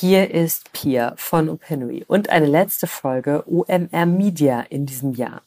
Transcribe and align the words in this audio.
Hier 0.00 0.30
ist 0.30 0.72
Pia 0.72 1.12
von 1.18 1.50
Opinory 1.50 2.06
und 2.08 2.30
eine 2.30 2.46
letzte 2.46 2.86
Folge 2.86 3.44
OMR 3.46 4.06
Media 4.06 4.62
in 4.62 4.86
diesem 4.86 5.12
Jahr. 5.12 5.42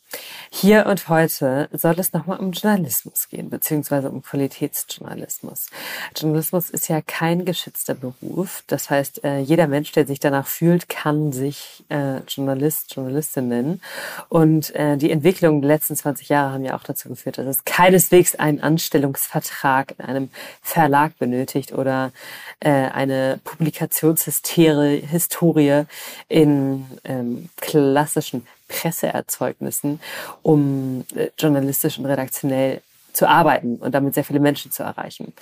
Hier 0.55 0.85
und 0.85 1.09
heute 1.09 1.67
soll 1.73 1.99
es 1.99 2.13
nochmal 2.13 2.39
um 2.39 2.51
Journalismus 2.51 3.27
gehen, 3.27 3.49
beziehungsweise 3.49 4.11
um 4.11 4.21
Qualitätsjournalismus. 4.21 5.71
Journalismus 6.15 6.69
ist 6.69 6.89
ja 6.89 7.01
kein 7.01 7.43
geschützter 7.43 7.95
Beruf. 7.95 8.63
Das 8.67 8.91
heißt, 8.91 9.23
äh, 9.23 9.39
jeder 9.39 9.65
Mensch, 9.67 9.91
der 9.93 10.05
sich 10.05 10.19
danach 10.19 10.45
fühlt, 10.45 10.89
kann 10.89 11.33
sich 11.33 11.83
äh, 11.89 12.19
Journalist, 12.27 12.93
Journalistin 12.95 13.47
nennen. 13.47 13.81
Und 14.29 14.75
äh, 14.75 14.95
die 14.97 15.09
Entwicklung 15.09 15.61
der 15.61 15.69
letzten 15.69 15.95
20 15.95 16.29
Jahre 16.29 16.53
haben 16.53 16.63
ja 16.63 16.77
auch 16.77 16.83
dazu 16.83 17.09
geführt, 17.09 17.39
dass 17.39 17.47
es 17.47 17.65
keineswegs 17.65 18.35
einen 18.35 18.61
Anstellungsvertrag 18.61 19.95
in 19.97 20.05
einem 20.05 20.29
Verlag 20.61 21.17
benötigt 21.17 21.73
oder 21.73 22.11
eine 22.59 23.39
Publikationshistorie 23.43 25.85
in 26.29 26.85
ähm, 27.03 27.49
klassischen 27.57 28.45
Presseerzeugnissen, 28.73 29.99
um 30.41 31.05
äh, 31.15 31.29
journalistisch 31.37 31.97
und 31.97 32.05
redaktionell 32.05 32.81
zu 33.13 33.29
arbeiten 33.29 33.75
und 33.75 33.93
damit 33.93 34.15
sehr 34.15 34.23
viele 34.23 34.39
Menschen 34.39 34.71
zu 34.71 34.81
erreichen. 34.83 35.33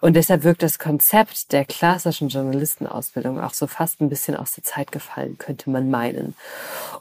Und 0.00 0.14
deshalb 0.14 0.44
wirkt 0.44 0.62
das 0.62 0.78
Konzept 0.78 1.52
der 1.52 1.64
klassischen 1.64 2.28
Journalistenausbildung 2.28 3.40
auch 3.40 3.52
so 3.52 3.66
fast 3.66 4.00
ein 4.00 4.08
bisschen 4.08 4.36
aus 4.36 4.52
der 4.52 4.64
Zeit 4.64 4.92
gefallen, 4.92 5.36
könnte 5.36 5.70
man 5.70 5.90
meinen. 5.90 6.34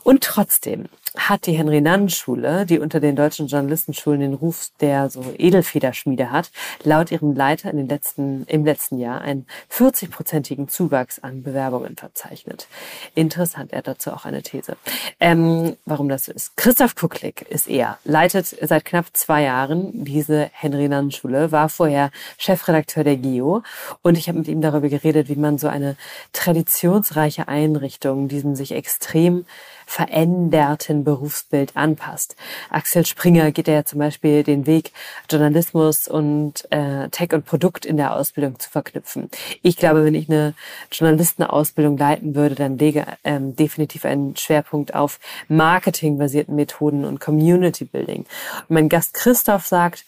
Und 0.03 0.23
trotzdem 0.23 0.89
hat 1.17 1.45
die 1.45 1.53
Henry-Nannen-Schule, 1.53 2.65
die 2.65 2.79
unter 2.79 2.99
den 2.99 3.15
deutschen 3.15 3.47
Journalistenschulen 3.47 4.19
den 4.19 4.33
Ruf 4.33 4.69
der 4.79 5.09
so 5.09 5.23
Edelfederschmiede 5.37 6.31
hat, 6.31 6.51
laut 6.83 7.11
ihrem 7.11 7.33
Leiter 7.35 7.69
in 7.71 7.77
den 7.77 7.87
letzten, 7.87 8.45
im 8.45 8.65
letzten 8.65 8.97
Jahr 8.97 9.21
einen 9.21 9.45
40-prozentigen 9.71 10.67
Zuwachs 10.67 11.19
an 11.19 11.43
Bewerbungen 11.43 11.95
verzeichnet. 11.95 12.67
Interessant, 13.15 13.71
er 13.71 13.79
hat 13.79 13.87
dazu 13.87 14.11
auch 14.11 14.25
eine 14.25 14.41
These. 14.41 14.77
Ähm, 15.19 15.75
warum 15.85 16.09
das 16.09 16.25
so 16.25 16.31
ist. 16.31 16.55
Christoph 16.57 16.95
Kucklick 16.95 17.41
ist 17.43 17.67
er, 17.67 17.97
leitet 18.03 18.47
seit 18.47 18.85
knapp 18.85 19.07
zwei 19.13 19.43
Jahren 19.43 20.03
diese 20.05 20.49
Henry-Nannen-Schule, 20.53 21.51
war 21.51 21.69
vorher 21.69 22.11
Chefredakteur 22.37 23.03
der 23.03 23.17
GEO 23.17 23.63
und 24.01 24.17
ich 24.17 24.27
habe 24.27 24.39
mit 24.39 24.47
ihm 24.47 24.61
darüber 24.61 24.89
geredet, 24.89 25.29
wie 25.29 25.35
man 25.35 25.57
so 25.57 25.67
eine 25.67 25.95
traditionsreiche 26.33 27.47
Einrichtung, 27.47 28.27
diesem 28.27 28.55
sich 28.55 28.71
extrem 28.73 29.45
veränderten 29.89 31.03
Berufsbild 31.03 31.75
anpasst. 31.75 32.35
Axel 32.69 33.07
Springer 33.07 33.51
geht 33.51 33.67
ja 33.67 33.83
zum 33.85 33.97
Beispiel 33.97 34.43
den 34.43 34.67
Weg, 34.67 34.91
Journalismus 35.29 36.07
und 36.07 36.71
äh, 36.71 37.09
Tech 37.09 37.33
und 37.33 37.45
Produkt 37.45 37.87
in 37.87 37.97
der 37.97 38.15
Ausbildung 38.15 38.59
zu 38.59 38.69
verknüpfen. 38.69 39.31
Ich 39.63 39.77
glaube, 39.77 40.05
wenn 40.05 40.13
ich 40.13 40.29
eine 40.29 40.53
Journalistenausbildung 40.91 41.97
leiten 41.97 42.35
würde, 42.35 42.53
dann 42.53 42.77
lege 42.77 43.05
ähm, 43.23 43.55
definitiv 43.55 44.05
einen 44.05 44.35
Schwerpunkt 44.35 44.93
auf 44.93 45.19
marketingbasierten 45.47 46.55
Methoden 46.55 47.03
und 47.03 47.19
Community 47.19 47.85
Building. 47.85 48.25
Und 48.67 48.69
mein 48.69 48.89
Gast 48.89 49.15
Christoph 49.15 49.65
sagt, 49.65 50.05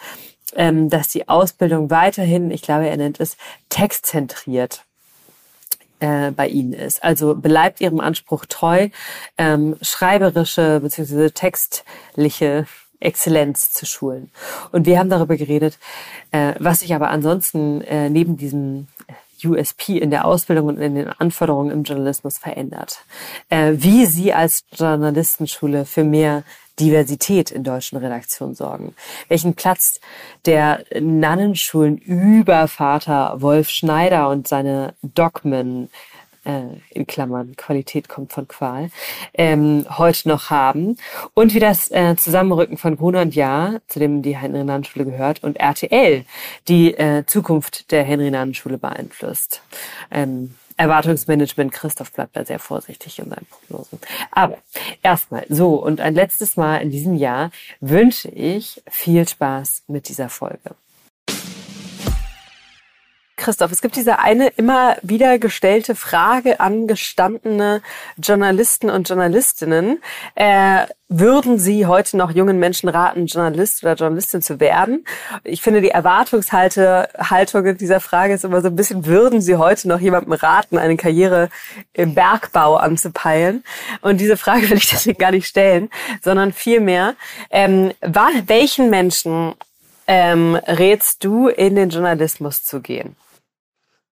ähm, 0.55 0.89
dass 0.89 1.07
die 1.07 1.27
Ausbildung 1.27 1.89
weiterhin, 1.89 2.51
ich 2.51 2.61
glaube, 2.61 2.87
er 2.87 2.97
nennt 2.97 3.19
es 3.19 3.35
textzentriert 3.69 4.85
äh, 6.01 6.31
bei 6.31 6.47
Ihnen 6.47 6.73
ist. 6.73 7.03
Also 7.03 7.35
bleibt 7.35 7.79
Ihrem 7.79 8.01
Anspruch 8.01 8.45
treu, 8.45 8.89
ähm, 9.37 9.77
schreiberische 9.81 10.81
bzw. 10.81 11.29
textliche 11.29 12.65
Exzellenz 12.99 13.71
zu 13.71 13.85
schulen. 13.85 14.31
Und 14.71 14.85
wir 14.85 14.99
haben 14.99 15.09
darüber 15.09 15.37
geredet, 15.37 15.79
äh, 16.31 16.53
was 16.59 16.81
sich 16.81 16.93
aber 16.93 17.09
ansonsten 17.09 17.81
äh, 17.81 18.09
neben 18.09 18.37
diesem 18.37 18.87
USP 19.43 19.97
in 19.97 20.11
der 20.11 20.25
Ausbildung 20.25 20.67
und 20.67 20.77
in 20.77 20.95
den 20.95 21.07
Anforderungen 21.07 21.71
im 21.71 21.83
Journalismus 21.83 22.37
verändert. 22.37 22.99
Äh, 23.49 23.73
wie 23.75 24.05
Sie 24.05 24.33
als 24.33 24.65
Journalistenschule 24.71 25.85
für 25.85 26.03
mehr 26.03 26.43
Diversität 26.79 27.51
in 27.51 27.63
deutschen 27.63 27.97
Redaktionen 27.97 28.55
sorgen? 28.55 28.95
Welchen 29.27 29.55
Platz 29.55 29.99
der 30.45 30.83
Nannenschulen 30.99 31.97
über 31.97 32.67
Vater 32.67 33.41
Wolf 33.41 33.69
Schneider 33.69 34.29
und 34.29 34.47
seine 34.47 34.95
Dogmen 35.01 35.89
äh, 36.45 36.63
in 36.89 37.07
Klammern, 37.07 37.55
Qualität 37.55 38.09
kommt 38.09 38.33
von 38.33 38.47
Qual, 38.47 38.89
ähm, 39.33 39.85
heute 39.97 40.27
noch 40.29 40.49
haben 40.49 40.97
und 41.33 41.53
wie 41.53 41.59
das 41.59 41.91
äh, 41.91 42.15
Zusammenrücken 42.15 42.77
von 42.77 42.97
Gruner 42.97 43.21
und 43.21 43.35
Jahr, 43.35 43.81
zu 43.87 43.99
dem 43.99 44.21
die 44.21 44.35
Henry-Nannen-Schule 44.35 45.05
gehört, 45.05 45.43
und 45.43 45.57
RTL 45.57 46.25
die 46.67 46.93
äh, 46.93 47.25
Zukunft 47.25 47.91
der 47.91 48.03
Henry-Nannen-Schule 48.03 48.77
beeinflusst. 48.77 49.61
Ähm, 50.09 50.55
Erwartungsmanagement, 50.77 51.71
Christoph 51.71 52.11
bleibt 52.11 52.35
da 52.35 52.43
sehr 52.43 52.57
vorsichtig 52.57 53.19
in 53.19 53.29
seinen 53.29 53.45
Prognosen. 53.45 53.99
Aber 54.31 54.57
erstmal 55.03 55.45
so 55.47 55.75
und 55.75 56.01
ein 56.01 56.15
letztes 56.15 56.57
Mal 56.57 56.77
in 56.77 56.89
diesem 56.89 57.15
Jahr 57.15 57.51
wünsche 57.81 58.29
ich 58.29 58.81
viel 58.89 59.27
Spaß 59.27 59.83
mit 59.87 60.09
dieser 60.09 60.29
Folge. 60.29 60.75
Christoph, 63.41 63.71
es 63.71 63.81
gibt 63.81 63.95
diese 63.95 64.19
eine 64.19 64.49
immer 64.49 64.97
wieder 65.01 65.39
gestellte 65.39 65.95
Frage 65.95 66.59
an 66.59 66.85
gestandene 66.85 67.81
Journalisten 68.21 68.91
und 68.91 69.09
Journalistinnen. 69.09 69.99
Äh, 70.35 70.85
würden 71.09 71.57
Sie 71.57 71.87
heute 71.87 72.17
noch 72.17 72.29
jungen 72.29 72.59
Menschen 72.59 72.87
raten, 72.87 73.25
Journalist 73.25 73.83
oder 73.83 73.95
Journalistin 73.95 74.43
zu 74.43 74.59
werden? 74.59 75.05
Ich 75.43 75.63
finde, 75.63 75.81
die 75.81 75.89
Erwartungshaltung 75.89 77.77
dieser 77.77 77.99
Frage 77.99 78.35
ist 78.35 78.45
immer 78.45 78.61
so 78.61 78.67
ein 78.67 78.75
bisschen, 78.75 79.07
würden 79.07 79.41
Sie 79.41 79.55
heute 79.55 79.87
noch 79.87 79.99
jemandem 79.99 80.33
raten, 80.33 80.77
eine 80.77 80.95
Karriere 80.95 81.49
im 81.93 82.13
Bergbau 82.13 82.75
anzupeilen? 82.75 83.63
Und 84.01 84.21
diese 84.21 84.37
Frage 84.37 84.61
will 84.69 84.77
ich 84.77 84.91
deswegen 84.91 85.17
gar 85.17 85.31
nicht 85.31 85.47
stellen, 85.47 85.89
sondern 86.21 86.53
vielmehr, 86.53 87.15
ähm, 87.49 87.91
welchen 88.01 88.91
Menschen 88.91 89.55
ähm, 90.05 90.55
rätst 90.67 91.23
du, 91.23 91.47
in 91.47 91.73
den 91.73 91.89
Journalismus 91.89 92.63
zu 92.63 92.81
gehen? 92.81 93.15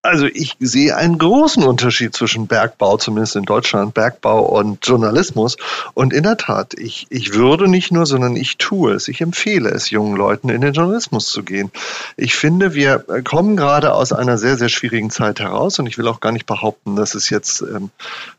Also 0.01 0.27
ich 0.27 0.55
sehe 0.61 0.95
einen 0.95 1.17
großen 1.17 1.61
Unterschied 1.61 2.15
zwischen 2.15 2.47
Bergbau, 2.47 2.95
zumindest 2.95 3.35
in 3.35 3.43
Deutschland, 3.43 3.93
Bergbau 3.93 4.45
und 4.45 4.87
Journalismus. 4.87 5.57
Und 5.93 6.13
in 6.13 6.23
der 6.23 6.37
Tat, 6.37 6.73
ich, 6.73 7.07
ich 7.09 7.33
würde 7.33 7.67
nicht 7.67 7.91
nur, 7.91 8.05
sondern 8.05 8.37
ich 8.37 8.57
tue 8.57 8.93
es. 8.93 9.09
Ich 9.09 9.19
empfehle 9.19 9.69
es 9.69 9.89
jungen 9.89 10.15
Leuten, 10.15 10.47
in 10.47 10.61
den 10.61 10.71
Journalismus 10.71 11.27
zu 11.27 11.43
gehen. 11.43 11.69
Ich 12.15 12.35
finde, 12.35 12.73
wir 12.73 12.99
kommen 13.25 13.57
gerade 13.57 13.93
aus 13.93 14.13
einer 14.13 14.37
sehr, 14.37 14.55
sehr 14.55 14.69
schwierigen 14.69 15.09
Zeit 15.09 15.41
heraus. 15.41 15.79
Und 15.79 15.87
ich 15.87 15.97
will 15.97 16.07
auch 16.07 16.21
gar 16.21 16.31
nicht 16.31 16.45
behaupten, 16.45 16.95
dass 16.95 17.13
es 17.13 17.29
jetzt, 17.29 17.61
ähm, 17.61 17.89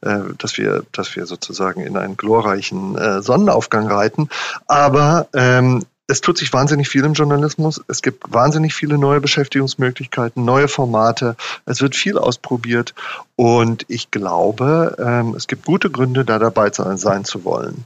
äh, 0.01 0.33
dass 0.39 0.57
wir, 0.57 0.85
dass 0.93 1.15
wir 1.15 1.27
sozusagen 1.27 1.83
in 1.83 1.99
einen 1.99 2.17
glorreichen 2.17 2.97
äh, 2.97 3.21
Sonnenaufgang 3.21 3.87
reiten. 3.87 4.31
Aber 4.67 5.29
ähm, 5.35 5.85
es 6.11 6.21
tut 6.21 6.39
sich 6.39 6.53
wahnsinnig 6.53 6.89
viel 6.89 7.05
im 7.05 7.13
Journalismus. 7.13 7.81
Es 7.87 8.03
gibt 8.03 8.33
wahnsinnig 8.33 8.75
viele 8.75 8.99
neue 8.99 9.21
Beschäftigungsmöglichkeiten, 9.21 10.45
neue 10.45 10.69
Formate. 10.69 11.37
Es 11.67 11.81
wird 11.81 11.95
viel 11.95 12.19
ausprobiert. 12.19 12.95
Und 13.37 13.85
ich 13.89 14.11
glaube, 14.11 14.97
ähm, 14.99 15.35
es 15.37 15.47
gibt 15.47 15.65
gute 15.65 15.89
Gründe, 15.91 16.25
da 16.25 16.39
dabei 16.39 16.71
sein 16.73 17.25
zu 17.25 17.45
wollen. 17.45 17.85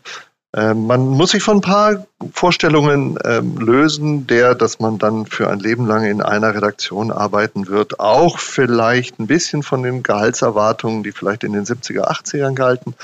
Ähm, 0.57 0.87
man 0.87 1.09
muss 1.09 1.33
sich 1.33 1.43
von 1.43 1.59
ein 1.59 1.63
paar 1.63 2.07
Vorstellungen 2.33 3.19
ähm, 3.25 3.59
lösen, 3.59 4.27
der, 4.27 4.55
dass 4.55 4.79
man 4.79 4.99
dann 4.99 5.27
für 5.27 5.51
ein 5.51 5.59
Leben 5.59 5.87
lang 5.87 6.05
in 6.05 6.23
einer 6.23 6.55
Redaktion 6.55 7.11
arbeiten 7.11 7.67
wird. 7.67 8.01
Auch 8.01 8.39
vielleicht 8.39 9.19
ein 9.19 9.27
bisschen 9.27 9.63
von 9.63 9.83
den 9.83 10.03
Gehaltserwartungen, 10.03 11.03
die 11.03 11.13
vielleicht 11.13 11.45
in 11.45 11.53
den 11.53 11.65
70er, 11.65 12.09
80ern 12.09 12.55
galten. 12.55 12.95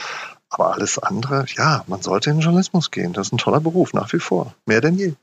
Aber 0.51 0.73
alles 0.73 0.99
andere, 0.99 1.47
ja, 1.57 1.85
man 1.87 2.03
sollte 2.03 2.31
in 2.31 2.37
den 2.37 2.43
Journalismus 2.43 2.91
gehen. 2.91 3.13
Das 3.13 3.29
ist 3.29 3.33
ein 3.33 3.39
toller 3.39 3.61
Beruf, 3.61 3.93
nach 3.93 4.13
wie 4.13 4.19
vor. 4.19 4.53
Mehr 4.67 4.81
denn 4.81 4.97
je. 4.97 5.15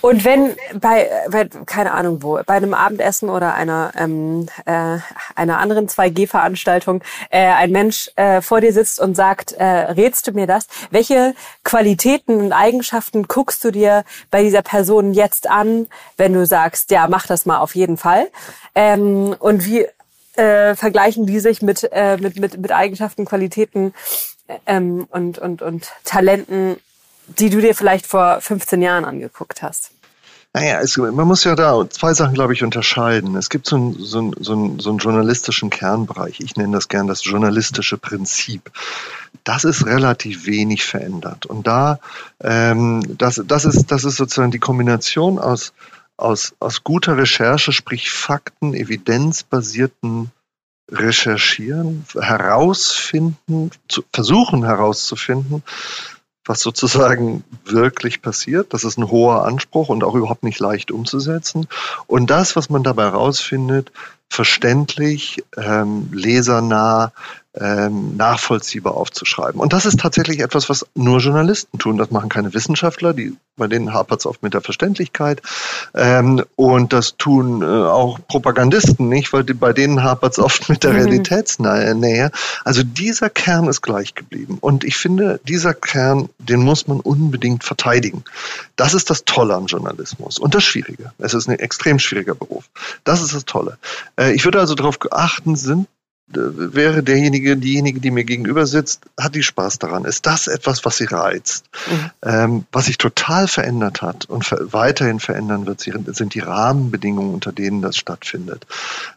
Und 0.00 0.24
wenn 0.24 0.54
bei, 0.80 1.08
bei 1.30 1.48
keine 1.66 1.92
Ahnung 1.92 2.22
wo, 2.22 2.38
bei 2.46 2.54
einem 2.54 2.74
Abendessen 2.74 3.28
oder 3.28 3.54
einer, 3.54 3.92
ähm, 3.96 4.46
äh, 4.64 4.98
einer 5.34 5.58
anderen 5.58 5.88
2G-Veranstaltung 5.88 7.02
äh, 7.30 7.46
ein 7.46 7.72
Mensch 7.72 8.10
äh, 8.16 8.42
vor 8.42 8.60
dir 8.60 8.72
sitzt 8.72 9.00
und 9.00 9.16
sagt, 9.16 9.52
äh, 9.52 9.64
rätst 9.64 10.26
du 10.26 10.32
mir 10.32 10.46
das? 10.46 10.66
Welche 10.90 11.34
Qualitäten 11.64 12.36
und 12.36 12.52
Eigenschaften 12.52 13.24
guckst 13.24 13.64
du 13.64 13.70
dir 13.70 14.04
bei 14.30 14.42
dieser 14.42 14.62
Person 14.62 15.14
jetzt 15.14 15.48
an, 15.48 15.86
wenn 16.16 16.32
du 16.32 16.46
sagst, 16.46 16.90
ja, 16.90 17.08
mach 17.08 17.26
das 17.26 17.46
mal 17.46 17.58
auf 17.58 17.74
jeden 17.74 17.96
Fall? 17.96 18.28
Ähm, 18.74 19.34
und 19.38 19.64
wie 19.64 19.86
äh, 20.36 20.74
vergleichen 20.74 21.26
die 21.26 21.40
sich 21.40 21.62
mit, 21.62 21.88
äh, 21.92 22.18
mit, 22.18 22.38
mit, 22.38 22.58
mit 22.58 22.72
Eigenschaften, 22.72 23.24
Qualitäten 23.24 23.94
ähm, 24.66 25.06
und, 25.10 25.38
und, 25.38 25.62
und 25.62 25.90
Talenten, 26.04 26.76
die 27.38 27.50
du 27.50 27.60
dir 27.60 27.74
vielleicht 27.74 28.06
vor 28.06 28.40
15 28.40 28.82
Jahren 28.82 29.04
angeguckt 29.04 29.62
hast? 29.62 29.90
Naja, 30.56 30.80
es, 30.80 30.96
man 30.96 31.28
muss 31.28 31.44
ja 31.44 31.54
da 31.54 31.86
zwei 31.90 32.14
Sachen, 32.14 32.32
glaube 32.32 32.54
ich, 32.54 32.64
unterscheiden. 32.64 33.36
Es 33.36 33.50
gibt 33.50 33.66
so, 33.66 33.76
ein, 33.76 33.96
so, 33.98 34.22
ein, 34.22 34.34
so, 34.40 34.54
ein, 34.54 34.78
so 34.80 34.88
einen 34.88 34.98
journalistischen 34.98 35.68
Kernbereich. 35.68 36.40
Ich 36.40 36.56
nenne 36.56 36.72
das 36.72 36.88
gern 36.88 37.06
das 37.06 37.22
journalistische 37.22 37.98
Prinzip. 37.98 38.70
Das 39.44 39.64
ist 39.64 39.84
relativ 39.84 40.46
wenig 40.46 40.84
verändert. 40.84 41.44
Und 41.44 41.66
da, 41.66 41.98
ähm, 42.40 43.02
das, 43.18 43.42
das, 43.46 43.66
ist, 43.66 43.92
das 43.92 44.04
ist 44.04 44.16
sozusagen 44.16 44.50
die 44.50 44.58
Kombination 44.58 45.38
aus, 45.38 45.74
aus, 46.16 46.54
aus 46.58 46.82
guter 46.84 47.18
Recherche, 47.18 47.72
sprich 47.72 48.10
Fakten, 48.10 48.72
evidenzbasierten 48.72 50.30
recherchieren, 50.90 52.04
herausfinden, 52.14 53.70
zu, 53.88 54.04
versuchen 54.12 54.64
herauszufinden, 54.64 55.62
was 56.44 56.60
sozusagen 56.60 57.42
wirklich 57.64 58.22
passiert. 58.22 58.72
Das 58.72 58.84
ist 58.84 58.98
ein 58.98 59.10
hoher 59.10 59.44
Anspruch 59.44 59.88
und 59.88 60.04
auch 60.04 60.14
überhaupt 60.14 60.44
nicht 60.44 60.60
leicht 60.60 60.92
umzusetzen. 60.92 61.66
Und 62.06 62.30
das, 62.30 62.54
was 62.54 62.70
man 62.70 62.84
dabei 62.84 63.04
herausfindet, 63.04 63.90
verständlich, 64.28 65.44
ähm, 65.56 66.08
lesernah, 66.12 67.12
ähm, 67.58 68.16
nachvollziehbar 68.16 68.94
aufzuschreiben. 68.94 69.60
Und 69.60 69.72
das 69.72 69.86
ist 69.86 70.00
tatsächlich 70.00 70.40
etwas, 70.40 70.68
was 70.68 70.86
nur 70.94 71.18
Journalisten 71.18 71.78
tun. 71.78 71.96
Das 71.96 72.10
machen 72.10 72.28
keine 72.28 72.52
Wissenschaftler, 72.54 73.14
die, 73.14 73.36
bei 73.56 73.66
denen 73.66 73.92
hapert 73.92 74.20
es 74.20 74.26
oft 74.26 74.42
mit 74.42 74.54
der 74.54 74.60
Verständlichkeit. 74.60 75.40
Ähm, 75.94 76.44
und 76.56 76.92
das 76.92 77.16
tun 77.16 77.62
äh, 77.62 77.64
auch 77.64 78.18
Propagandisten 78.28 79.08
nicht, 79.08 79.32
weil 79.32 79.44
die, 79.44 79.54
bei 79.54 79.72
denen 79.72 80.02
hapert 80.02 80.32
es 80.32 80.38
oft 80.38 80.68
mit 80.68 80.84
der 80.84 80.92
mhm. 80.92 80.96
Realitätsnähe. 80.98 82.30
Also 82.64 82.82
dieser 82.82 83.30
Kern 83.30 83.68
ist 83.68 83.80
gleich 83.80 84.14
geblieben. 84.14 84.58
Und 84.60 84.84
ich 84.84 84.96
finde, 84.96 85.40
dieser 85.48 85.72
Kern, 85.74 86.28
den 86.38 86.60
muss 86.60 86.86
man 86.86 87.00
unbedingt 87.00 87.64
verteidigen. 87.64 88.24
Das 88.76 88.92
ist 88.92 89.08
das 89.08 89.24
Tolle 89.24 89.54
am 89.54 89.66
Journalismus 89.66 90.38
und 90.38 90.54
das 90.54 90.64
Schwierige. 90.64 91.12
Es 91.18 91.32
ist 91.32 91.48
ein 91.48 91.58
extrem 91.58 91.98
schwieriger 91.98 92.34
Beruf. 92.34 92.64
Das 93.04 93.22
ist 93.22 93.34
das 93.34 93.44
Tolle. 93.46 93.78
Äh, 94.20 94.32
ich 94.32 94.44
würde 94.44 94.60
also 94.60 94.74
darauf 94.74 94.98
achten, 95.10 95.56
sind 95.56 95.88
wäre 96.28 97.04
derjenige, 97.04 97.56
diejenige, 97.56 98.00
die 98.00 98.10
mir 98.10 98.24
gegenüber 98.24 98.66
sitzt, 98.66 99.02
hat 99.18 99.36
die 99.36 99.44
Spaß 99.44 99.78
daran? 99.78 100.04
Ist 100.04 100.26
das 100.26 100.48
etwas, 100.48 100.84
was 100.84 100.96
sie 100.96 101.04
reizt? 101.04 101.66
Mhm. 101.88 102.10
Ähm, 102.22 102.64
was 102.72 102.86
sich 102.86 102.98
total 102.98 103.46
verändert 103.46 104.02
hat 104.02 104.24
und 104.24 104.44
ver 104.44 104.72
weiterhin 104.72 105.20
verändern 105.20 105.66
wird, 105.66 105.80
sind 105.80 106.34
die 106.34 106.40
Rahmenbedingungen, 106.40 107.32
unter 107.32 107.52
denen 107.52 107.80
das 107.80 107.96
stattfindet. 107.96 108.66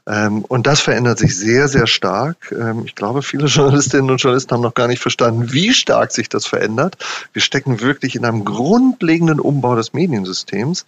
Ähm, 0.05 0.45
und 0.45 0.67
das 0.67 0.81
verändert 0.81 1.17
sich 1.17 1.35
sehr, 1.35 1.67
sehr 1.67 1.87
stark. 1.87 2.51
Ähm, 2.51 2.83
ich 2.85 2.93
glaube, 2.93 3.23
viele 3.23 3.45
Journalistinnen 3.47 4.11
und 4.11 4.21
Journalisten 4.21 4.53
haben 4.53 4.61
noch 4.61 4.75
gar 4.75 4.87
nicht 4.87 5.01
verstanden, 5.01 5.51
wie 5.51 5.73
stark 5.73 6.11
sich 6.11 6.29
das 6.29 6.45
verändert. 6.45 6.97
Wir 7.33 7.41
stecken 7.41 7.81
wirklich 7.81 8.15
in 8.15 8.23
einem 8.23 8.45
grundlegenden 8.45 9.39
Umbau 9.39 9.75
des 9.75 9.93
Mediensystems, 9.93 10.85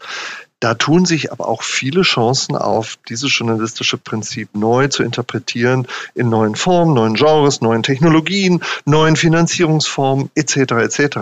da 0.62 0.76
tun 0.76 1.06
sich 1.06 1.32
aber 1.32 1.48
auch 1.48 1.64
viele 1.64 2.04
Chancen 2.04 2.56
auf, 2.56 2.98
dieses 3.10 3.36
journalistische 3.38 3.98
Prinzip 3.98 4.50
neu 4.54 4.88
zu 4.88 5.04
interpretieren 5.04 5.88
in 6.14 6.30
neuen 6.30 6.56
Formen, 6.56 6.94
neuen 6.94 7.16
Genres, 7.16 7.62
neuen 7.62 7.84
Technologien, 7.84 8.62
neuen 8.86 9.16
Finanzierungsformen 9.16 10.30
etc. 10.36 10.58
etc. 10.58 11.18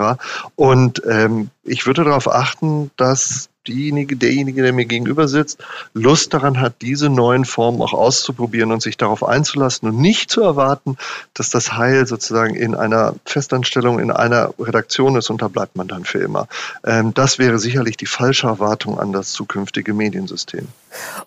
Und 0.56 1.02
ähm, 1.08 1.48
ich 1.64 1.86
würde 1.86 2.04
darauf 2.04 2.28
achten, 2.30 2.90
dass 2.96 3.48
diejenige, 3.66 4.16
derjenige, 4.16 4.62
der 4.62 4.72
mir 4.72 4.86
gegenüber 4.86 5.28
sitzt, 5.28 5.62
Lust 5.92 6.32
daran 6.32 6.60
hat, 6.60 6.82
diese 6.82 7.10
neuen 7.10 7.44
Formen 7.44 7.82
auch 7.82 7.92
auszuprobieren 7.92 8.72
und 8.72 8.82
sich 8.82 8.96
darauf 8.96 9.22
einzulassen 9.22 9.88
und 9.88 9.98
nicht 9.98 10.30
zu 10.30 10.42
erwarten, 10.42 10.96
dass 11.34 11.50
das 11.50 11.72
Heil 11.74 12.06
sozusagen 12.06 12.54
in 12.54 12.74
einer 12.74 13.14
Festanstellung, 13.24 13.98
in 13.98 14.10
einer 14.10 14.54
Redaktion 14.58 15.16
ist 15.16 15.30
und 15.30 15.42
da 15.42 15.48
bleibt 15.48 15.76
man 15.76 15.88
dann 15.88 16.04
für 16.04 16.18
immer. 16.18 16.48
Ähm, 16.84 17.12
das 17.14 17.38
wäre 17.38 17.58
sicherlich 17.58 17.96
die 17.96 18.06
falsche 18.06 18.46
Erwartung 18.46 18.98
an 18.98 19.12
das 19.12 19.32
zukünftige 19.32 19.92
Mediensystem. 19.94 20.66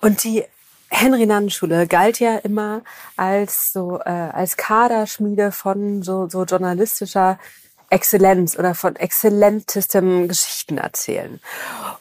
Und 0.02 0.24
die 0.24 0.44
Henry-Nannen-Schule 0.90 1.88
galt 1.88 2.20
ja 2.20 2.38
immer 2.38 2.82
als 3.18 3.74
so 3.74 4.00
äh, 4.06 4.10
als 4.10 4.58
Kaderschmiede 4.58 5.52
von 5.52 6.04
so, 6.04 6.30
so 6.30 6.44
journalistischer 6.44 7.40
Exzellenz 7.94 8.58
oder 8.58 8.74
von 8.74 8.96
exzellentestem 8.96 10.28
Geschichten 10.28 10.80
erzählen. 10.80 11.40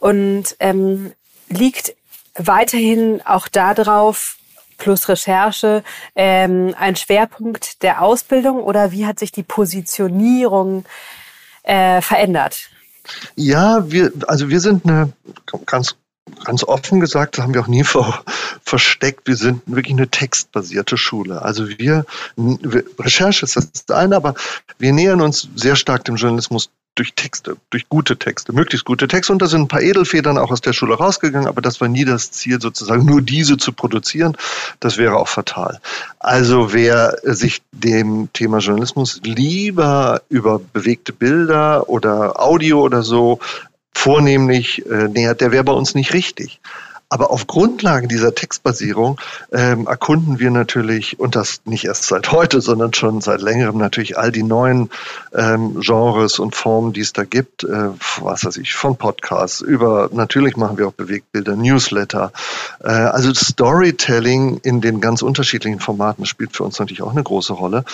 Und 0.00 0.56
ähm, 0.58 1.12
liegt 1.48 1.94
weiterhin 2.34 3.20
auch 3.24 3.46
darauf, 3.46 4.36
plus 4.78 5.08
Recherche, 5.08 5.84
ähm, 6.16 6.74
ein 6.78 6.96
Schwerpunkt 6.96 7.82
der 7.82 8.02
Ausbildung 8.02 8.62
oder 8.62 8.90
wie 8.90 9.06
hat 9.06 9.18
sich 9.18 9.32
die 9.32 9.42
Positionierung 9.42 10.84
äh, 11.62 12.00
verändert? 12.00 12.70
Ja, 13.36 13.90
wir, 13.90 14.12
also 14.26 14.48
wir 14.48 14.60
sind 14.60 14.86
eine 14.86 15.12
ganz 15.66 15.96
ganz 16.44 16.64
offen 16.64 17.00
gesagt, 17.00 17.36
das 17.36 17.44
haben 17.44 17.54
wir 17.54 17.60
auch 17.60 17.68
nie 17.68 17.84
ver, 17.84 18.22
versteckt, 18.64 19.26
wir 19.26 19.36
sind 19.36 19.62
wirklich 19.66 19.94
eine 19.94 20.08
textbasierte 20.08 20.96
Schule. 20.96 21.42
Also 21.42 21.68
wir, 21.68 22.04
wir, 22.36 22.84
Recherche 22.98 23.44
ist 23.44 23.56
das 23.56 23.88
eine, 23.90 24.16
aber 24.16 24.34
wir 24.78 24.92
nähern 24.92 25.20
uns 25.20 25.48
sehr 25.54 25.76
stark 25.76 26.04
dem 26.04 26.16
Journalismus 26.16 26.70
durch 26.94 27.14
Texte, 27.14 27.56
durch 27.70 27.88
gute 27.88 28.18
Texte, 28.18 28.52
möglichst 28.52 28.84
gute 28.84 29.08
Texte. 29.08 29.32
Und 29.32 29.40
da 29.40 29.46
sind 29.46 29.62
ein 29.62 29.68
paar 29.68 29.80
Edelfedern 29.80 30.36
auch 30.36 30.50
aus 30.50 30.60
der 30.60 30.74
Schule 30.74 30.94
rausgegangen, 30.94 31.48
aber 31.48 31.62
das 31.62 31.80
war 31.80 31.88
nie 31.88 32.04
das 32.04 32.30
Ziel, 32.32 32.60
sozusagen 32.60 33.06
nur 33.06 33.22
diese 33.22 33.56
zu 33.56 33.72
produzieren. 33.72 34.36
Das 34.78 34.98
wäre 34.98 35.16
auch 35.16 35.28
fatal. 35.28 35.80
Also 36.18 36.74
wer 36.74 37.16
sich 37.22 37.62
dem 37.72 38.30
Thema 38.34 38.58
Journalismus 38.58 39.20
lieber 39.24 40.20
über 40.28 40.58
bewegte 40.58 41.14
Bilder 41.14 41.88
oder 41.88 42.38
Audio 42.40 42.82
oder 42.82 43.02
so 43.02 43.38
vornehmlich 43.94 44.84
äh, 44.86 45.08
nähert, 45.08 45.40
der 45.40 45.52
wäre 45.52 45.64
bei 45.64 45.72
uns 45.72 45.94
nicht 45.94 46.12
richtig. 46.12 46.60
Aber 47.12 47.30
auf 47.30 47.46
Grundlage 47.46 48.08
dieser 48.08 48.34
Textbasierung 48.34 49.20
ähm, 49.52 49.86
erkunden 49.86 50.38
wir 50.38 50.50
natürlich, 50.50 51.20
und 51.20 51.36
das 51.36 51.60
nicht 51.66 51.84
erst 51.84 52.04
seit 52.04 52.32
heute, 52.32 52.62
sondern 52.62 52.94
schon 52.94 53.20
seit 53.20 53.42
längerem 53.42 53.76
natürlich 53.76 54.16
all 54.16 54.32
die 54.32 54.42
neuen 54.42 54.88
ähm, 55.34 55.78
Genres 55.80 56.38
und 56.38 56.56
Formen, 56.56 56.94
die 56.94 57.02
es 57.02 57.12
da 57.12 57.24
gibt, 57.24 57.64
äh, 57.64 57.90
was 58.22 58.46
weiß 58.46 58.56
ich, 58.56 58.72
von 58.72 58.96
Podcasts 58.96 59.60
über, 59.60 60.08
natürlich 60.10 60.56
machen 60.56 60.78
wir 60.78 60.88
auch 60.88 60.94
Bewegtbilder, 60.94 61.54
Newsletter. 61.54 62.32
Äh, 62.82 62.88
also 62.88 63.30
Storytelling 63.34 64.60
in 64.62 64.80
den 64.80 65.02
ganz 65.02 65.20
unterschiedlichen 65.20 65.80
Formaten 65.80 66.24
spielt 66.24 66.56
für 66.56 66.64
uns 66.64 66.78
natürlich 66.78 67.02
auch 67.02 67.12
eine 67.12 67.22
große 67.22 67.52
Rolle. 67.52 67.84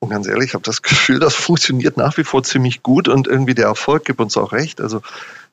Und 0.00 0.10
ganz 0.10 0.28
ehrlich, 0.28 0.48
ich 0.48 0.54
habe 0.54 0.64
das 0.64 0.82
Gefühl, 0.82 1.18
das 1.18 1.34
funktioniert 1.34 1.96
nach 1.96 2.18
wie 2.18 2.24
vor 2.24 2.42
ziemlich 2.42 2.82
gut 2.82 3.08
und 3.08 3.26
irgendwie 3.26 3.54
der 3.54 3.68
Erfolg 3.68 4.04
gibt 4.04 4.20
uns 4.20 4.36
auch 4.36 4.52
recht. 4.52 4.82
Also 4.82 5.00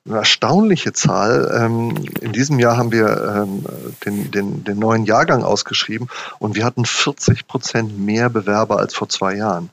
eine 0.05 0.17
erstaunliche 0.17 0.91
Zahl. 0.91 1.50
Ähm, 1.53 1.95
in 2.19 2.33
diesem 2.33 2.59
Jahr 2.59 2.75
haben 2.75 2.91
wir 2.91 3.45
ähm, 3.45 3.65
den, 4.05 4.31
den, 4.31 4.63
den 4.65 4.79
neuen 4.79 5.05
Jahrgang 5.05 5.44
ausgeschrieben 5.44 6.09
und 6.39 6.55
wir 6.55 6.65
hatten 6.65 6.85
40 6.85 7.47
Prozent 7.47 7.97
mehr 7.97 8.29
Bewerber 8.29 8.79
als 8.79 8.94
vor 8.94 9.07
zwei 9.07 9.35
Jahren. 9.35 9.69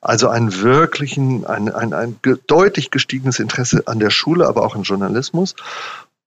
Also 0.00 0.28
ein 0.28 0.60
wirklichen, 0.60 1.46
ein, 1.46 1.68
ein, 1.68 1.92
ein 1.92 2.16
deutlich 2.46 2.90
gestiegenes 2.90 3.40
Interesse 3.40 3.82
an 3.86 3.98
der 3.98 4.10
Schule, 4.10 4.46
aber 4.46 4.64
auch 4.64 4.76
im 4.76 4.82
Journalismus. 4.82 5.56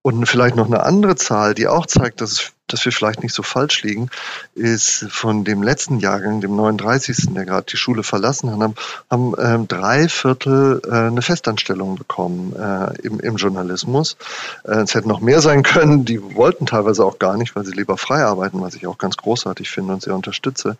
Und 0.05 0.23
vielleicht 0.27 0.55
noch 0.55 0.67
eine 0.67 0.83
andere 0.83 1.15
Zahl, 1.15 1.55
die 1.55 1.67
auch 1.67 1.87
zeigt, 1.87 2.21
dass, 2.21 2.51
dass 2.67 2.85
wir 2.85 2.91
vielleicht 2.91 3.23
nicht 3.23 3.33
so 3.33 3.41
falsch 3.41 3.81
liegen, 3.81 4.11
ist 4.53 5.07
von 5.09 5.43
dem 5.43 5.63
letzten 5.63 5.97
Jahrgang, 5.97 6.41
dem 6.41 6.55
39., 6.55 7.33
der 7.33 7.43
gerade 7.43 7.65
die 7.71 7.75
Schule 7.75 8.03
verlassen 8.03 8.51
hat, 8.51 8.59
haben, 8.59 8.75
haben 9.09 9.33
ähm, 9.39 9.67
drei 9.67 10.07
Viertel 10.07 10.79
äh, 10.85 10.91
eine 10.91 11.23
Festanstellung 11.23 11.95
bekommen 11.95 12.53
äh, 12.55 13.01
im, 13.01 13.19
im 13.19 13.37
Journalismus. 13.37 14.15
Äh, 14.63 14.81
es 14.81 14.93
hätten 14.93 15.09
noch 15.09 15.21
mehr 15.21 15.41
sein 15.41 15.63
können, 15.63 16.05
die 16.05 16.21
wollten 16.35 16.67
teilweise 16.67 17.03
auch 17.03 17.17
gar 17.17 17.35
nicht, 17.35 17.55
weil 17.55 17.65
sie 17.65 17.73
lieber 17.73 17.97
frei 17.97 18.23
arbeiten, 18.25 18.61
was 18.61 18.75
ich 18.75 18.85
auch 18.85 18.99
ganz 18.99 19.17
großartig 19.17 19.71
finde 19.71 19.93
und 19.93 20.03
sehr 20.03 20.13
unterstütze. 20.13 20.77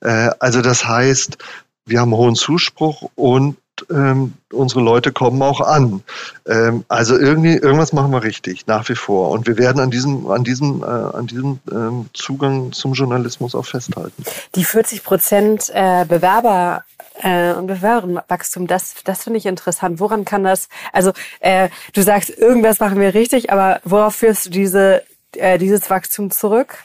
Äh, 0.00 0.32
also 0.38 0.60
das 0.60 0.86
heißt, 0.86 1.38
wir 1.86 2.00
haben 2.00 2.12
hohen 2.12 2.34
Zuspruch 2.34 3.08
und 3.14 3.56
ähm, 3.90 4.34
unsere 4.52 4.80
Leute 4.80 5.12
kommen 5.12 5.42
auch 5.42 5.60
an. 5.60 6.02
Ähm, 6.46 6.84
also 6.88 7.18
irgendwie, 7.18 7.54
irgendwas 7.56 7.92
machen 7.92 8.12
wir 8.12 8.22
richtig, 8.22 8.66
nach 8.66 8.88
wie 8.88 8.94
vor. 8.94 9.30
Und 9.30 9.46
wir 9.46 9.58
werden 9.58 9.80
an 9.80 9.90
diesem, 9.90 10.26
an 10.28 10.44
diesem, 10.44 10.82
äh, 10.82 10.86
an 10.86 11.26
diesem 11.26 11.58
ähm, 11.70 12.06
Zugang 12.14 12.72
zum 12.72 12.94
Journalismus 12.94 13.54
auch 13.54 13.66
festhalten. 13.66 14.24
Die 14.54 14.64
40 14.64 15.04
Prozent 15.04 15.70
äh, 15.74 16.04
Bewerber 16.06 16.84
äh, 17.22 17.52
und 17.52 17.66
Bewerberwachstum, 17.66 18.66
das, 18.66 18.94
das 19.04 19.24
finde 19.24 19.38
ich 19.38 19.46
interessant. 19.46 20.00
Woran 20.00 20.24
kann 20.24 20.44
das, 20.44 20.68
also 20.92 21.12
äh, 21.40 21.68
du 21.92 22.02
sagst, 22.02 22.30
irgendwas 22.30 22.80
machen 22.80 23.00
wir 23.00 23.14
richtig, 23.14 23.52
aber 23.52 23.80
worauf 23.84 24.16
führst 24.16 24.46
du 24.46 24.50
diese, 24.50 25.02
äh, 25.32 25.58
dieses 25.58 25.88
Wachstum 25.90 26.30
zurück? 26.30 26.78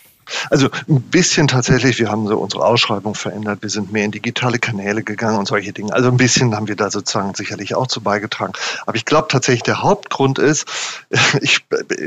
Also 0.50 0.70
ein 0.90 1.02
bisschen 1.02 1.48
tatsächlich, 1.48 2.00
wir 2.00 2.10
haben 2.10 2.28
so 2.28 2.38
unsere 2.38 2.66
Ausschreibung 2.66 3.16
verändert, 3.16 3.60
wir 3.62 3.70
sind 3.70 3.92
mehr 3.92 4.06
in 4.06 4.12
digitale 4.12 4.60
Kanäle 4.60 5.04
gegangen 5.04 5.38
und 5.38 5.48
solche 5.48 5.74
Dinge. 5.74 5.94
Also 5.94 6.10
ein 6.10 6.18
bisschen 6.18 6.56
haben 6.56 6.68
wir 6.68 6.76
da 6.76 6.90
sozusagen 6.90 7.34
sicherlich 7.36 7.76
auch 7.76 7.88
zu 7.88 8.02
beigetragen. 8.02 8.54
Aber 8.86 8.96
ich 8.96 9.06
glaube 9.06 9.28
tatsächlich, 9.30 9.64
der 9.64 9.84
Hauptgrund 9.84 10.40
ist, 10.40 10.68
ich, 11.42 11.66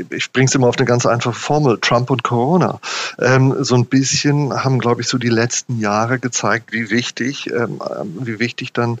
ich 0.09 0.31
bringe 0.31 0.47
es 0.47 0.55
immer 0.55 0.67
auf 0.67 0.77
eine 0.77 0.85
ganz 0.85 1.05
einfache 1.05 1.35
Formel, 1.35 1.77
Trump 1.79 2.09
und 2.09 2.23
Corona. 2.23 2.79
Ähm, 3.19 3.55
so 3.63 3.75
ein 3.75 3.85
bisschen 3.85 4.63
haben, 4.63 4.79
glaube 4.79 5.01
ich, 5.01 5.07
so 5.07 5.17
die 5.17 5.29
letzten 5.29 5.79
Jahre 5.79 6.19
gezeigt, 6.19 6.71
wie 6.71 6.89
wichtig, 6.89 7.49
ähm, 7.51 7.79
wie 8.19 8.39
wichtig 8.39 8.73
dann 8.73 8.99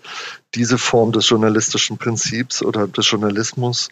diese 0.55 0.77
Form 0.77 1.11
des 1.11 1.29
journalistischen 1.29 1.97
Prinzips 1.97 2.61
oder 2.61 2.87
des 2.87 3.09
Journalismus 3.09 3.89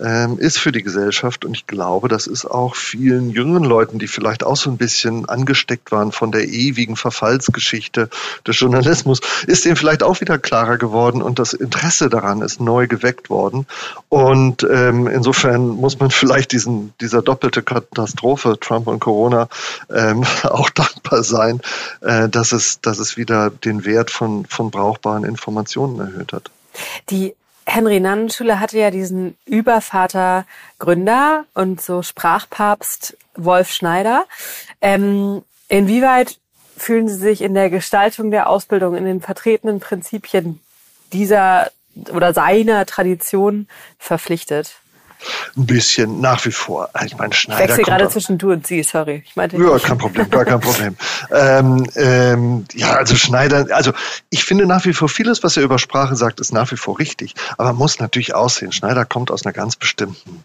ähm, 0.00 0.38
ist 0.38 0.58
für 0.58 0.72
die 0.72 0.82
Gesellschaft. 0.82 1.44
Und 1.44 1.54
ich 1.54 1.66
glaube, 1.66 2.08
das 2.08 2.26
ist 2.26 2.46
auch 2.46 2.74
vielen 2.74 3.30
jüngeren 3.30 3.64
Leuten, 3.64 3.98
die 3.98 4.08
vielleicht 4.08 4.44
auch 4.44 4.56
so 4.56 4.70
ein 4.70 4.76
bisschen 4.76 5.28
angesteckt 5.28 5.92
waren 5.92 6.12
von 6.12 6.32
der 6.32 6.48
ewigen 6.48 6.96
Verfallsgeschichte 6.96 8.08
des 8.46 8.58
Journalismus, 8.58 9.20
ist 9.46 9.64
denen 9.64 9.76
vielleicht 9.76 10.02
auch 10.02 10.20
wieder 10.20 10.38
klarer 10.38 10.78
geworden 10.78 11.22
und 11.22 11.38
das 11.38 11.52
Interesse 11.52 12.08
daran 12.08 12.42
ist 12.42 12.60
neu 12.60 12.86
geweckt 12.86 13.30
worden. 13.30 13.66
Und 14.08 14.66
ähm, 14.70 15.06
insofern 15.06 15.68
muss 15.68 15.98
man 15.98 16.10
vielleicht 16.10 16.52
diesen, 16.52 16.92
dieser 17.00 17.22
doppelte 17.22 17.62
Katastrophe, 17.62 18.58
Trump 18.60 18.86
und 18.86 19.00
Corona, 19.00 19.48
ähm, 19.94 20.24
auch 20.44 20.70
dankbar 20.70 21.22
sein, 21.22 21.60
äh, 22.00 22.28
dass, 22.28 22.52
es, 22.52 22.80
dass 22.80 22.98
es 22.98 23.16
wieder 23.16 23.50
den 23.50 23.84
Wert 23.84 24.10
von, 24.10 24.46
von 24.46 24.70
brauchbaren 24.70 25.24
Informationen 25.24 26.00
erhöht 26.00 26.32
hat. 26.32 26.50
Die 27.10 27.34
Henry-Nannen-Schule 27.70 28.58
hatte 28.58 28.78
ja 28.78 28.90
diesen 28.90 29.36
Übervater 29.46 30.44
Gründer 30.78 31.44
und 31.54 31.80
so 31.80 32.02
Sprachpapst 32.02 33.16
Wolf 33.36 33.70
Schneider. 33.70 34.26
Ähm, 34.80 35.42
inwieweit 35.68 36.38
fühlen 36.76 37.08
Sie 37.08 37.14
sich 37.14 37.42
in 37.42 37.54
der 37.54 37.70
Gestaltung 37.70 38.30
der 38.30 38.48
Ausbildung, 38.48 38.96
in 38.96 39.04
den 39.04 39.20
vertretenen 39.20 39.78
Prinzipien 39.78 40.60
dieser 41.12 41.70
oder 42.12 42.34
seiner 42.34 42.86
Tradition 42.86 43.68
verpflichtet? 43.98 44.79
Ein 45.56 45.66
bisschen 45.66 46.20
nach 46.20 46.44
wie 46.44 46.52
vor. 46.52 46.88
Ich 47.04 47.16
meine, 47.16 47.32
Schneider. 47.32 47.64
Ich 47.64 47.70
wechsle 47.70 47.84
gerade 47.84 48.08
zwischen 48.08 48.38
du 48.38 48.52
und 48.52 48.66
sie, 48.66 48.82
sorry. 48.82 49.22
Ich 49.26 49.36
meinte 49.36 49.56
ja, 49.56 49.78
kein 49.78 49.98
Problem, 49.98 50.30
gar 50.30 50.44
kein 50.44 50.60
Problem. 50.60 50.96
ähm, 51.30 51.86
ähm, 51.96 52.64
ja, 52.72 52.94
also 52.94 53.16
Schneider, 53.16 53.66
also 53.72 53.92
ich 54.30 54.44
finde 54.44 54.66
nach 54.66 54.84
wie 54.84 54.92
vor 54.92 55.08
vieles, 55.08 55.42
was 55.42 55.56
er 55.56 55.62
über 55.62 55.78
Sprache 55.78 56.16
sagt, 56.16 56.40
ist 56.40 56.52
nach 56.52 56.70
wie 56.70 56.76
vor 56.76 56.98
richtig. 56.98 57.34
Aber 57.58 57.70
man 57.70 57.76
muss 57.76 57.98
natürlich 57.98 58.34
aussehen. 58.34 58.72
Schneider 58.72 59.04
kommt 59.04 59.30
aus 59.30 59.44
einer 59.44 59.52
ganz 59.52 59.76
bestimmten 59.76 60.44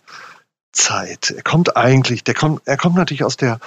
Zeit. 0.72 1.32
Er 1.32 1.44
kommt 1.44 1.78
eigentlich, 1.78 2.24
der 2.24 2.34
kommt, 2.34 2.62
er 2.66 2.78
kommt 2.78 2.96
natürlich 2.96 3.24
aus 3.24 3.38
der, 3.38 3.60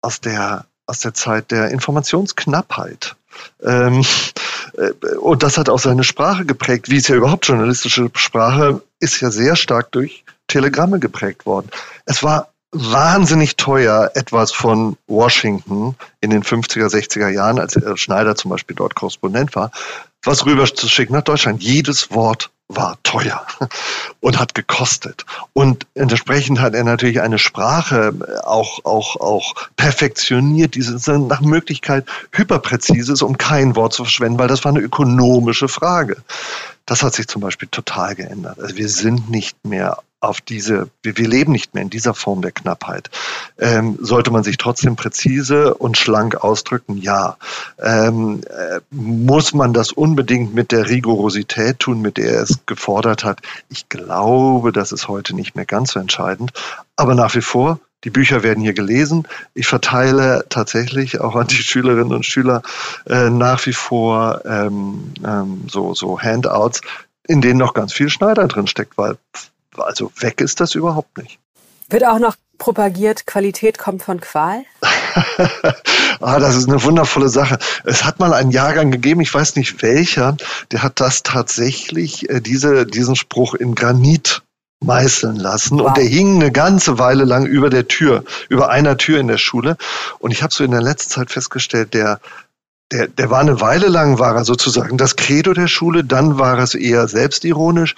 aus 0.00 0.20
der, 0.20 0.66
aus 0.86 1.00
der 1.00 1.14
Zeit 1.14 1.50
der 1.50 1.70
Informationsknappheit. 1.70 3.16
Ähm, 3.62 4.04
äh, 4.76 5.16
und 5.16 5.42
das 5.42 5.56
hat 5.56 5.68
auch 5.68 5.78
seine 5.78 6.04
Sprache 6.04 6.44
geprägt. 6.44 6.90
Wie 6.90 6.96
ist 6.96 7.08
ja 7.08 7.16
überhaupt 7.16 7.48
journalistische 7.48 8.10
Sprache, 8.14 8.82
ist 9.00 9.20
ja 9.20 9.30
sehr 9.30 9.56
stark 9.56 9.92
durch 9.92 10.24
Telegramme 10.46 10.98
geprägt 10.98 11.46
worden. 11.46 11.70
Es 12.04 12.22
war 12.22 12.52
wahnsinnig 12.72 13.56
teuer, 13.56 14.10
etwas 14.14 14.52
von 14.52 14.96
Washington 15.06 15.94
in 16.20 16.30
den 16.30 16.42
50er, 16.42 16.86
60er 16.86 17.28
Jahren, 17.28 17.58
als 17.58 17.78
Schneider 18.00 18.34
zum 18.34 18.50
Beispiel 18.50 18.74
dort 18.74 18.94
Korrespondent 18.94 19.54
war, 19.54 19.70
was 20.22 20.46
rüber 20.46 20.64
zu 20.64 20.88
schicken 20.88 21.14
nach 21.14 21.22
Deutschland. 21.22 21.62
Jedes 21.62 22.12
Wort 22.12 22.50
war 22.68 22.98
teuer 23.02 23.44
und 24.20 24.38
hat 24.38 24.54
gekostet. 24.54 25.26
Und 25.52 25.86
entsprechend 25.94 26.60
hat 26.60 26.74
er 26.74 26.84
natürlich 26.84 27.20
eine 27.20 27.38
Sprache 27.38 28.14
auch, 28.44 28.84
auch, 28.84 29.16
auch 29.16 29.54
perfektioniert, 29.76 30.74
die 30.74 30.84
nach 31.06 31.40
Möglichkeit 31.40 32.06
hyperpräzise 32.32 33.12
ist, 33.12 33.22
um 33.22 33.36
kein 33.36 33.76
Wort 33.76 33.92
zu 33.92 34.04
verschwenden, 34.04 34.38
weil 34.38 34.48
das 34.48 34.64
war 34.64 34.72
eine 34.72 34.80
ökonomische 34.80 35.68
Frage. 35.68 36.16
Das 36.86 37.02
hat 37.02 37.14
sich 37.14 37.28
zum 37.28 37.42
Beispiel 37.42 37.68
total 37.70 38.14
geändert. 38.14 38.58
Also 38.58 38.76
wir 38.76 38.88
sind 38.88 39.30
nicht 39.30 39.56
mehr 39.64 39.98
auf 40.22 40.40
diese, 40.40 40.88
wir, 41.02 41.14
leben 41.14 41.50
nicht 41.50 41.74
mehr 41.74 41.82
in 41.82 41.90
dieser 41.90 42.14
Form 42.14 42.42
der 42.42 42.52
Knappheit. 42.52 43.10
Ähm, 43.58 43.98
sollte 44.00 44.30
man 44.30 44.44
sich 44.44 44.56
trotzdem 44.56 44.94
präzise 44.94 45.74
und 45.74 45.98
schlank 45.98 46.36
ausdrücken? 46.36 46.96
Ja. 46.96 47.36
Ähm, 47.80 48.40
äh, 48.48 48.80
muss 48.90 49.52
man 49.52 49.72
das 49.72 49.92
unbedingt 50.12 50.52
mit 50.52 50.72
der 50.72 50.90
Rigorosität 50.90 51.78
tun, 51.78 52.02
mit 52.02 52.18
der 52.18 52.34
er 52.34 52.42
es 52.42 52.66
gefordert 52.66 53.24
hat? 53.24 53.40
Ich 53.70 53.88
glaube, 53.88 54.70
das 54.70 54.92
ist 54.92 55.08
heute 55.08 55.34
nicht 55.34 55.56
mehr 55.56 55.64
ganz 55.64 55.92
so 55.92 56.00
entscheidend. 56.00 56.52
Aber 56.96 57.14
nach 57.14 57.34
wie 57.34 57.40
vor, 57.40 57.80
die 58.04 58.10
Bücher 58.10 58.42
werden 58.42 58.62
hier 58.62 58.74
gelesen. 58.74 59.26
Ich 59.54 59.66
verteile 59.66 60.44
tatsächlich 60.50 61.22
auch 61.22 61.34
an 61.34 61.46
die 61.46 61.62
Schülerinnen 61.62 62.12
und 62.12 62.26
Schüler 62.26 62.60
äh, 63.08 63.30
nach 63.30 63.64
wie 63.64 63.72
vor 63.72 64.42
ähm, 64.44 65.14
ähm, 65.24 65.62
so, 65.70 65.94
so 65.94 66.20
Handouts, 66.20 66.82
in 67.26 67.40
denen 67.40 67.58
noch 67.58 67.72
ganz 67.72 67.94
viel 67.94 68.10
Schneider 68.10 68.46
drin 68.48 68.66
steckt, 68.66 68.98
weil 68.98 69.16
also 69.78 70.12
weg 70.18 70.42
ist 70.42 70.60
das 70.60 70.74
überhaupt 70.74 71.16
nicht. 71.16 71.38
Wird 71.88 72.04
auch 72.04 72.18
noch 72.18 72.36
propagiert, 72.58 73.26
Qualität 73.26 73.78
kommt 73.78 74.02
von 74.02 74.20
Qual? 74.20 74.64
ah, 76.20 76.38
das 76.38 76.56
ist 76.56 76.68
eine 76.68 76.82
wundervolle 76.82 77.28
Sache. 77.28 77.58
Es 77.84 78.04
hat 78.04 78.18
mal 78.18 78.32
einen 78.32 78.50
Jahrgang 78.50 78.90
gegeben, 78.90 79.20
ich 79.20 79.32
weiß 79.32 79.56
nicht 79.56 79.82
welcher, 79.82 80.36
der 80.70 80.82
hat 80.82 81.00
das 81.00 81.22
tatsächlich, 81.22 82.28
äh, 82.30 82.40
diese, 82.40 82.86
diesen 82.86 83.16
Spruch 83.16 83.54
in 83.54 83.74
Granit 83.74 84.42
meißeln 84.84 85.36
lassen 85.36 85.78
wow. 85.78 85.88
und 85.88 85.96
der 85.96 86.04
hing 86.04 86.36
eine 86.36 86.50
ganze 86.50 86.98
Weile 86.98 87.24
lang 87.24 87.46
über 87.46 87.70
der 87.70 87.88
Tür, 87.88 88.24
über 88.48 88.70
einer 88.70 88.96
Tür 88.96 89.20
in 89.20 89.28
der 89.28 89.38
Schule. 89.38 89.76
Und 90.18 90.32
ich 90.32 90.42
habe 90.42 90.52
so 90.52 90.64
in 90.64 90.72
der 90.72 90.82
letzten 90.82 91.10
Zeit 91.10 91.30
festgestellt, 91.30 91.94
der 91.94 92.20
der, 92.92 93.08
der 93.08 93.30
war 93.30 93.40
eine 93.40 93.60
Weile 93.60 93.88
lang, 93.88 94.18
war 94.18 94.36
er 94.36 94.44
sozusagen 94.44 94.98
das 94.98 95.16
Credo 95.16 95.54
der 95.54 95.68
Schule, 95.68 96.04
dann 96.04 96.38
war 96.38 96.58
es 96.58 96.74
eher 96.74 97.08
selbstironisch 97.08 97.94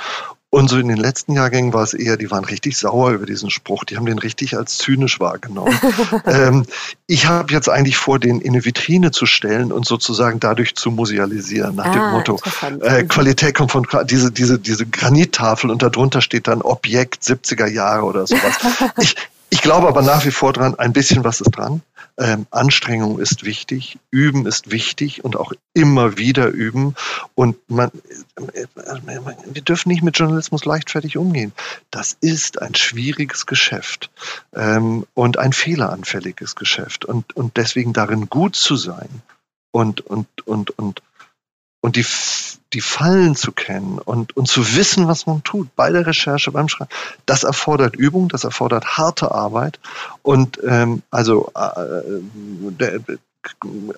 und 0.54 0.68
so 0.68 0.78
in 0.78 0.87
den 0.87 0.99
letzten 0.99 1.32
Jahrgängen 1.32 1.73
war 1.73 1.82
es 1.82 1.94
eher, 1.94 2.16
die 2.16 2.30
waren 2.30 2.44
richtig 2.44 2.76
sauer 2.76 3.11
über 3.11 3.26
diesen 3.26 3.50
Spruch. 3.50 3.82
Die 3.82 3.96
haben 3.96 4.06
den 4.06 4.20
richtig 4.20 4.56
als 4.56 4.78
zynisch 4.78 5.18
wahrgenommen. 5.18 5.76
ähm, 6.26 6.64
ich 7.08 7.26
habe 7.26 7.52
jetzt 7.52 7.68
eigentlich 7.68 7.96
vor, 7.96 8.20
den 8.20 8.40
in 8.40 8.52
eine 8.52 8.64
Vitrine 8.64 9.11
zu 9.11 9.26
stellen 9.26 9.73
und 9.73 9.84
sozusagen 9.84 10.38
dadurch 10.38 10.76
zu 10.76 10.92
musealisieren, 10.92 11.75
nach 11.75 11.87
ah, 11.87 11.92
dem 11.92 12.11
Motto, 12.12 12.40
äh. 12.82 13.02
Qualität 13.02 13.56
kommt 13.56 13.73
von 13.73 13.84
diese, 14.04 14.30
diese, 14.30 14.61
diese 14.61 14.87
Granittafel 14.87 15.70
und 15.70 15.82
darunter 15.82 16.20
steht 16.20 16.46
dann 16.46 16.62
Objekt 16.62 17.25
70er 17.25 17.66
Jahre 17.66 18.04
oder 18.04 18.25
sowas. 18.26 18.54
ich, 19.00 19.16
ich 19.50 19.61
glaube 19.61 19.88
aber 19.88 20.02
nach 20.02 20.25
wie 20.25 20.30
vor 20.30 20.52
dran, 20.52 20.78
ein 20.78 20.92
bisschen 20.92 21.25
was 21.25 21.40
ist 21.40 21.50
dran. 21.50 21.82
Ähm, 22.16 22.47
Anstrengung 22.50 23.18
ist 23.18 23.44
wichtig, 23.44 23.99
Üben 24.11 24.47
ist 24.47 24.71
wichtig 24.71 25.25
und 25.25 25.37
auch 25.37 25.52
immer 25.73 26.16
wieder 26.16 26.49
üben. 26.49 26.94
Und 27.35 27.56
man, 27.68 27.90
wir 28.37 29.62
dürfen 29.62 29.88
nicht 29.88 30.04
mit 30.04 30.16
Journalismus 30.16 30.64
leichtfertig 30.64 31.16
umgehen. 31.16 31.52
Das 31.90 32.16
ist 32.21 32.62
ein 32.62 32.76
schwieriges 32.76 33.47
Geschäft 33.47 34.11
ähm, 34.54 35.06
und 35.14 35.38
ein 35.38 35.52
fehleranfälliges 35.52 36.54
Geschäft. 36.54 37.04
Und, 37.04 37.37
und 37.37 37.56
deswegen 37.56 37.92
darin 37.92 38.28
gut 38.28 38.54
zu 38.54 38.76
sein 38.76 39.23
und, 39.73 40.00
und, 40.02 40.28
und, 40.47 40.78
und, 40.78 41.02
und 41.85 41.97
die 41.97 42.07
die 42.73 42.81
Fallen 42.81 43.37
zu 43.37 43.53
kennen 43.53 43.99
und, 43.99 44.37
und 44.37 44.49
zu 44.49 44.75
wissen, 44.75 45.07
was 45.07 45.26
man 45.26 45.45
tut 45.45 45.76
bei 45.76 45.93
der 45.93 46.07
Recherche, 46.07 46.50
beim 46.50 46.67
Schreiben, 46.67 46.91
das 47.26 47.45
erfordert 47.45 47.95
Übung, 47.95 48.29
das 48.29 48.43
erfordert 48.43 48.97
harte 48.97 49.31
Arbeit 49.31 49.79
und 50.23 50.59
ähm, 50.67 51.03
also 51.11 51.53
äh, 51.55 52.21
der, 52.81 53.00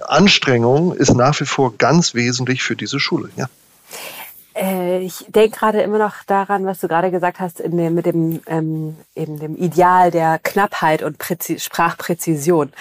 Anstrengung 0.09 0.95
ist 0.95 1.15
nach 1.15 1.41
wie 1.41 1.47
vor 1.47 1.79
ganz 1.79 2.15
wesentlich 2.15 2.65
für 2.65 2.75
diese 2.75 2.99
Schule. 2.99 3.31
Ja. 3.37 3.47
Äh, 4.57 4.99
ich 4.99 5.25
denke 5.29 5.57
gerade 5.57 5.81
immer 5.83 5.99
noch 5.99 6.25
daran, 6.27 6.67
was 6.67 6.81
du 6.81 6.89
gerade 6.89 7.13
gesagt 7.13 7.39
hast, 7.39 7.61
in 7.61 7.77
dem, 7.77 7.95
mit 7.95 8.07
dem, 8.07 8.41
ähm, 8.49 8.97
eben 9.15 9.39
dem 9.39 9.57
Ideal 9.57 10.11
der 10.11 10.41
Knappheit 10.43 11.05
und 11.05 11.19
Präzi 11.19 11.61
Sprachpräzision. 11.61 12.73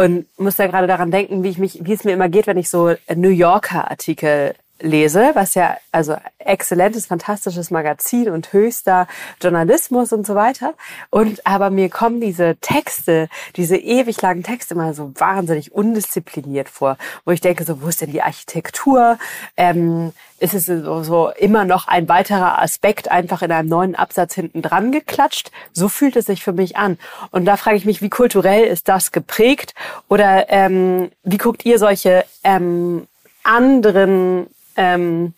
Und 0.00 0.24
muss 0.38 0.56
da 0.56 0.66
gerade 0.66 0.86
daran 0.86 1.10
denken, 1.10 1.42
wie 1.42 1.50
ich 1.50 1.58
mich, 1.58 1.78
wie 1.82 1.92
es 1.92 2.04
mir 2.04 2.12
immer 2.12 2.30
geht, 2.30 2.46
wenn 2.46 2.56
ich 2.56 2.70
so 2.70 2.94
New 3.14 3.28
Yorker 3.28 3.90
Artikel 3.90 4.54
lese, 4.80 5.30
was 5.34 5.54
ja 5.54 5.76
also 5.92 6.16
exzellentes, 6.38 7.06
fantastisches 7.06 7.70
Magazin 7.70 8.30
und 8.30 8.52
höchster 8.52 9.06
Journalismus 9.40 10.12
und 10.12 10.26
so 10.26 10.34
weiter. 10.34 10.74
Und 11.10 11.46
aber 11.46 11.70
mir 11.70 11.88
kommen 11.88 12.20
diese 12.20 12.56
Texte, 12.60 13.28
diese 13.56 13.76
ewig 13.76 14.20
langen 14.22 14.42
Texte 14.42 14.74
immer 14.74 14.94
so 14.94 15.12
wahnsinnig 15.16 15.72
undiszipliniert 15.72 16.68
vor, 16.68 16.96
wo 17.24 17.32
ich 17.32 17.40
denke, 17.40 17.64
so 17.64 17.82
wo 17.82 17.88
ist 17.88 18.00
denn 18.00 18.12
die 18.12 18.22
Architektur? 18.22 19.18
Ähm, 19.56 20.12
ist 20.38 20.54
es 20.54 20.66
so, 20.66 21.02
so 21.02 21.28
immer 21.28 21.66
noch 21.66 21.86
ein 21.86 22.08
weiterer 22.08 22.62
Aspekt 22.62 23.10
einfach 23.10 23.42
in 23.42 23.52
einem 23.52 23.68
neuen 23.68 23.94
Absatz 23.94 24.34
hinten 24.34 24.62
dran 24.62 24.90
geklatscht? 24.90 25.50
So 25.72 25.88
fühlt 25.88 26.16
es 26.16 26.26
sich 26.26 26.42
für 26.42 26.54
mich 26.54 26.76
an. 26.78 26.98
Und 27.30 27.44
da 27.44 27.58
frage 27.58 27.76
ich 27.76 27.84
mich, 27.84 28.00
wie 28.00 28.08
kulturell 28.08 28.64
ist 28.64 28.88
das 28.88 29.12
geprägt? 29.12 29.74
Oder 30.08 30.48
ähm, 30.48 31.10
wie 31.22 31.36
guckt 31.36 31.66
ihr 31.66 31.78
solche 31.78 32.24
ähm, 32.42 33.06
anderen 33.42 34.46
ähm, 34.76 35.34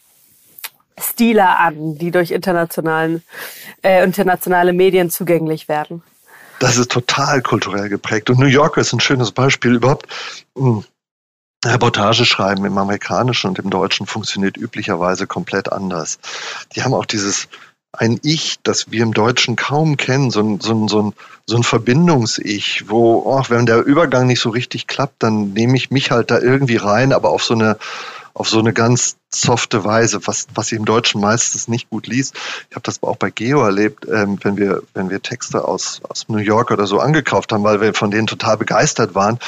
Stile 0.98 1.58
an, 1.58 1.98
die 1.98 2.10
durch 2.10 2.30
internationalen, 2.30 3.22
äh, 3.82 4.04
internationale 4.04 4.72
Medien 4.72 5.10
zugänglich 5.10 5.68
werden. 5.68 6.02
Das 6.58 6.76
ist 6.76 6.92
total 6.92 7.42
kulturell 7.42 7.88
geprägt. 7.88 8.30
Und 8.30 8.38
New 8.38 8.46
Yorker 8.46 8.80
ist 8.80 8.92
ein 8.92 9.00
schönes 9.00 9.32
Beispiel. 9.32 9.74
Überhaupt 9.74 10.06
hm, 10.56 10.84
Reportage 11.64 12.24
schreiben 12.24 12.64
im 12.64 12.78
amerikanischen 12.78 13.48
und 13.48 13.58
im 13.58 13.70
deutschen 13.70 14.06
funktioniert 14.06 14.56
üblicherweise 14.56 15.26
komplett 15.26 15.72
anders. 15.72 16.18
Die 16.74 16.82
haben 16.82 16.94
auch 16.94 17.06
dieses 17.06 17.48
ein 17.92 18.18
Ich, 18.22 18.58
das 18.62 18.90
wir 18.90 19.02
im 19.02 19.12
Deutschen 19.12 19.54
kaum 19.54 19.96
kennen, 19.96 20.30
so 20.30 20.40
ein, 20.40 20.60
so 20.60 20.72
ein, 20.72 20.88
so 20.88 21.02
ein, 21.02 21.12
so 21.46 21.56
ein 21.56 21.62
Verbindungs-Ich, 21.62 22.88
wo, 22.88 23.22
oh, 23.26 23.42
wenn 23.48 23.66
der 23.66 23.84
Übergang 23.84 24.26
nicht 24.26 24.40
so 24.40 24.48
richtig 24.48 24.86
klappt, 24.86 25.22
dann 25.22 25.52
nehme 25.52 25.76
ich 25.76 25.90
mich 25.90 26.10
halt 26.10 26.30
da 26.30 26.38
irgendwie 26.38 26.76
rein, 26.76 27.12
aber 27.12 27.30
auf 27.30 27.44
so 27.44 27.54
eine 27.54 27.76
auf 28.34 28.48
so 28.48 28.58
eine 28.58 28.72
ganz 28.72 29.16
softe 29.30 29.84
Weise, 29.84 30.26
was, 30.26 30.46
was 30.54 30.72
ich 30.72 30.78
im 30.78 30.84
Deutschen 30.84 31.20
meistens 31.20 31.68
nicht 31.68 31.90
gut 31.90 32.06
liest. 32.06 32.34
Ich 32.70 32.76
habe 32.76 32.82
das 32.82 33.02
auch 33.02 33.16
bei 33.16 33.30
Geo 33.30 33.62
erlebt, 33.62 34.06
ähm, 34.08 34.38
wenn 34.42 34.56
wir, 34.56 34.82
wenn 34.94 35.10
wir 35.10 35.22
Texte 35.22 35.66
aus, 35.66 36.00
aus 36.08 36.28
New 36.28 36.38
York 36.38 36.70
oder 36.70 36.86
so 36.86 37.00
angekauft 37.00 37.52
haben, 37.52 37.64
weil 37.64 37.80
wir 37.80 37.94
von 37.94 38.10
denen 38.10 38.26
total 38.26 38.56
begeistert 38.56 39.14
waren. 39.14 39.38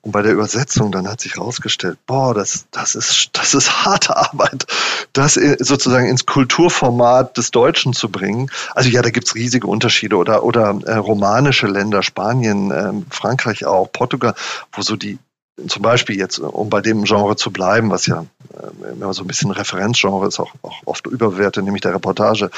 Und 0.00 0.12
bei 0.12 0.22
der 0.22 0.32
Übersetzung 0.32 0.92
dann 0.92 1.08
hat 1.08 1.20
sich 1.20 1.34
herausgestellt, 1.34 1.98
boah, 2.06 2.32
das, 2.32 2.66
das, 2.70 2.94
ist, 2.94 3.30
das 3.32 3.52
ist 3.54 3.84
harte 3.84 4.16
Arbeit, 4.16 4.66
das 5.12 5.34
sozusagen 5.34 6.06
ins 6.06 6.24
Kulturformat 6.24 7.36
des 7.36 7.50
Deutschen 7.50 7.92
zu 7.92 8.08
bringen. 8.08 8.50
Also 8.74 8.88
ja, 8.88 9.02
da 9.02 9.10
gibt's 9.10 9.34
riesige 9.34 9.66
Unterschiede 9.66 10.16
oder, 10.16 10.44
oder 10.44 10.78
äh, 10.86 10.94
romanische 10.94 11.66
Länder, 11.66 12.02
Spanien, 12.02 12.70
äh, 12.70 12.92
Frankreich 13.10 13.66
auch, 13.66 13.90
Portugal, 13.92 14.34
wo 14.72 14.82
so 14.82 14.94
die, 14.94 15.18
zum 15.66 15.82
Beispiel 15.82 16.16
jetzt, 16.16 16.38
um 16.38 16.70
bei 16.70 16.80
dem 16.80 17.04
Genre 17.04 17.36
zu 17.36 17.50
bleiben, 17.50 17.90
was 17.90 18.06
ja 18.06 18.24
äh, 18.52 18.92
immer 18.92 19.12
so 19.12 19.22
ein 19.22 19.26
bisschen 19.26 19.50
Referenzgenre 19.50 20.26
ist, 20.26 20.38
auch, 20.38 20.52
auch 20.62 20.82
oft 20.84 21.06
überbewertet, 21.06 21.64
nämlich 21.64 21.82
der 21.82 21.94
Reportage, 21.94 22.50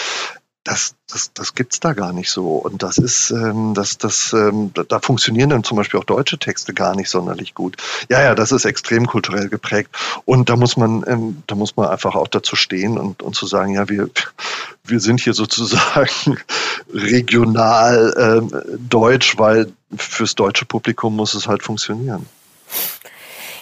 das, 0.64 0.94
das, 1.10 1.32
das 1.32 1.54
gibt's 1.54 1.80
da 1.80 1.94
gar 1.94 2.12
nicht 2.12 2.30
so. 2.30 2.56
Und 2.56 2.82
das 2.82 2.98
ist, 2.98 3.30
ähm, 3.30 3.72
das, 3.74 3.96
das, 3.96 4.32
ähm, 4.34 4.72
da 4.88 5.00
funktionieren 5.00 5.50
dann 5.50 5.64
zum 5.64 5.78
Beispiel 5.78 5.98
auch 5.98 6.04
deutsche 6.04 6.38
Texte 6.38 6.74
gar 6.74 6.94
nicht 6.94 7.08
sonderlich 7.08 7.54
gut. 7.54 7.76
Ja, 8.10 8.22
ja, 8.22 8.34
das 8.34 8.52
ist 8.52 8.66
extrem 8.66 9.06
kulturell 9.06 9.48
geprägt. 9.48 9.90
Und 10.26 10.50
da 10.50 10.56
muss 10.56 10.76
man, 10.76 11.02
ähm, 11.06 11.42
da 11.46 11.54
muss 11.54 11.76
man 11.76 11.88
einfach 11.88 12.14
auch 12.14 12.28
dazu 12.28 12.56
stehen 12.56 12.98
und, 12.98 13.22
und 13.22 13.34
zu 13.34 13.46
sagen, 13.46 13.74
ja, 13.74 13.88
wir, 13.88 14.10
wir 14.84 15.00
sind 15.00 15.20
hier 15.20 15.32
sozusagen 15.34 16.38
regional 16.92 18.14
ähm, 18.18 18.62
deutsch, 18.88 19.38
weil 19.38 19.72
fürs 19.96 20.34
deutsche 20.34 20.66
Publikum 20.66 21.16
muss 21.16 21.32
es 21.32 21.48
halt 21.48 21.62
funktionieren. 21.62 22.26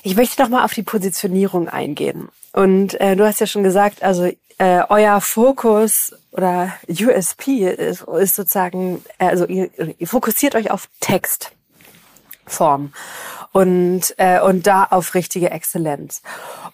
Ich 0.08 0.16
möchte 0.16 0.40
noch 0.40 0.48
mal 0.48 0.64
auf 0.64 0.72
die 0.72 0.82
Positionierung 0.82 1.68
eingehen. 1.68 2.30
Und 2.54 2.98
äh, 2.98 3.14
du 3.14 3.26
hast 3.26 3.40
ja 3.40 3.46
schon 3.46 3.62
gesagt, 3.62 4.02
also 4.02 4.24
äh, 4.56 4.82
euer 4.88 5.20
Fokus 5.20 6.14
oder 6.32 6.72
USP 6.88 7.68
ist, 7.68 8.04
ist 8.04 8.34
sozusagen, 8.34 9.04
also 9.18 9.44
ihr, 9.44 9.68
ihr 9.98 10.08
fokussiert 10.08 10.54
euch 10.54 10.70
auf 10.70 10.88
Textform 11.00 12.94
und 13.52 14.14
äh, 14.18 14.40
und 14.40 14.66
da 14.66 14.84
auf 14.90 15.14
richtige 15.14 15.50
Exzellenz. 15.50 16.22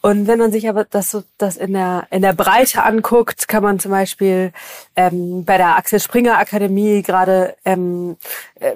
Und 0.01 0.27
wenn 0.27 0.39
man 0.39 0.53
sich 0.53 0.69
aber 0.69 0.85
das 0.85 1.11
so 1.11 1.25
das 1.39 1.57
in 1.57 1.73
der 1.73 2.07
in 2.11 2.23
der 2.23 2.33
Breite 2.33 2.83
anguckt, 2.83 3.49
kann 3.49 3.63
man 3.63 3.79
zum 3.79 3.91
Beispiel 3.91 4.53
ähm, 4.97 5.45
bei 5.45 5.57
der 5.57 5.77
Axel 5.77 6.01
Springer 6.01 6.39
Akademie 6.39 7.03
gerade, 7.03 7.57
ähm, 7.65 8.17
äh, 8.61 8.73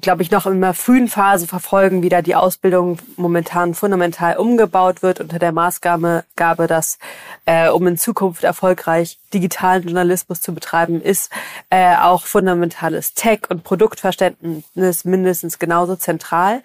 glaube 0.00 0.22
ich, 0.22 0.30
noch 0.30 0.46
in 0.46 0.54
einer 0.54 0.74
frühen 0.74 1.08
Phase 1.08 1.46
verfolgen, 1.46 2.02
wie 2.02 2.08
da 2.08 2.22
die 2.22 2.34
Ausbildung 2.34 2.98
momentan 3.16 3.74
fundamental 3.74 4.36
umgebaut 4.36 5.02
wird 5.02 5.20
unter 5.20 5.38
der 5.38 5.52
Maßgabe, 5.52 6.24
Gabe, 6.36 6.66
dass 6.66 6.98
äh, 7.46 7.68
um 7.68 7.86
in 7.86 7.98
Zukunft 7.98 8.44
erfolgreich 8.44 9.18
digitalen 9.32 9.84
Journalismus 9.84 10.40
zu 10.40 10.54
betreiben, 10.54 11.00
ist 11.00 11.30
äh, 11.70 11.96
auch 11.96 12.26
fundamentales 12.26 13.14
Tech 13.14 13.40
und 13.48 13.64
Produktverständnis 13.64 15.04
mindestens 15.04 15.58
genauso 15.58 15.96
zentral. 15.96 16.62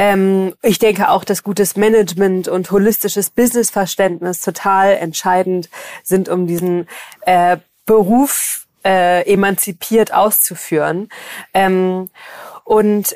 Ähm, 0.00 0.54
ich 0.62 0.78
denke 0.78 1.10
auch, 1.10 1.24
dass 1.24 1.42
gutes 1.42 1.76
Management 1.76 2.48
und 2.48 2.70
holistisches 2.70 3.28
Businessverständnis 3.28 4.40
total 4.40 4.94
entscheidend 4.94 5.68
sind, 6.02 6.30
um 6.30 6.46
diesen 6.46 6.88
äh, 7.26 7.58
Beruf 7.84 8.66
äh, 8.82 9.30
emanzipiert 9.30 10.14
auszuführen. 10.14 11.10
Ähm, 11.52 12.08
und 12.64 13.14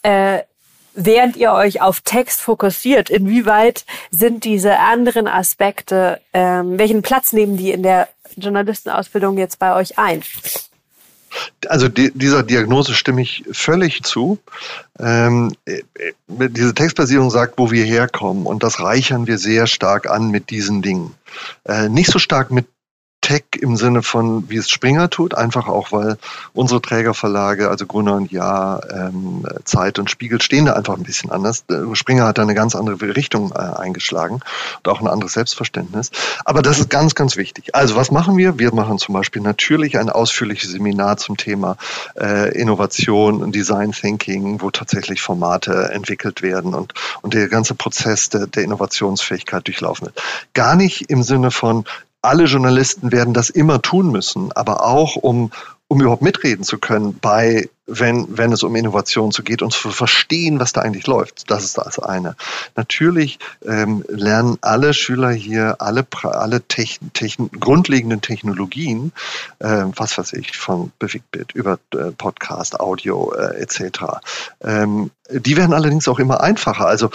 äh, 0.00 0.44
während 0.94 1.36
ihr 1.36 1.52
euch 1.52 1.82
auf 1.82 2.00
Text 2.00 2.40
fokussiert, 2.40 3.10
inwieweit 3.10 3.84
sind 4.10 4.44
diese 4.44 4.78
anderen 4.78 5.28
Aspekte, 5.28 6.22
ähm, 6.32 6.78
welchen 6.78 7.02
Platz 7.02 7.34
nehmen 7.34 7.58
die 7.58 7.70
in 7.70 7.82
der 7.82 8.08
Journalistenausbildung 8.36 9.36
jetzt 9.36 9.58
bei 9.58 9.74
euch 9.74 9.98
ein? 9.98 10.22
Also 11.68 11.88
die, 11.88 12.12
dieser 12.12 12.42
Diagnose 12.42 12.94
stimme 12.94 13.22
ich 13.22 13.44
völlig 13.52 14.02
zu. 14.02 14.38
Ähm, 14.98 15.52
äh, 15.64 15.82
diese 16.28 16.74
Textbasierung 16.74 17.30
sagt, 17.30 17.54
wo 17.58 17.70
wir 17.70 17.84
herkommen 17.84 18.46
und 18.46 18.62
das 18.62 18.80
reichern 18.80 19.26
wir 19.26 19.38
sehr 19.38 19.66
stark 19.66 20.08
an 20.08 20.30
mit 20.30 20.50
diesen 20.50 20.82
Dingen. 20.82 21.14
Äh, 21.64 21.88
nicht 21.88 22.10
so 22.10 22.18
stark 22.18 22.50
mit 22.50 22.66
Tech 23.26 23.42
im 23.60 23.76
Sinne 23.76 24.04
von, 24.04 24.48
wie 24.48 24.56
es 24.56 24.70
Springer 24.70 25.10
tut, 25.10 25.34
einfach 25.34 25.66
auch, 25.66 25.90
weil 25.90 26.16
unsere 26.52 26.80
Trägerverlage, 26.80 27.68
also 27.68 27.84
Gruner 27.84 28.14
und 28.14 28.30
Ja, 28.30 28.78
ähm, 28.88 29.44
Zeit 29.64 29.98
und 29.98 30.08
Spiegel, 30.08 30.40
stehen 30.40 30.66
da 30.66 30.74
einfach 30.74 30.96
ein 30.96 31.02
bisschen 31.02 31.32
anders. 31.32 31.64
Äh, 31.68 31.96
Springer 31.96 32.24
hat 32.24 32.38
da 32.38 32.42
eine 32.42 32.54
ganz 32.54 32.76
andere 32.76 33.16
Richtung 33.16 33.50
äh, 33.50 33.58
eingeschlagen 33.58 34.34
und 34.36 34.88
auch 34.88 35.00
ein 35.00 35.08
anderes 35.08 35.32
Selbstverständnis. 35.32 36.12
Aber 36.44 36.62
das 36.62 36.78
ist 36.78 36.88
ganz, 36.88 37.16
ganz 37.16 37.36
wichtig. 37.36 37.74
Also 37.74 37.96
was 37.96 38.12
machen 38.12 38.36
wir? 38.36 38.60
Wir 38.60 38.72
machen 38.72 38.98
zum 38.98 39.14
Beispiel 39.14 39.42
natürlich 39.42 39.98
ein 39.98 40.08
ausführliches 40.08 40.70
Seminar 40.70 41.16
zum 41.16 41.36
Thema 41.36 41.78
äh, 42.16 42.56
Innovation 42.56 43.42
und 43.42 43.56
Design 43.56 43.90
Thinking, 43.90 44.60
wo 44.60 44.70
tatsächlich 44.70 45.20
Formate 45.20 45.90
entwickelt 45.90 46.42
werden 46.42 46.74
und, 46.74 46.94
und 47.22 47.34
der 47.34 47.48
ganze 47.48 47.74
Prozess 47.74 48.28
der, 48.28 48.46
der 48.46 48.62
Innovationsfähigkeit 48.62 49.66
durchlaufen 49.66 50.06
wird. 50.06 50.22
Gar 50.54 50.76
nicht 50.76 51.10
im 51.10 51.24
Sinne 51.24 51.50
von, 51.50 51.86
alle 52.26 52.44
Journalisten 52.44 53.12
werden 53.12 53.34
das 53.34 53.50
immer 53.50 53.80
tun 53.82 54.10
müssen, 54.10 54.52
aber 54.52 54.84
auch 54.84 55.16
um, 55.16 55.50
um 55.88 56.00
überhaupt 56.00 56.22
mitreden 56.22 56.64
zu 56.64 56.78
können 56.78 57.18
bei 57.20 57.68
wenn, 57.86 58.26
wenn 58.36 58.52
es 58.52 58.62
um 58.62 58.74
Innovation 58.74 59.30
zu 59.30 59.42
geht 59.42 59.62
und 59.62 59.72
zu 59.72 59.90
verstehen, 59.90 60.58
was 60.58 60.72
da 60.72 60.80
eigentlich 60.80 61.06
läuft. 61.06 61.50
Das 61.50 61.64
ist 61.64 61.78
das 61.78 61.98
eine. 61.98 62.34
Natürlich 62.74 63.38
ähm, 63.64 64.04
lernen 64.08 64.58
alle 64.60 64.92
Schüler 64.92 65.30
hier 65.30 65.76
alle, 65.78 66.04
alle 66.24 66.62
Techn 66.62 67.12
Techn 67.12 67.48
grundlegenden 67.60 68.20
Technologien, 68.20 69.12
äh, 69.60 69.84
was 69.94 70.18
weiß 70.18 70.32
ich, 70.32 70.56
von 70.56 70.90
Bewegtbild 70.98 71.52
über 71.52 71.78
äh, 71.94 72.10
Podcast, 72.10 72.80
Audio 72.80 73.32
äh, 73.34 73.60
etc. 73.62 74.18
Ähm, 74.62 75.10
die 75.30 75.56
werden 75.56 75.72
allerdings 75.72 76.08
auch 76.08 76.18
immer 76.18 76.40
einfacher. 76.40 76.86
Also 76.86 77.10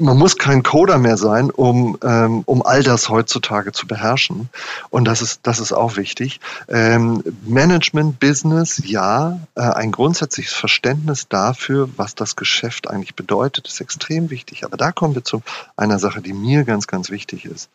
man 0.00 0.16
muss 0.16 0.36
kein 0.36 0.62
Coder 0.62 0.98
mehr 0.98 1.16
sein, 1.16 1.50
um, 1.50 1.98
ähm, 2.02 2.42
um 2.46 2.62
all 2.62 2.82
das 2.82 3.08
heutzutage 3.08 3.72
zu 3.72 3.86
beherrschen. 3.86 4.48
Und 4.88 5.04
das 5.04 5.22
ist, 5.22 5.40
das 5.44 5.60
ist 5.60 5.72
auch 5.72 5.96
wichtig. 5.96 6.40
Ähm, 6.68 7.22
Management, 7.44 8.18
Business, 8.18 8.82
ja, 8.84 9.38
äh, 9.54 9.60
ein 9.60 9.92
grundsätzliches 9.92 10.54
Verständnis 10.54 11.28
dafür, 11.28 11.88
was 11.96 12.14
das 12.14 12.36
Geschäft 12.36 12.88
eigentlich 12.88 13.14
bedeutet, 13.14 13.68
ist 13.68 13.80
extrem 13.80 14.30
wichtig. 14.30 14.64
Aber 14.64 14.76
da 14.76 14.92
kommen 14.92 15.14
wir 15.14 15.24
zu 15.24 15.42
einer 15.76 15.98
Sache, 15.98 16.20
die 16.20 16.32
mir 16.32 16.64
ganz, 16.64 16.86
ganz 16.86 17.10
wichtig 17.10 17.44
ist. 17.44 17.70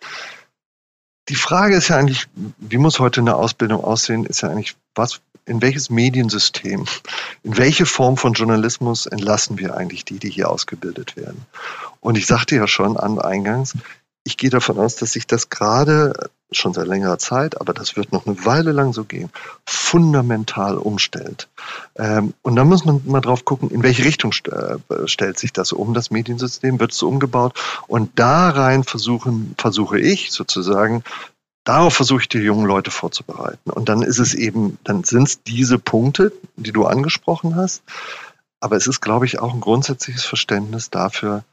Die 1.30 1.36
Frage 1.36 1.76
ist 1.76 1.88
ja 1.88 1.98
eigentlich, 1.98 2.28
wie 2.58 2.78
muss 2.78 3.00
heute 3.00 3.22
eine 3.22 3.36
Ausbildung 3.36 3.84
aussehen, 3.84 4.26
ist 4.26 4.42
ja 4.42 4.50
eigentlich, 4.50 4.76
was, 4.94 5.22
in 5.46 5.62
welches 5.62 5.90
Mediensystem, 5.90 6.86
in 7.44 7.58
welche 7.58 7.86
Form 7.86 8.18
von 8.18 8.34
Journalismus 8.34 9.06
entlassen 9.06 9.58
wir 9.58 9.76
eigentlich 9.76 10.06
die, 10.06 10.20
die 10.20 10.30
hier 10.30 10.50
ausgebildet 10.50 11.16
werden? 11.16 11.46
Und 12.00 12.18
ich 12.18 12.26
sagte 12.26 12.56
ja 12.56 12.68
schon 12.68 12.98
an 12.98 13.20
eingangs, 13.20 13.76
ich 14.24 14.38
gehe 14.38 14.50
davon 14.50 14.80
aus, 14.80 14.96
dass 14.96 15.14
sich 15.14 15.28
das 15.28 15.50
gerade 15.50 16.30
schon 16.52 16.74
seit 16.74 16.88
längerer 16.88 17.20
Zeit, 17.20 17.62
aber 17.62 17.74
das 17.74 17.96
wird 17.96 18.12
noch 18.12 18.26
eine 18.26 18.44
Weile 18.44 18.72
lang 18.72 18.92
so 18.92 19.04
gehen, 19.04 19.30
fundamental 19.66 20.78
umstellt. 20.78 21.48
Ähm, 21.96 22.34
und 22.42 22.56
da 22.56 22.64
muss 22.64 22.86
man 22.86 23.02
mal 23.06 23.22
drauf 23.22 23.46
gucken, 23.46 23.70
in 23.70 23.84
welche 23.84 24.04
Richtung 24.04 24.32
äh, 24.32 25.08
stellt 25.08 25.38
sich 25.38 25.54
das 25.54 25.74
um, 25.74 25.94
das 25.94 26.10
Mediensystem, 26.10 26.80
wird 26.80 26.92
es 26.92 27.04
umgebaut 27.04 27.54
und 27.88 28.18
da 28.18 28.50
rein 28.50 28.84
versuchen, 28.84 29.54
versuche 29.58 30.00
ich 30.00 30.32
sozusagen, 30.32 31.04
darauf 31.66 31.94
versuche 31.94 32.22
ich 32.22 32.30
die 32.30 32.38
jungen 32.38 32.66
Leute 32.66 32.92
vorzubereiten. 32.92 33.70
Und 33.70 33.90
dann 33.90 34.02
ist 34.02 34.20
es 34.20 34.34
eben, 34.34 34.78
dann 34.86 35.04
sind 35.04 35.28
es 35.28 35.44
diese 35.44 35.78
Punkte, 35.78 36.32
die 36.56 36.72
du 36.72 36.86
angesprochen 36.86 37.56
hast, 37.58 37.84
aber 38.62 38.78
es 38.78 38.88
ist, 38.88 39.02
glaube 39.02 39.26
ich, 39.26 39.40
auch 39.40 39.54
ein 39.54 39.62
grundsätzliches 39.62 40.24
Verständnis 40.24 40.90
dafür, 40.90 41.44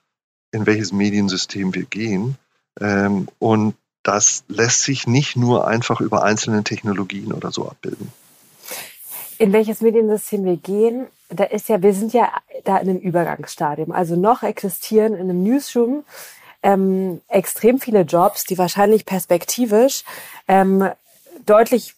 in 0.53 0.67
welches 0.67 0.93
Mediensystem 0.93 1.75
wir 1.75 1.85
gehen 1.85 2.37
ähm, 2.81 3.29
und 3.39 3.75
das 4.03 4.45
lässt 4.49 4.83
sich 4.83 5.07
nicht 5.07 5.37
nur 5.37 5.67
einfach 5.67 6.01
über 6.01 6.25
einzelne 6.25 6.65
Technologien 6.65 7.33
oder 7.33 7.53
so 7.53 7.69
abbilden. 7.69 8.13
In 9.39 9.53
welches 9.53 9.81
Mediensystem 9.81 10.45
wir 10.45 10.57
gehen, 10.57 11.07
da 11.29 11.45
ist 11.45 11.69
ja, 11.69 11.83
wir 11.83 11.95
sind 11.95 12.13
ja 12.13 12.31
da 12.65 12.79
in 12.79 12.91
einem 12.91 12.99
Übergangsstadium. 12.99 13.93
Also 13.93 14.17
noch 14.17 14.43
existieren 14.43 15.15
in 15.15 15.31
einem 15.31 15.43
Newsroom 15.43 16.05
ähm, 16.63 17.21
extrem 17.29 17.81
viele 17.81 18.03
Jobs, 18.03 18.45
die 18.45 18.59
wahrscheinlich 18.59 19.05
perspektivisch 19.07 20.05
ähm, 20.49 20.89
deutlich 21.45 21.95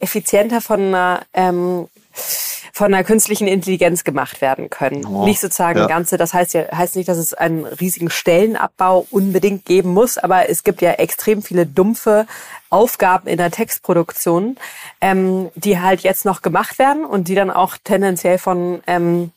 effizienter 0.00 0.60
von 0.60 0.80
einer 0.80 1.22
ähm, 1.34 1.88
von 2.72 2.94
einer 2.94 3.02
künstlichen 3.02 3.48
Intelligenz 3.48 4.04
gemacht 4.04 4.40
werden 4.40 4.70
können. 4.70 5.04
Oh, 5.04 5.24
nicht 5.24 5.40
sozusagen 5.40 5.80
ja. 5.80 5.86
ganze, 5.86 6.16
das 6.16 6.32
heißt 6.32 6.54
ja, 6.54 6.70
heißt 6.72 6.94
nicht, 6.94 7.08
dass 7.08 7.18
es 7.18 7.34
einen 7.34 7.64
riesigen 7.64 8.08
Stellenabbau 8.08 9.06
unbedingt 9.10 9.64
geben 9.64 9.92
muss, 9.92 10.16
aber 10.16 10.48
es 10.48 10.62
gibt 10.62 10.80
ja 10.80 10.92
extrem 10.92 11.42
viele 11.42 11.66
dumpfe 11.66 12.26
Aufgaben 12.70 13.26
in 13.26 13.36
der 13.36 13.50
Textproduktion, 13.50 14.56
ähm, 15.00 15.50
die 15.56 15.80
halt 15.80 16.02
jetzt 16.02 16.24
noch 16.24 16.40
gemacht 16.40 16.78
werden 16.78 17.04
und 17.04 17.26
die 17.26 17.34
dann 17.34 17.50
auch 17.50 17.76
tendenziell 17.82 18.38
von 18.38 18.80
ähm, 18.86 19.32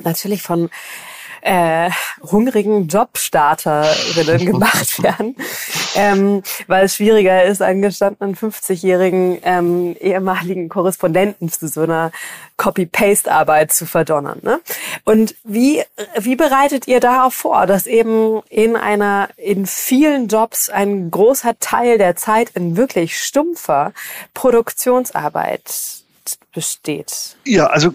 natürlich 0.00 0.42
von 0.42 0.70
äh, 1.42 1.90
hungrigen 2.22 2.88
Jobstarterinnen 2.88 4.46
gemacht 4.52 5.02
werden, 5.02 5.36
ähm, 5.94 6.42
weil 6.66 6.86
es 6.86 6.96
schwieriger 6.96 7.44
ist, 7.44 7.62
einen 7.62 7.82
gestandenen 7.82 8.36
50-jährigen 8.36 9.38
ähm, 9.42 9.96
ehemaligen 10.00 10.68
Korrespondenten 10.68 11.50
zu 11.50 11.68
so 11.68 11.82
einer 11.82 12.12
Copy-Paste-Arbeit 12.56 13.72
zu 13.72 13.86
verdonnern. 13.86 14.40
Ne? 14.42 14.60
Und 15.04 15.34
wie, 15.44 15.82
wie 16.18 16.36
bereitet 16.36 16.88
ihr 16.88 17.00
darauf 17.00 17.34
vor, 17.34 17.66
dass 17.66 17.86
eben 17.86 18.42
in 18.48 18.76
einer, 18.76 19.28
in 19.36 19.66
vielen 19.66 20.28
Jobs 20.28 20.68
ein 20.68 21.10
großer 21.10 21.58
Teil 21.58 21.98
der 21.98 22.16
Zeit 22.16 22.50
in 22.54 22.76
wirklich 22.76 23.18
stumpfer 23.18 23.92
Produktionsarbeit 24.34 26.05
besteht. 26.52 27.36
Ja, 27.44 27.66
also 27.66 27.94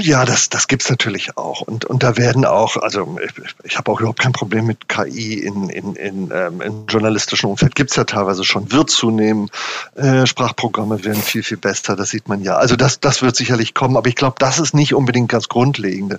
ja, 0.00 0.24
das, 0.24 0.48
das 0.48 0.68
gibt's 0.68 0.88
natürlich 0.88 1.36
auch. 1.36 1.60
Und, 1.60 1.84
und 1.84 2.02
da 2.02 2.16
werden 2.16 2.44
auch, 2.44 2.76
also 2.76 3.18
ich, 3.22 3.54
ich 3.64 3.76
habe 3.76 3.90
auch 3.90 4.00
überhaupt 4.00 4.20
kein 4.20 4.32
Problem 4.32 4.66
mit 4.66 4.88
KI 4.88 5.34
in, 5.34 5.68
in, 5.68 5.94
in, 5.94 6.30
ähm, 6.32 6.60
im 6.60 6.86
journalistischen 6.86 7.50
Umfeld. 7.50 7.74
Gibt's 7.74 7.96
ja 7.96 8.04
teilweise 8.04 8.44
schon, 8.44 8.72
wird 8.72 8.90
zunehmen. 8.90 9.50
Äh, 9.94 10.26
Sprachprogramme 10.26 11.04
werden 11.04 11.22
viel, 11.22 11.42
viel 11.42 11.56
besser, 11.58 11.96
das 11.96 12.10
sieht 12.10 12.28
man 12.28 12.42
ja. 12.42 12.56
Also 12.56 12.76
das, 12.76 13.00
das 13.00 13.22
wird 13.22 13.36
sicherlich 13.36 13.74
kommen, 13.74 13.96
aber 13.96 14.08
ich 14.08 14.16
glaube, 14.16 14.36
das 14.38 14.58
ist 14.58 14.74
nicht 14.74 14.94
unbedingt 14.94 15.28
ganz 15.28 15.48
Grundlegende. 15.48 16.18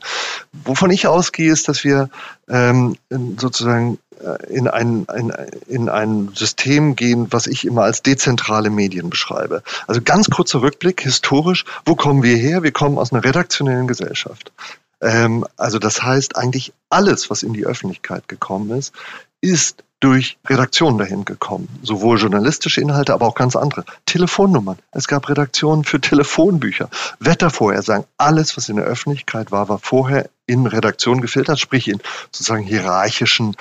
Wovon 0.51 0.91
ich 0.91 1.07
ausgehe, 1.07 1.51
ist, 1.51 1.67
dass 1.67 1.83
wir 1.83 2.09
ähm, 2.49 2.97
sozusagen 3.37 3.99
äh, 4.08 4.08
in 4.49 4.67
ein, 4.67 5.05
ein, 5.07 5.31
in 5.67 5.89
ein 5.89 6.31
System 6.33 6.95
gehen, 6.95 7.27
was 7.31 7.47
ich 7.47 7.65
immer 7.65 7.83
als 7.83 8.01
dezentrale 8.01 8.69
Medien 8.69 9.09
beschreibe. 9.09 9.63
Also 9.87 10.01
ganz 10.01 10.29
kurzer 10.29 10.61
Rückblick, 10.61 11.01
historisch, 11.01 11.65
wo 11.85 11.95
kommen 11.95 12.23
wir 12.23 12.35
her? 12.35 12.63
Wir 12.63 12.71
kommen 12.71 12.97
aus 12.97 13.11
einer 13.11 13.23
redaktionellen 13.23 13.87
Gesellschaft. 13.87 14.51
Ähm, 15.01 15.45
also 15.57 15.79
das 15.79 16.03
heißt, 16.03 16.35
eigentlich 16.35 16.73
alles, 16.89 17.29
was 17.29 17.43
in 17.43 17.53
die 17.53 17.65
Öffentlichkeit 17.65 18.27
gekommen 18.27 18.71
ist, 18.77 18.93
ist 19.41 19.83
durch 19.99 20.37
Redaktionen 20.47 20.97
dahin 20.97 21.25
gekommen. 21.25 21.67
Sowohl 21.83 22.17
journalistische 22.19 22.79
Inhalte, 22.79 23.13
aber 23.13 23.27
auch 23.27 23.35
ganz 23.35 23.55
andere. 23.55 23.83
Telefonnummern. 24.05 24.77
Es 24.91 25.07
gab 25.07 25.27
Redaktionen 25.27 25.83
für 25.83 25.99
Telefonbücher. 25.99 26.89
Wettervorhersagen. 27.19 28.05
Alles, 28.17 28.55
was 28.55 28.69
in 28.69 28.77
der 28.77 28.85
Öffentlichkeit 28.85 29.51
war, 29.51 29.67
war 29.67 29.79
vorher 29.79 30.29
in 30.45 30.65
Redaktionen 30.65 31.21
gefiltert, 31.21 31.59
sprich 31.59 31.89
in 31.89 31.99
sozusagen 32.31 32.63
hierarchischen 32.63 33.57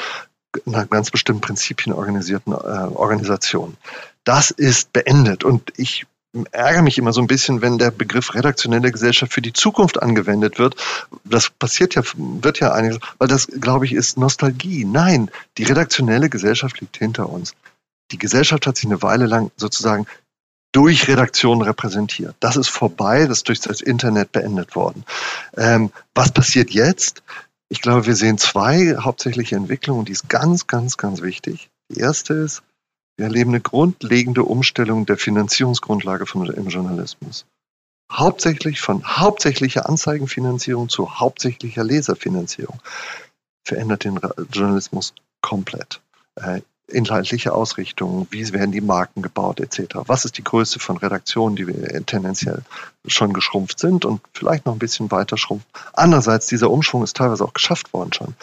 nach 0.65 0.89
ganz 0.89 1.11
bestimmten 1.11 1.43
Prinzipien 1.43 1.95
organisierten 1.95 2.53
äh, 2.53 2.57
Organisationen. 2.57 3.77
Das 4.25 4.51
ist 4.51 4.93
beendet 4.93 5.45
und 5.45 5.73
ich 5.77 6.07
ärgere 6.53 6.83
mich 6.83 6.99
immer 6.99 7.13
so 7.13 7.21
ein 7.21 7.27
bisschen, 7.27 7.63
wenn 7.63 7.79
der 7.79 7.91
Begriff 7.91 8.35
redaktionelle 8.35 8.93
Gesellschaft 8.93 9.33
für 9.33 9.43
die 9.43 9.53
Zukunft 9.53 10.03
angewendet 10.03 10.59
wird. 10.59 10.77
Das 11.25 11.51
passiert 11.51 11.95
ja, 11.95 12.03
wird 12.17 12.61
ja 12.61 12.73
einiges, 12.73 12.99
weil 13.19 13.29
das, 13.29 13.47
glaube 13.47 13.87
ich, 13.87 13.93
ist 13.93 14.19
Nostalgie. 14.19 14.85
Nein, 14.85 15.31
die 15.57 15.65
redaktionelle 15.65 16.29
Gesellschaft 16.29 16.81
liegt 16.81 16.97
hinter 16.99 17.29
uns. 17.29 17.55
Die 18.11 18.19
Gesellschaft 18.19 18.67
hat 18.67 18.77
sich 18.77 18.87
eine 18.87 19.03
Weile 19.03 19.27
lang 19.27 19.51
sozusagen 19.57 20.07
durch 20.73 21.09
Redaktionen 21.09 21.63
repräsentiert. 21.63 22.37
Das 22.41 22.57
ist 22.57 22.69
vorbei, 22.69 23.27
das 23.27 23.39
ist 23.39 23.49
durch 23.49 23.61
das 23.61 23.81
Internet 23.81 24.33
beendet 24.33 24.77
worden. 24.77 25.05
Ähm, 25.57 25.91
was 26.15 26.31
passiert 26.31 26.71
jetzt? 26.71 27.23
Ich 27.71 27.83
glaube, 27.83 28.07
wir 28.07 28.17
sehen 28.17 28.39
zwei 28.39 28.97
hauptsächliche 28.97 29.57
Entwicklungen, 29.57 30.05
die 30.05 30.13
ist 30.13 30.29
ganz, 30.29 30.67
ganz, 30.67 30.97
ganz 30.97 31.21
wichtig. 31.21 31.71
Die 31.91 32.01
erste 32.01 32.35
ist, 32.35 32.63
wir 33.17 33.27
erleben 33.27 33.51
eine 33.51 33.61
grundlegende 33.61 34.45
Umstellung 34.45 35.05
der 35.05 35.19
Finanzierungsgrundlage 35.19 36.25
von, 36.25 36.47
im 36.47 36.69
Journalismus. 36.69 37.47
Hauptsächlich 38.11 38.81
von 38.81 39.05
hauptsächlicher 39.05 39.89
Anzeigenfinanzierung 39.89 40.89
zu 40.89 41.21
hauptsächlicher 41.21 41.85
Leserfinanzierung 41.85 42.81
verändert 43.65 44.05
den 44.05 44.19
Journalismus 44.51 45.13
komplett. 45.43 46.01
Inhaltliche 46.91 47.55
Ausrichtung, 47.55 48.27
wie 48.31 48.51
werden 48.53 48.73
die 48.73 48.81
Marken 48.81 49.23
gebaut, 49.23 49.61
etc. 49.61 49.97
Was 50.07 50.25
ist 50.25 50.39
die 50.39 50.45
Größe 50.45 50.79
von 50.79 50.97
Redaktionen, 50.97 51.55
die 51.55 51.67
wir 51.67 52.07
tendenziell 52.07 52.63
schon 53.07 53.33
geschrumpft 53.33 53.79
sind 53.79 54.05
und 54.05 54.21
vielleicht 54.33 54.67
noch 54.67 54.73
ein 54.73 54.79
bisschen 54.79 55.11
weiter 55.11 55.37
schrumpfen. 55.37 55.69
Andererseits, 55.93 56.47
dieser 56.47 56.71
Umschwung 56.71 57.05
ist 57.05 57.17
teilweise 57.17 57.45
auch 57.45 57.53
geschafft 57.53 57.93
worden 57.93 58.13
schon. 58.13 58.35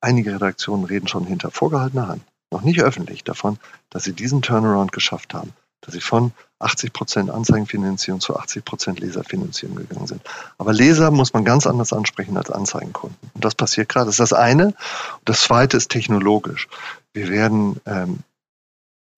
Einige 0.00 0.34
Redaktionen 0.34 0.84
reden 0.84 1.08
schon 1.08 1.26
hinter 1.26 1.50
vorgehaltener 1.50 2.08
Hand, 2.08 2.22
noch 2.50 2.62
nicht 2.62 2.80
öffentlich 2.80 3.22
davon, 3.24 3.58
dass 3.90 4.04
sie 4.04 4.12
diesen 4.12 4.42
Turnaround 4.42 4.92
geschafft 4.92 5.34
haben, 5.34 5.52
dass 5.82 5.94
sie 5.94 6.00
von 6.00 6.32
80 6.58 6.92
Prozent 6.92 7.30
Anzeigenfinanzierung 7.30 8.20
zu 8.20 8.36
80 8.36 8.64
Prozent 8.64 9.00
Leserfinanzierung 9.00 9.76
gegangen 9.76 10.06
sind. 10.06 10.22
Aber 10.58 10.72
Leser 10.72 11.10
muss 11.10 11.32
man 11.32 11.44
ganz 11.44 11.66
anders 11.66 11.92
ansprechen 11.92 12.36
als 12.36 12.50
Anzeigenkunden. 12.50 13.16
Und 13.34 13.44
das 13.44 13.54
passiert 13.54 13.88
gerade. 13.88 14.06
Das 14.06 14.14
ist 14.14 14.20
das 14.20 14.32
eine. 14.34 14.66
Und 14.66 14.76
das 15.24 15.40
zweite 15.42 15.78
ist 15.78 15.90
technologisch. 15.90 16.68
Wir 17.12 17.28
werden, 17.28 17.80
ähm, 17.86 18.18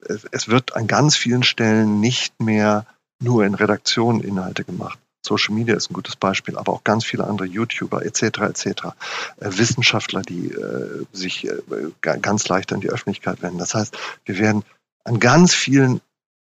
es, 0.00 0.24
es 0.31 0.48
wird 0.48 0.74
an 0.76 0.87
ganz 0.87 1.16
vielen 1.16 1.42
Stellen 1.42 2.00
nicht 2.00 2.40
mehr 2.40 2.87
nur 3.20 3.44
in 3.44 3.55
Redaktionen 3.55 4.20
Inhalte 4.20 4.64
gemacht. 4.64 4.98
Social 5.24 5.55
Media 5.55 5.76
ist 5.76 5.90
ein 5.90 5.94
gutes 5.94 6.16
Beispiel, 6.16 6.57
aber 6.57 6.72
auch 6.72 6.85
ganz 6.85 7.05
viele 7.05 7.24
andere 7.24 7.46
YouTuber 7.46 8.05
etc. 8.05 8.22
etc. 8.22 8.66
Äh, 8.66 9.50
Wissenschaftler, 9.59 10.22
die 10.22 10.48
äh, 10.48 11.07
sich 11.12 11.46
äh, 11.46 11.61
ganz 12.00 12.48
leicht 12.48 12.72
an 12.72 12.81
die 12.81 12.90
Öffentlichkeit 12.90 13.40
wenden. 13.42 13.59
Das 13.59 13.74
heißt, 13.74 13.96
wir 14.24 14.38
werden 14.38 14.64
an 15.05 15.20
ganz 15.20 15.55
vielen 15.55 16.00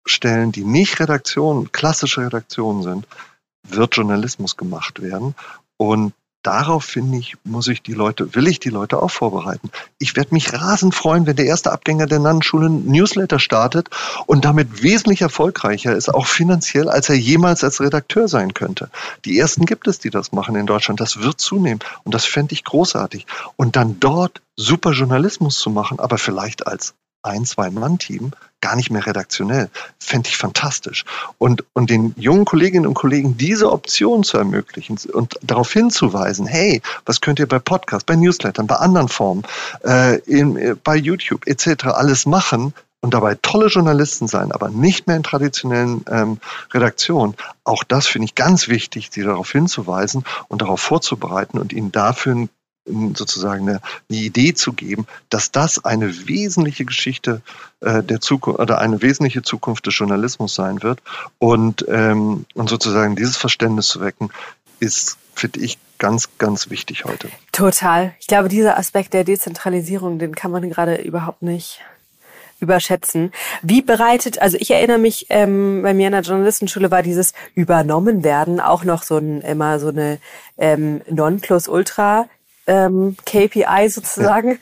Stellen, 0.06 0.52
die 0.52 0.66
nicht 0.66 1.00
Redaktionen, 1.00 1.72
klassische 1.72 2.22
Redaktionen 2.22 2.84
sind, 2.84 3.08
wird 3.64 3.96
Journalismus 3.96 4.58
gemacht 4.58 5.02
werden. 5.02 5.36
Und 5.78 6.14
darauf 6.46 6.84
finde 6.86 7.18
ich, 7.18 7.36
muss 7.44 7.68
ich 7.68 7.82
die 7.82 7.94
Leute, 7.94 8.36
will 8.36 8.48
ich 8.48 8.60
die 8.60 8.70
Leute 8.70 9.02
auch 9.02 9.10
vorbereiten. 9.10 9.70
Ich 9.98 10.16
werde 10.16 10.34
mich 10.34 10.54
rasend 10.54 10.94
freuen, 10.94 11.26
wenn 11.26 11.36
der 11.36 11.46
erste 11.46 11.72
Abgänger 11.72 12.06
der 12.06 12.20
Nannenschule 12.20 12.70
Newsletter 12.70 13.40
startet 13.40 13.90
und 14.26 14.46
damit 14.46 14.84
wesentlich 14.84 15.22
erfolgreicher 15.22 15.96
ist, 15.96 16.14
auch 16.14 16.28
finanziell, 16.28 16.90
als 16.90 17.10
er 17.10 17.16
jemals 17.16 17.64
als 17.64 17.82
Redakteur 17.82 18.28
sein 18.28 18.54
könnte. 18.54 18.90
Die 19.26 19.38
ersten 19.40 19.66
gibt 19.66 19.88
es, 19.88 20.00
die 20.00 20.10
das 20.10 20.32
machen 20.32 20.56
in 20.56 20.68
Deutschland. 20.68 21.00
Das 21.00 21.22
wird 21.22 21.40
zunehmen 21.40 21.80
und 22.04 22.14
das 22.14 22.26
fände 22.26 22.54
ich 22.54 22.64
großartig. 22.64 23.26
Und 23.56 23.76
dann 23.76 24.00
dort 24.00 24.42
super 24.56 24.92
Journalismus 24.92 25.58
zu 25.58 25.70
machen, 25.70 26.00
aber 26.00 26.18
vielleicht 26.18 26.68
als 26.68 26.94
ein, 27.24 27.46
zwei 27.46 27.72
Mann-Team, 27.72 28.32
gar 28.66 28.76
nicht 28.76 28.90
mehr 28.90 29.06
redaktionell. 29.06 29.70
Fände 30.00 30.28
ich 30.28 30.38
fantastisch. 30.38 31.06
Und, 31.38 31.64
und 31.74 31.92
den 31.92 32.16
jungen 32.18 32.46
Kolleginnen 32.46 32.88
und 32.88 32.96
Kollegen 32.96 33.38
diese 33.38 33.72
Option 33.72 34.24
zu 34.24 34.40
ermöglichen 34.40 34.98
und 35.14 35.36
darauf 35.44 35.72
hinzuweisen, 35.72 36.48
hey, 36.48 36.82
was 37.06 37.22
könnt 37.22 37.38
ihr 37.38 37.48
bei 37.48 37.60
Podcasts, 37.60 38.06
bei 38.06 38.16
Newslettern, 38.16 38.66
bei 38.66 38.78
anderen 38.78 39.08
Formen, 39.08 39.44
äh, 39.84 40.18
in, 40.22 40.58
äh, 40.58 40.76
bei 40.84 40.96
YouTube 40.96 41.46
etc. 41.46 41.86
alles 41.94 42.26
machen, 42.26 42.74
und 43.02 43.14
dabei 43.14 43.38
tolle 43.40 43.68
Journalisten 43.68 44.28
sein, 44.28 44.52
aber 44.52 44.70
nicht 44.70 45.06
mehr 45.06 45.16
in 45.16 45.22
traditionellen 45.22 46.04
ähm, 46.10 46.40
Redaktionen. 46.74 47.36
Auch 47.64 47.84
das 47.84 48.08
finde 48.08 48.26
ich 48.26 48.34
ganz 48.34 48.68
wichtig, 48.68 49.10
sie 49.12 49.22
darauf 49.22 49.52
hinzuweisen 49.52 50.24
und 50.48 50.64
darauf 50.64 50.82
vorzubereiten 50.82 51.60
und 51.60 51.72
ihnen 51.72 51.92
dafür 51.92 52.34
ein 52.34 52.50
sozusagen 52.86 53.68
eine, 53.70 53.82
eine, 54.10 54.20
Idee 54.20 54.54
zu 54.54 54.74
geben, 54.74 55.08
dass 55.30 55.52
das 55.52 55.84
eine 55.84 56.28
wesentliche 56.28 56.86
Geschichte 56.86 57.42
äh, 57.82 58.04
der 58.04 58.22
Zukunft 58.22 58.60
oder 58.60 58.80
eine 58.80 59.02
wesentliche 59.02 59.42
Zukunft 59.42 59.88
des 59.88 59.98
Journalismus 59.98 60.56
sein 60.56 60.84
wird. 60.84 61.02
Und, 61.40 61.86
ähm, 61.88 62.46
und 62.54 62.70
sozusagen 62.70 63.16
dieses 63.16 63.38
Verständnis 63.38 63.88
zu 63.88 64.02
wecken, 64.02 64.30
ist, 64.80 65.18
finde 65.34 65.62
ich, 65.62 65.78
ganz, 65.98 66.30
ganz 66.38 66.70
wichtig 66.70 67.06
heute. 67.06 67.30
Total. 67.52 68.14
Ich 68.20 68.28
glaube, 68.28 68.50
dieser 68.50 68.78
Aspekt 68.78 69.14
der 69.14 69.24
Dezentralisierung, 69.24 70.20
den 70.20 70.36
kann 70.36 70.52
man 70.52 70.70
gerade 70.70 70.96
überhaupt 70.96 71.42
nicht 71.42 71.82
überschätzen. 72.60 73.32
Wie 73.62 73.82
bereitet, 73.82 74.42
also 74.42 74.58
ich 74.60 74.72
erinnere 74.72 74.98
mich, 74.98 75.28
ähm, 75.30 75.82
bei 75.84 75.94
mir 75.94 76.08
in 76.08 76.14
der 76.14 76.22
Journalistenschule 76.22 76.90
war 76.90 77.04
dieses 77.04 77.34
übernommen 77.54 78.24
werden 78.24 78.60
auch 78.60 78.84
noch 78.84 79.04
so 79.04 79.18
ein 79.18 79.42
immer 79.42 79.80
so 79.80 79.90
eine 79.90 80.20
ähm, 80.58 81.02
Nonplusultra 81.10 82.28
ähm, 82.68 83.16
KPI 83.26 83.90
sozusagen. 83.90 84.60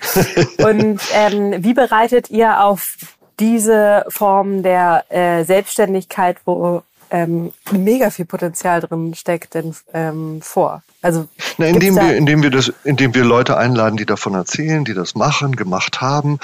Und 0.58 1.02
ähm, 1.14 1.64
wie 1.64 1.74
bereitet 1.74 2.30
ihr 2.30 2.64
auf 2.64 2.96
diese 3.40 4.06
Form 4.10 4.64
der 4.64 5.06
äh, 5.10 5.44
Selbstständigkeit, 5.44 6.38
wo 6.46 6.84
ähm, 7.10 7.54
mega 7.72 8.10
viel 8.10 8.26
Potenzial 8.26 8.82
drin 8.82 9.14
steckt, 9.16 9.54
denn 9.54 9.76
ähm, 9.94 10.42
vor? 10.42 10.84
Also 11.02 11.28
Na, 11.58 11.66
indem 11.66 11.96
wir, 11.96 12.16
indem 12.16 12.44
wir 12.44 12.50
das, 12.50 12.72
indem 12.84 13.14
wir 13.14 13.24
Leute 13.24 13.58
einladen, 13.58 13.98
die 13.98 14.06
davon 14.06 14.34
erzählen, 14.34 14.86
die 14.86 14.94
das 14.94 15.16
machen, 15.16 15.56
gemacht 15.56 16.02
haben, 16.02 16.40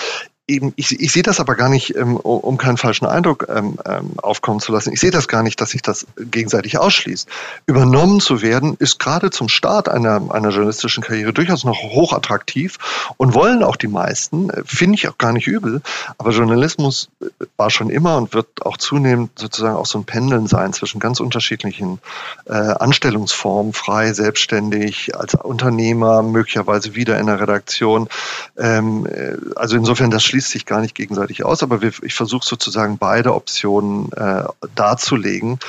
eben, 0.50 0.74
ich, 0.76 1.00
ich 1.00 1.12
sehe 1.12 1.24
das 1.24 1.40
aber 1.40 1.56
gar 1.56 1.70
nicht, 1.70 1.96
ähm, 1.96 2.18
um 2.18 2.58
keinen 2.58 2.78
falschen 2.78 3.06
Eindruck 3.06 3.48
ähm, 3.50 3.78
ähm, 3.86 4.14
aufkommen 4.18 4.60
zu 4.60 4.72
lassen. 4.72 4.92
Ich 4.92 5.00
sehe 5.00 5.12
das 5.12 5.28
gar 5.28 5.44
nicht, 5.44 5.62
dass 5.62 5.70
sich 5.70 5.82
das 5.82 6.08
gegenseitig 6.18 6.78
ausschließt. 6.78 7.30
Übernommen 7.68 8.20
zu 8.20 8.42
werden, 8.42 8.76
ist 8.80 9.00
gerade 9.00 9.30
zum 9.30 9.48
Start 9.48 9.88
einer, 9.88 10.32
einer 10.32 10.50
journalistischen 10.50 11.04
Karriere 11.04 11.32
durchaus 11.32 11.64
noch 11.64 11.78
hochattraktiv 11.78 12.78
und 13.18 13.34
wollen 13.34 13.64
auch 13.64 13.76
die 13.76 13.88
meisten, 13.88 14.50
äh, 14.50 14.64
finde 14.66 14.96
ich 14.96 15.08
auch 15.08 15.18
gar 15.18 15.32
nicht 15.32 15.48
übel. 15.48 15.82
Aber 16.18 16.32
Journalismus 16.32 17.10
äh, 17.22 17.26
war 17.56 17.70
schon 17.70 17.90
immer 17.90 18.18
und 18.18 18.34
wird 18.34 18.66
auch 18.66 18.78
zunehmend 18.78 19.38
sozusagen 19.38 19.76
auch 19.76 19.86
so 19.86 20.00
ein 20.00 20.06
Pendeln 20.06 20.48
sein 20.48 20.74
zwischen 20.74 21.00
ganz 21.00 21.20
unterschiedlichen 21.20 22.00
äh, 22.46 22.54
Anstellungsformen, 22.54 23.74
frei, 23.74 24.14
selbstständig, 24.14 25.16
als 25.16 25.36
Unternehmer, 25.36 26.24
möglicherweise 26.24 26.96
wieder 26.96 27.20
in 27.20 27.28
der 27.28 27.40
Redaktion. 27.40 28.10
Ähm, 28.58 29.06
äh, 29.06 29.38
also 29.56 29.76
insofern, 29.76 30.10
das 30.10 30.24
schließt 30.24 30.38
sich 30.47 30.65
gar 30.65 30.82
nicht 30.82 30.95
gegenseitig 30.95 31.43
aus, 31.45 31.63
aber 31.63 31.82
wir, 31.82 31.91
ich 32.04 32.13
versuche 32.13 32.45
sozusagen 32.45 32.97
beide 32.97 33.34
Optionen 33.34 34.12
äh, 34.13 34.43
darzulegen. 34.75 35.60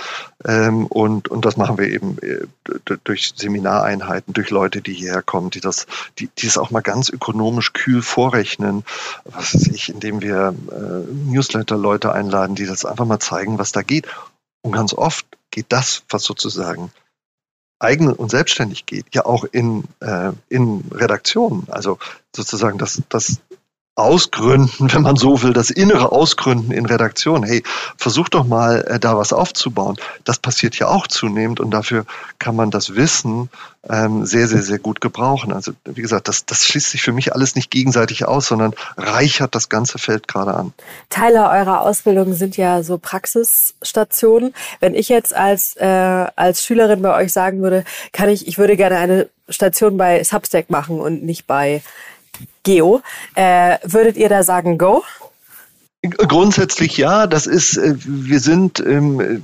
Ähm, 0.44 0.86
und, 0.86 1.28
und 1.28 1.44
das 1.44 1.56
machen 1.56 1.78
wir 1.78 1.88
eben 1.88 2.18
äh, 2.18 2.46
durch 3.04 3.32
Seminareinheiten, 3.36 4.32
durch 4.32 4.50
Leute, 4.50 4.80
die 4.82 4.94
hierher 4.94 5.22
kommen, 5.22 5.50
die 5.50 5.60
das, 5.60 5.86
die, 6.18 6.28
die 6.38 6.46
es 6.46 6.58
auch 6.58 6.70
mal 6.70 6.80
ganz 6.80 7.08
ökonomisch 7.08 7.72
kühl 7.72 8.02
vorrechnen, 8.02 8.84
was 9.24 9.54
weiß 9.54 9.68
ich, 9.68 9.88
indem 9.88 10.22
wir 10.22 10.54
äh, 10.70 11.30
Newsletter-Leute 11.30 12.12
einladen, 12.12 12.54
die 12.54 12.66
das 12.66 12.84
einfach 12.84 13.06
mal 13.06 13.20
zeigen, 13.20 13.58
was 13.58 13.72
da 13.72 13.82
geht. 13.82 14.06
Und 14.62 14.72
ganz 14.72 14.94
oft 14.94 15.26
geht 15.50 15.66
das, 15.68 16.04
was 16.08 16.22
sozusagen 16.24 16.90
eigen 17.80 18.12
und 18.12 18.30
selbstständig 18.30 18.86
geht, 18.86 19.06
ja 19.14 19.24
auch 19.24 19.44
in, 19.44 19.84
äh, 20.00 20.32
in 20.48 20.84
Redaktionen. 20.92 21.66
Also 21.70 21.98
sozusagen 22.34 22.78
das, 22.78 23.02
das 23.08 23.40
Ausgründen, 24.00 24.92
wenn 24.92 25.02
man 25.02 25.16
so 25.16 25.42
will, 25.42 25.52
das 25.52 25.70
innere 25.70 26.12
Ausgründen 26.12 26.72
in 26.72 26.86
Redaktion. 26.86 27.42
Hey, 27.44 27.62
versuch 27.96 28.28
doch 28.28 28.46
mal 28.46 28.82
äh, 28.82 28.98
da 28.98 29.16
was 29.16 29.32
aufzubauen. 29.32 29.96
Das 30.24 30.38
passiert 30.38 30.78
ja 30.78 30.88
auch 30.88 31.06
zunehmend 31.06 31.60
und 31.60 31.70
dafür 31.70 32.04
kann 32.38 32.56
man 32.56 32.70
das 32.70 32.94
Wissen 32.96 33.50
ähm, 33.88 34.26
sehr, 34.26 34.46
sehr, 34.46 34.62
sehr 34.62 34.78
gut 34.78 35.00
gebrauchen. 35.00 35.52
Also 35.52 35.72
wie 35.84 36.02
gesagt, 36.02 36.28
das, 36.28 36.44
das 36.44 36.64
schließt 36.64 36.90
sich 36.90 37.02
für 37.02 37.12
mich 37.12 37.32
alles 37.34 37.54
nicht 37.54 37.70
gegenseitig 37.70 38.26
aus, 38.26 38.48
sondern 38.48 38.74
reichert 38.96 39.54
das 39.54 39.68
ganze 39.68 39.98
Feld 39.98 40.28
gerade 40.28 40.54
an. 40.54 40.72
Teile 41.08 41.48
eurer 41.48 41.80
Ausbildung 41.80 42.34
sind 42.34 42.56
ja 42.56 42.82
so 42.82 42.98
Praxisstationen. 42.98 44.54
Wenn 44.80 44.94
ich 44.94 45.08
jetzt 45.08 45.34
als, 45.34 45.76
äh, 45.76 45.86
als 45.86 46.64
Schülerin 46.64 47.00
bei 47.02 47.14
euch 47.14 47.32
sagen 47.32 47.62
würde, 47.62 47.84
kann 48.12 48.28
ich, 48.28 48.46
ich 48.46 48.58
würde 48.58 48.76
gerne 48.76 48.98
eine 48.98 49.28
Station 49.48 49.96
bei 49.96 50.22
Substack 50.22 50.70
machen 50.70 51.00
und 51.00 51.24
nicht 51.24 51.46
bei 51.46 51.82
Geo. 52.62 53.02
Äh, 53.34 53.78
würdet 53.84 54.16
ihr 54.16 54.28
da 54.28 54.42
sagen 54.42 54.78
Go? 54.78 55.02
Grundsätzlich 56.02 56.96
ja, 56.96 57.26
das 57.26 57.46
ist, 57.46 57.76
äh, 57.76 57.94
wir 57.98 58.40
sind 58.40 58.80
ähm, 58.80 59.20
äh, 59.20 59.38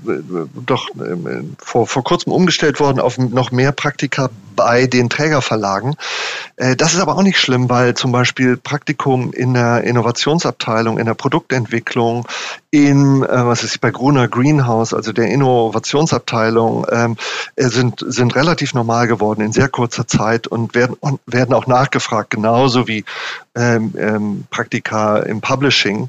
doch 0.54 0.88
ähm, 0.94 1.54
vor, 1.58 1.86
vor 1.86 2.02
kurzem 2.02 2.32
umgestellt 2.32 2.80
worden 2.80 2.98
auf 2.98 3.18
noch 3.18 3.50
mehr 3.50 3.72
Praktika 3.72 4.30
bei 4.54 4.86
den 4.86 5.10
Trägerverlagen. 5.10 5.96
Äh, 6.56 6.74
das 6.74 6.94
ist 6.94 7.00
aber 7.00 7.18
auch 7.18 7.22
nicht 7.22 7.38
schlimm, 7.38 7.68
weil 7.68 7.92
zum 7.92 8.10
Beispiel 8.10 8.56
Praktikum 8.56 9.34
in 9.34 9.52
der 9.52 9.84
Innovationsabteilung, 9.84 10.96
in 10.96 11.04
der 11.04 11.12
Produktentwicklung, 11.12 12.26
in, 12.70 13.22
was 13.22 13.64
ist 13.64 13.80
bei 13.80 13.90
Gruner 13.90 14.28
Greenhouse, 14.28 14.92
also 14.92 15.12
der 15.12 15.28
Innovationsabteilung, 15.28 16.86
ähm, 16.90 17.16
sind, 17.56 18.04
sind 18.06 18.34
relativ 18.34 18.74
normal 18.74 19.06
geworden 19.06 19.40
in 19.40 19.52
sehr 19.52 19.68
kurzer 19.68 20.06
Zeit 20.06 20.46
und 20.46 20.74
werden, 20.74 20.96
und 21.00 21.20
werden 21.26 21.54
auch 21.54 21.66
nachgefragt, 21.66 22.30
genauso 22.30 22.88
wie 22.88 23.04
ähm, 23.54 24.44
Praktika 24.50 25.18
im 25.18 25.40
Publishing. 25.40 26.08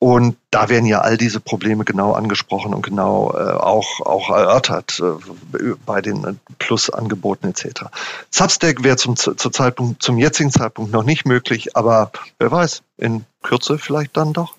Und 0.00 0.36
da 0.52 0.68
werden 0.68 0.86
ja 0.86 1.00
all 1.00 1.16
diese 1.16 1.40
Probleme 1.40 1.84
genau 1.84 2.12
angesprochen 2.12 2.72
und 2.72 2.82
genau 2.82 3.32
äh, 3.34 3.50
auch, 3.50 4.00
auch 4.00 4.30
erörtert 4.30 5.02
äh, 5.02 5.74
bei 5.84 6.00
den 6.00 6.38
Plus-Angeboten 6.60 7.48
etc. 7.48 7.86
Substack 8.30 8.84
wäre 8.84 8.96
zum, 8.96 9.16
zu 9.16 9.34
Zeitpunkt, 9.34 10.00
zum 10.00 10.18
jetzigen 10.18 10.52
Zeitpunkt 10.52 10.92
noch 10.92 11.02
nicht 11.02 11.26
möglich, 11.26 11.76
aber 11.76 12.12
wer 12.38 12.52
weiß, 12.52 12.82
in 12.96 13.24
Kürze 13.42 13.78
vielleicht 13.78 14.16
dann 14.16 14.32
doch. 14.32 14.54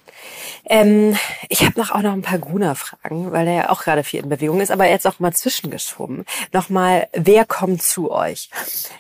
Ähm, 0.70 1.18
ich 1.50 1.66
habe 1.66 1.80
noch 1.80 1.90
auch 1.90 2.02
noch 2.02 2.14
ein 2.14 2.22
paar 2.22 2.38
Gruner-Fragen, 2.38 3.32
weil 3.32 3.48
er 3.48 3.54
ja 3.54 3.70
auch 3.70 3.84
gerade 3.84 4.04
viel 4.04 4.22
in 4.22 4.30
Bewegung 4.30 4.62
ist, 4.62 4.70
aber 4.70 4.88
jetzt 4.88 5.08
auch 5.08 5.20
mal 5.20 5.34
zwischengeschoben. 5.34 6.26
Nochmal, 6.54 7.08
wer 7.12 7.44
kommt 7.44 7.82
zu 7.82 8.12
euch? 8.12 8.52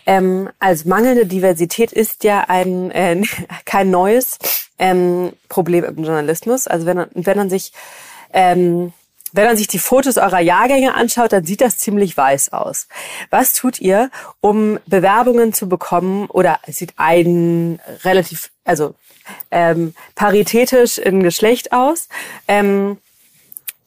Ähm, 0.07 0.49
also 0.59 0.89
mangelnde 0.89 1.27
Diversität 1.27 1.91
ist 1.91 2.23
ja 2.23 2.45
ein 2.47 2.89
äh, 2.89 3.21
kein 3.65 3.91
neues 3.91 4.39
ähm, 4.79 5.31
Problem 5.47 5.83
im 5.83 6.03
Journalismus. 6.03 6.67
Also 6.67 6.87
wenn, 6.87 7.05
wenn 7.13 7.37
man 7.37 7.49
sich 7.51 7.71
ähm, 8.33 8.93
wenn 9.31 9.45
man 9.45 9.57
sich 9.57 9.67
die 9.67 9.77
Fotos 9.77 10.17
eurer 10.17 10.39
Jahrgänge 10.39 10.95
anschaut, 10.95 11.33
dann 11.33 11.45
sieht 11.45 11.61
das 11.61 11.77
ziemlich 11.77 12.17
weiß 12.17 12.51
aus. 12.51 12.87
Was 13.29 13.53
tut 13.53 13.79
ihr, 13.79 14.09
um 14.41 14.79
Bewerbungen 14.87 15.53
zu 15.53 15.69
bekommen? 15.69 16.25
Oder 16.27 16.59
es 16.65 16.77
sieht 16.77 16.93
ein 16.97 17.79
relativ, 18.03 18.49
also 18.63 18.95
ähm, 19.51 19.93
paritätisch 20.15 20.97
in 20.97 21.23
Geschlecht 21.23 21.71
aus. 21.71 22.07
Ähm, 22.47 22.97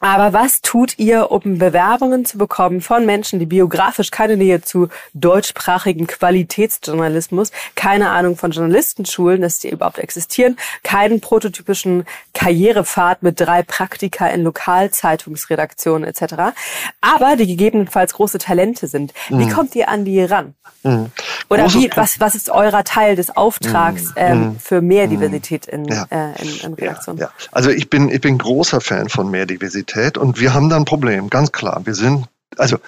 aber 0.03 0.33
was 0.33 0.63
tut 0.63 0.99
ihr, 0.99 1.31
um 1.31 1.59
Bewerbungen 1.59 2.25
zu 2.25 2.37
bekommen 2.37 2.81
von 2.81 3.07
Menschen, 3.07 3.39
die 3.39 3.47
biografisch 3.47 4.11
keine 4.11 4.37
Nähe 4.37 4.61
zu 4.61 4.89
deutschsprachigen 5.15 6.09
Qualitätsjournalismus, 6.09 7.53
keine 7.77 8.11
Ahnung 8.11 8.37
von 8.37 8.51
Journalistenschulen, 8.51 9.41
dass 9.41 9.61
die 9.61 9.71
überhaupt 9.71 10.01
existieren, 10.01 10.57
keinen 10.83 11.21
prototypischen 11.21 12.05
Karrierepfad 12.35 13.23
mit 13.23 13.41
drei 13.41 13.63
Praktika 13.63 14.27
in 14.27 14.43
Lokalzeitungsredaktionen 14.43 16.09
etc., 16.09 16.53
aber 17.01 17.37
die 17.37 17.47
gegebenenfalls 17.47 18.15
große 18.15 18.39
Talente 18.39 18.89
sind. 18.89 19.15
Wie 19.29 19.45
mhm. 19.45 19.51
kommt 19.51 19.77
ihr 19.77 19.89
an 19.89 20.05
die 20.05 20.21
ran? 20.21 20.55
Mhm. 20.83 21.13
Oder 21.49 21.73
wie, 21.75 21.91
was, 21.95 22.19
was 22.19 22.35
ist 22.35 22.51
eurer 22.51 22.83
Teil 22.83 23.15
des 23.15 23.37
Auftrags 23.37 24.07
mhm. 24.07 24.13
ähm, 24.17 24.41
mhm. 24.41 24.59
für 24.59 24.81
mehr 24.81 25.07
mhm. 25.07 25.11
Diversität 25.11 25.67
in, 25.67 25.85
ja. 25.85 26.07
äh, 26.11 26.43
in, 26.43 26.61
in 26.61 26.75
Redaktionen? 26.75 27.21
Ja, 27.21 27.27
ja. 27.27 27.47
Also 27.53 27.71
ich 27.71 27.89
bin, 27.89 28.09
ich 28.09 28.21
bin 28.21 28.39
großer 28.39 28.81
Fan 28.81 29.09
von 29.09 29.31
mehr 29.31 29.47
Diversität. 29.47 29.92
Diversität 29.93 30.19
und 30.19 30.41
wir 30.41 30.55
haben 30.55 30.69
da 30.69 30.77
ein 30.77 30.85
Problem, 30.85 31.31
ganz 31.31 31.53
klar. 31.53 31.83
Wir 31.85 31.95
sind, 31.95 32.27
also 32.59 32.79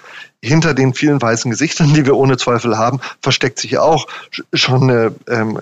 hinter 0.45 0.75
den 0.75 0.93
vielen 0.93 1.19
weißen 1.19 1.49
Gesichtern, 1.49 1.93
die 1.93 2.05
wir 2.05 2.15
ohne 2.15 2.37
Zweifel 2.37 2.77
haben, 2.77 2.99
versteckt 3.21 3.57
sich 3.57 3.79
auch 3.79 4.07
schon 4.53 4.83
eine 4.83 5.15
ähm, 5.27 5.59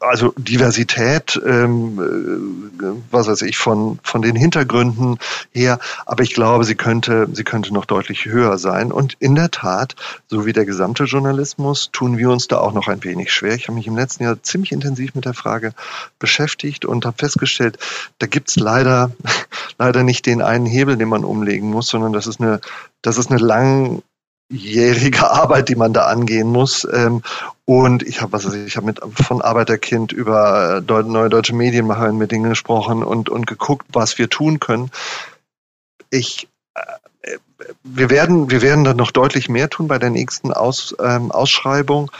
also 0.00 0.34
Diversität, 0.36 1.40
ähm, 1.46 2.72
äh, 2.80 2.86
was 3.12 3.28
weiß 3.28 3.42
ich, 3.42 3.56
von, 3.56 4.00
von 4.02 4.22
den 4.22 4.34
Hintergründen 4.34 5.18
her. 5.52 5.78
Aber 6.04 6.24
ich 6.24 6.34
glaube, 6.34 6.64
sie 6.64 6.74
könnte, 6.74 7.28
sie 7.32 7.44
könnte 7.44 7.72
noch 7.72 7.84
deutlich 7.84 8.24
höher 8.24 8.58
sein. 8.58 8.90
Und 8.90 9.16
in 9.20 9.36
der 9.36 9.52
Tat, 9.52 9.94
so 10.26 10.46
wie 10.46 10.52
der 10.52 10.64
gesamte 10.64 11.04
Journalismus, 11.04 11.90
tun 11.92 12.18
wir 12.18 12.30
uns 12.30 12.48
da 12.48 12.58
auch 12.58 12.72
noch 12.72 12.88
ein 12.88 13.04
wenig 13.04 13.32
schwer. 13.32 13.54
Ich 13.54 13.68
habe 13.68 13.76
mich 13.76 13.86
im 13.86 13.96
letzten 13.96 14.24
Jahr 14.24 14.42
ziemlich 14.42 14.72
intensiv 14.72 15.14
mit 15.14 15.26
der 15.26 15.34
Frage 15.34 15.74
beschäftigt 16.18 16.84
und 16.84 17.06
habe 17.06 17.16
festgestellt, 17.18 17.78
da 18.18 18.26
gibt's 18.26 18.56
leider, 18.56 19.12
leider 19.78 20.02
nicht 20.02 20.26
den 20.26 20.42
einen 20.42 20.66
Hebel, 20.66 20.96
den 20.96 21.08
man 21.08 21.24
umlegen 21.24 21.70
muss, 21.70 21.86
sondern 21.86 22.12
das 22.12 22.26
ist 22.26 22.40
eine, 22.40 22.60
das 23.04 23.18
ist 23.18 23.30
eine 23.30 23.40
lang 23.40 24.02
jährige 24.50 25.30
Arbeit, 25.30 25.68
die 25.68 25.76
man 25.76 25.92
da 25.92 26.06
angehen 26.06 26.48
muss. 26.48 26.86
Ähm, 26.92 27.22
und 27.64 28.02
ich 28.02 28.20
habe 28.20 28.32
was 28.32 28.52
ich 28.52 28.76
habe 28.76 28.86
mit 28.86 29.00
von 29.14 29.40
Arbeiterkind 29.40 30.12
über 30.12 30.82
äh, 30.86 31.02
neue 31.02 31.30
deutsche 31.30 31.54
Medienmacher 31.54 32.12
mit 32.12 32.32
denen 32.32 32.48
gesprochen 32.50 33.02
und 33.02 33.28
und 33.28 33.46
geguckt, 33.46 33.86
was 33.92 34.18
wir 34.18 34.28
tun 34.28 34.60
können. 34.60 34.90
Ich 36.10 36.48
äh, 36.74 36.82
wir 37.82 38.10
werden, 38.10 38.50
wir 38.50 38.62
werden 38.62 38.84
dann 38.84 38.96
noch 38.96 39.10
deutlich 39.10 39.48
mehr 39.48 39.70
tun 39.70 39.88
bei 39.88 39.98
der 39.98 40.10
nächsten 40.10 40.52
Aus, 40.52 40.94
ähm, 41.00 41.30
Ausschreibung. 41.30 42.10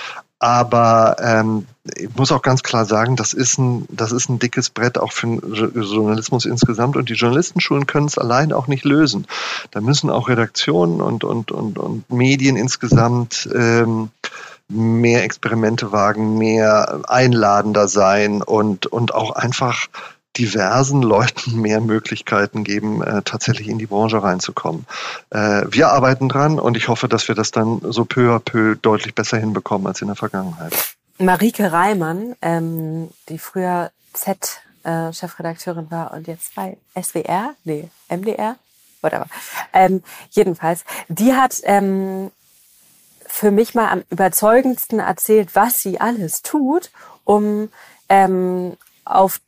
Aber 0.44 1.16
ähm, 1.20 1.64
ich 1.96 2.14
muss 2.16 2.30
auch 2.30 2.42
ganz 2.42 2.62
klar 2.62 2.84
sagen, 2.84 3.16
das 3.16 3.32
ist 3.32 3.56
ein, 3.56 3.86
das 3.88 4.12
ist 4.12 4.28
ein 4.28 4.38
dickes 4.38 4.68
Brett 4.68 4.98
auch 4.98 5.10
für 5.10 5.26
den 5.26 5.82
Journalismus 5.82 6.44
insgesamt 6.44 6.98
und 6.98 7.08
die 7.08 7.14
Journalistenschulen 7.14 7.86
können 7.86 8.08
es 8.08 8.18
allein 8.18 8.52
auch 8.52 8.66
nicht 8.66 8.84
lösen. 8.84 9.26
Da 9.70 9.80
müssen 9.80 10.10
auch 10.10 10.28
Redaktionen 10.28 11.00
und, 11.00 11.24
und, 11.24 11.50
und, 11.50 11.78
und 11.78 12.10
Medien 12.12 12.56
insgesamt 12.56 13.48
ähm, 13.54 14.10
mehr 14.68 15.24
Experimente 15.24 15.92
wagen, 15.92 16.36
mehr 16.36 17.00
einladender 17.08 17.88
sein 17.88 18.42
und, 18.42 18.84
und 18.84 19.14
auch 19.14 19.30
einfach 19.30 19.86
diversen 20.36 21.02
Leuten 21.02 21.60
mehr 21.60 21.80
Möglichkeiten 21.80 22.64
geben, 22.64 23.02
äh, 23.02 23.22
tatsächlich 23.22 23.68
in 23.68 23.78
die 23.78 23.86
Branche 23.86 24.22
reinzukommen. 24.22 24.86
Äh, 25.30 25.62
wir 25.70 25.88
arbeiten 25.88 26.28
dran 26.28 26.58
und 26.58 26.76
ich 26.76 26.88
hoffe, 26.88 27.08
dass 27.08 27.28
wir 27.28 27.34
das 27.34 27.50
dann 27.50 27.80
so 27.82 28.04
peu 28.04 28.34
à 28.34 28.38
peu 28.40 28.74
deutlich 28.74 29.14
besser 29.14 29.38
hinbekommen 29.38 29.86
als 29.86 30.00
in 30.00 30.08
der 30.08 30.16
Vergangenheit. 30.16 30.72
Marike 31.18 31.72
Reimann, 31.72 32.34
ähm, 32.42 33.10
die 33.28 33.38
früher 33.38 33.90
Z-Chefredakteurin 34.12 35.86
äh, 35.86 35.90
war 35.90 36.12
und 36.12 36.26
jetzt 36.26 36.54
bei 36.54 36.76
SWR, 37.00 37.54
nee, 37.64 37.88
MDR, 38.08 38.56
whatever. 39.00 39.26
Ähm, 39.72 40.02
jedenfalls, 40.30 40.84
die 41.08 41.34
hat 41.34 41.60
ähm, 41.64 42.32
für 43.26 43.50
mich 43.50 43.74
mal 43.74 43.90
am 43.90 44.02
überzeugendsten 44.10 44.98
erzählt, 44.98 45.50
was 45.54 45.80
sie 45.80 46.00
alles 46.00 46.42
tut, 46.42 46.90
um 47.24 47.68
ähm, 48.08 48.76
auf 49.04 49.40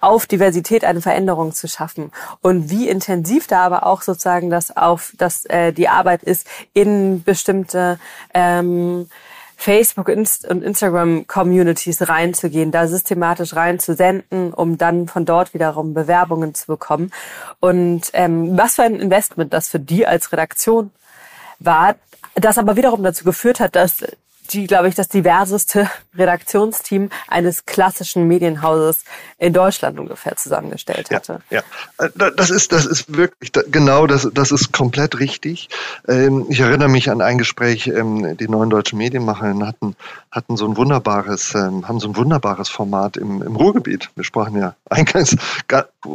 auf 0.00 0.26
Diversität 0.26 0.84
eine 0.84 1.00
Veränderung 1.00 1.52
zu 1.52 1.68
schaffen 1.68 2.10
und 2.40 2.70
wie 2.70 2.88
intensiv 2.88 3.46
da 3.46 3.64
aber 3.64 3.86
auch 3.86 4.02
sozusagen 4.02 4.50
das 4.50 4.76
auf 4.76 5.12
das 5.18 5.44
äh, 5.46 5.72
die 5.72 5.88
Arbeit 5.88 6.22
ist 6.22 6.46
in 6.72 7.22
bestimmte 7.22 7.98
ähm, 8.34 9.08
Facebook 9.56 10.08
und 10.08 10.62
Instagram-Communities 10.62 12.08
reinzugehen, 12.08 12.70
da 12.70 12.86
systematisch 12.86 13.56
reinzusenden, 13.56 14.52
um 14.52 14.76
dann 14.76 15.08
von 15.08 15.24
dort 15.24 15.54
wiederum 15.54 15.94
Bewerbungen 15.94 16.54
zu 16.54 16.66
bekommen. 16.66 17.10
Und 17.58 18.10
ähm, 18.12 18.56
was 18.56 18.74
für 18.74 18.82
ein 18.82 19.00
Investment 19.00 19.52
das 19.52 19.68
für 19.68 19.80
die 19.80 20.06
als 20.06 20.30
Redaktion 20.30 20.90
war, 21.58 21.96
das 22.34 22.58
aber 22.58 22.76
wiederum 22.76 23.02
dazu 23.02 23.24
geführt 23.24 23.60
hat, 23.60 23.76
dass 23.76 24.04
die, 24.46 24.66
glaube 24.66 24.88
ich, 24.88 24.94
das 24.94 25.08
diverseste 25.08 25.90
Redaktionsteam 26.18 27.10
eines 27.28 27.66
klassischen 27.66 28.26
Medienhauses 28.26 29.04
in 29.38 29.52
Deutschland 29.52 29.98
ungefähr 29.98 30.36
zusammengestellt 30.36 31.10
hatte. 31.10 31.40
Ja, 31.50 31.62
ja. 31.98 32.06
Äh, 32.06 32.30
das 32.36 32.50
ist, 32.50 32.72
das 32.72 32.86
ist 32.86 33.14
wirklich, 33.16 33.52
genau, 33.70 34.06
das, 34.06 34.28
das 34.32 34.50
ist 34.50 34.72
komplett 34.72 35.18
richtig. 35.20 35.68
Ähm, 36.08 36.46
ich 36.48 36.60
erinnere 36.60 36.88
mich 36.88 37.10
an 37.10 37.20
ein 37.20 37.38
Gespräch, 37.38 37.86
ähm, 37.88 38.36
die 38.36 38.48
neuen 38.48 38.70
deutschen 38.70 38.98
Medienmacher 38.98 39.54
hatten, 39.66 39.94
hatten 40.30 40.56
so 40.56 40.66
ein 40.66 40.76
wunderbares, 40.76 41.54
ähm, 41.54 41.86
haben 41.86 42.00
so 42.00 42.08
ein 42.08 42.16
wunderbares 42.16 42.68
Format 42.68 43.16
im, 43.16 43.42
im 43.42 43.56
Ruhrgebiet. 43.56 44.10
Wir 44.14 44.24
sprachen 44.24 44.58
ja 44.58 44.74
eingangs 44.90 45.36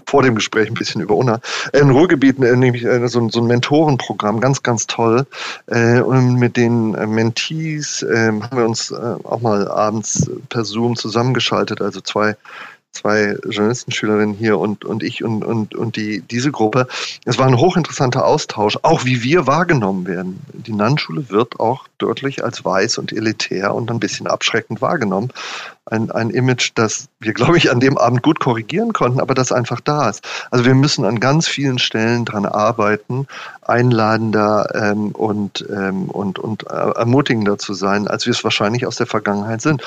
vor 0.07 0.23
dem 0.23 0.35
Gespräch 0.35 0.67
ein 0.67 0.73
bisschen 0.73 1.01
über 1.01 1.15
UNA. 1.15 1.39
Im 1.73 1.91
Ruhrgebiet 1.91 2.39
äh, 2.39 2.55
nämlich 2.55 2.83
äh, 2.83 3.07
so, 3.07 3.29
so 3.29 3.41
ein 3.41 3.47
Mentorenprogramm, 3.47 4.39
ganz, 4.39 4.63
ganz 4.63 4.87
toll. 4.87 5.25
Und 5.67 6.35
mit 6.35 6.57
den 6.57 6.91
Mentees, 6.91 8.05
ähm, 8.27 8.43
haben 8.43 8.57
wir 8.57 8.65
uns 8.65 8.91
äh, 8.91 9.15
auch 9.23 9.41
mal 9.41 9.67
abends 9.67 10.29
per 10.49 10.63
Zoom 10.63 10.95
zusammengeschaltet, 10.95 11.81
also 11.81 12.01
zwei 12.01 12.35
zwei 12.91 13.37
Journalistenschülerinnen 13.43 14.35
hier 14.35 14.59
und, 14.59 14.85
und 14.85 15.01
ich 15.03 15.23
und, 15.23 15.43
und, 15.43 15.75
und 15.75 15.95
die, 15.95 16.21
diese 16.21 16.51
Gruppe. 16.51 16.87
Es 17.25 17.37
war 17.37 17.47
ein 17.47 17.57
hochinteressanter 17.57 18.25
Austausch, 18.25 18.77
auch 18.81 19.05
wie 19.05 19.23
wir 19.23 19.47
wahrgenommen 19.47 20.07
werden. 20.07 20.41
Die 20.53 20.73
Nannschule 20.73 21.29
wird 21.29 21.59
auch 21.59 21.87
deutlich 21.97 22.43
als 22.43 22.65
weiß 22.65 22.97
und 22.97 23.13
elitär 23.13 23.73
und 23.73 23.89
ein 23.89 23.99
bisschen 23.99 24.27
abschreckend 24.27 24.81
wahrgenommen. 24.81 25.31
Ein, 25.85 26.11
ein 26.11 26.29
Image, 26.29 26.71
das 26.75 27.07
wir, 27.19 27.33
glaube 27.33 27.57
ich, 27.57 27.71
an 27.71 27.79
dem 27.79 27.97
Abend 27.97 28.21
gut 28.23 28.39
korrigieren 28.39 28.93
konnten, 28.93 29.19
aber 29.19 29.33
das 29.33 29.51
einfach 29.51 29.81
da 29.81 30.09
ist. 30.09 30.23
Also 30.51 30.65
wir 30.65 30.75
müssen 30.75 31.05
an 31.05 31.19
ganz 31.19 31.47
vielen 31.47 31.79
Stellen 31.79 32.23
dran 32.23 32.45
arbeiten, 32.45 33.27
einladender 33.61 34.69
ähm, 34.75 35.11
und, 35.11 35.65
ähm, 35.69 36.05
und, 36.05 36.39
und 36.39 36.67
äh, 36.67 36.73
ermutigender 36.73 37.57
zu 37.57 37.73
sein, 37.73 38.07
als 38.07 38.25
wir 38.25 38.31
es 38.31 38.43
wahrscheinlich 38.43 38.85
aus 38.85 38.97
der 38.97 39.07
Vergangenheit 39.07 39.61
sind. 39.61 39.81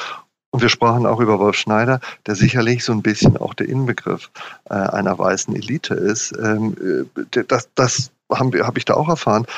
Und 0.54 0.60
wir 0.60 0.68
sprachen 0.68 1.04
auch 1.04 1.18
über 1.18 1.40
Wolf 1.40 1.56
Schneider, 1.56 1.98
der 2.28 2.36
sicherlich 2.36 2.84
so 2.84 2.92
ein 2.92 3.02
bisschen 3.02 3.36
auch 3.36 3.54
der 3.54 3.68
Inbegriff 3.68 4.30
äh, 4.70 4.74
einer 4.74 5.18
weißen 5.18 5.52
Elite 5.56 5.94
ist. 5.94 6.32
Ähm, 6.40 7.08
äh, 7.16 7.42
das 7.48 7.68
das 7.74 8.12
habe 8.32 8.64
hab 8.64 8.78
ich 8.78 8.84
da 8.84 8.94
auch 8.94 9.08
erfahren. 9.08 9.48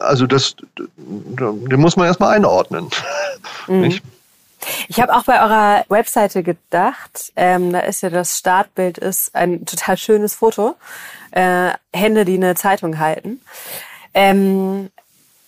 Also 0.00 0.26
das, 0.26 0.56
den 0.76 1.80
muss 1.80 1.96
man 1.96 2.06
erstmal 2.06 2.34
einordnen. 2.34 2.88
Mhm. 3.68 4.00
Ich 4.88 5.00
habe 5.00 5.14
auch 5.14 5.24
bei 5.24 5.40
eurer 5.40 5.84
Webseite 5.88 6.42
gedacht, 6.42 7.32
ähm, 7.36 7.72
da 7.72 7.80
ist 7.80 8.00
ja 8.00 8.10
das 8.10 8.38
Startbild 8.38 8.98
ist 8.98 9.34
ein 9.34 9.66
total 9.66 9.96
schönes 9.96 10.34
Foto, 10.34 10.74
äh, 11.30 11.70
Hände, 11.92 12.24
die 12.24 12.34
eine 12.34 12.54
Zeitung 12.54 12.98
halten. 12.98 13.40
Ähm, 14.14 14.90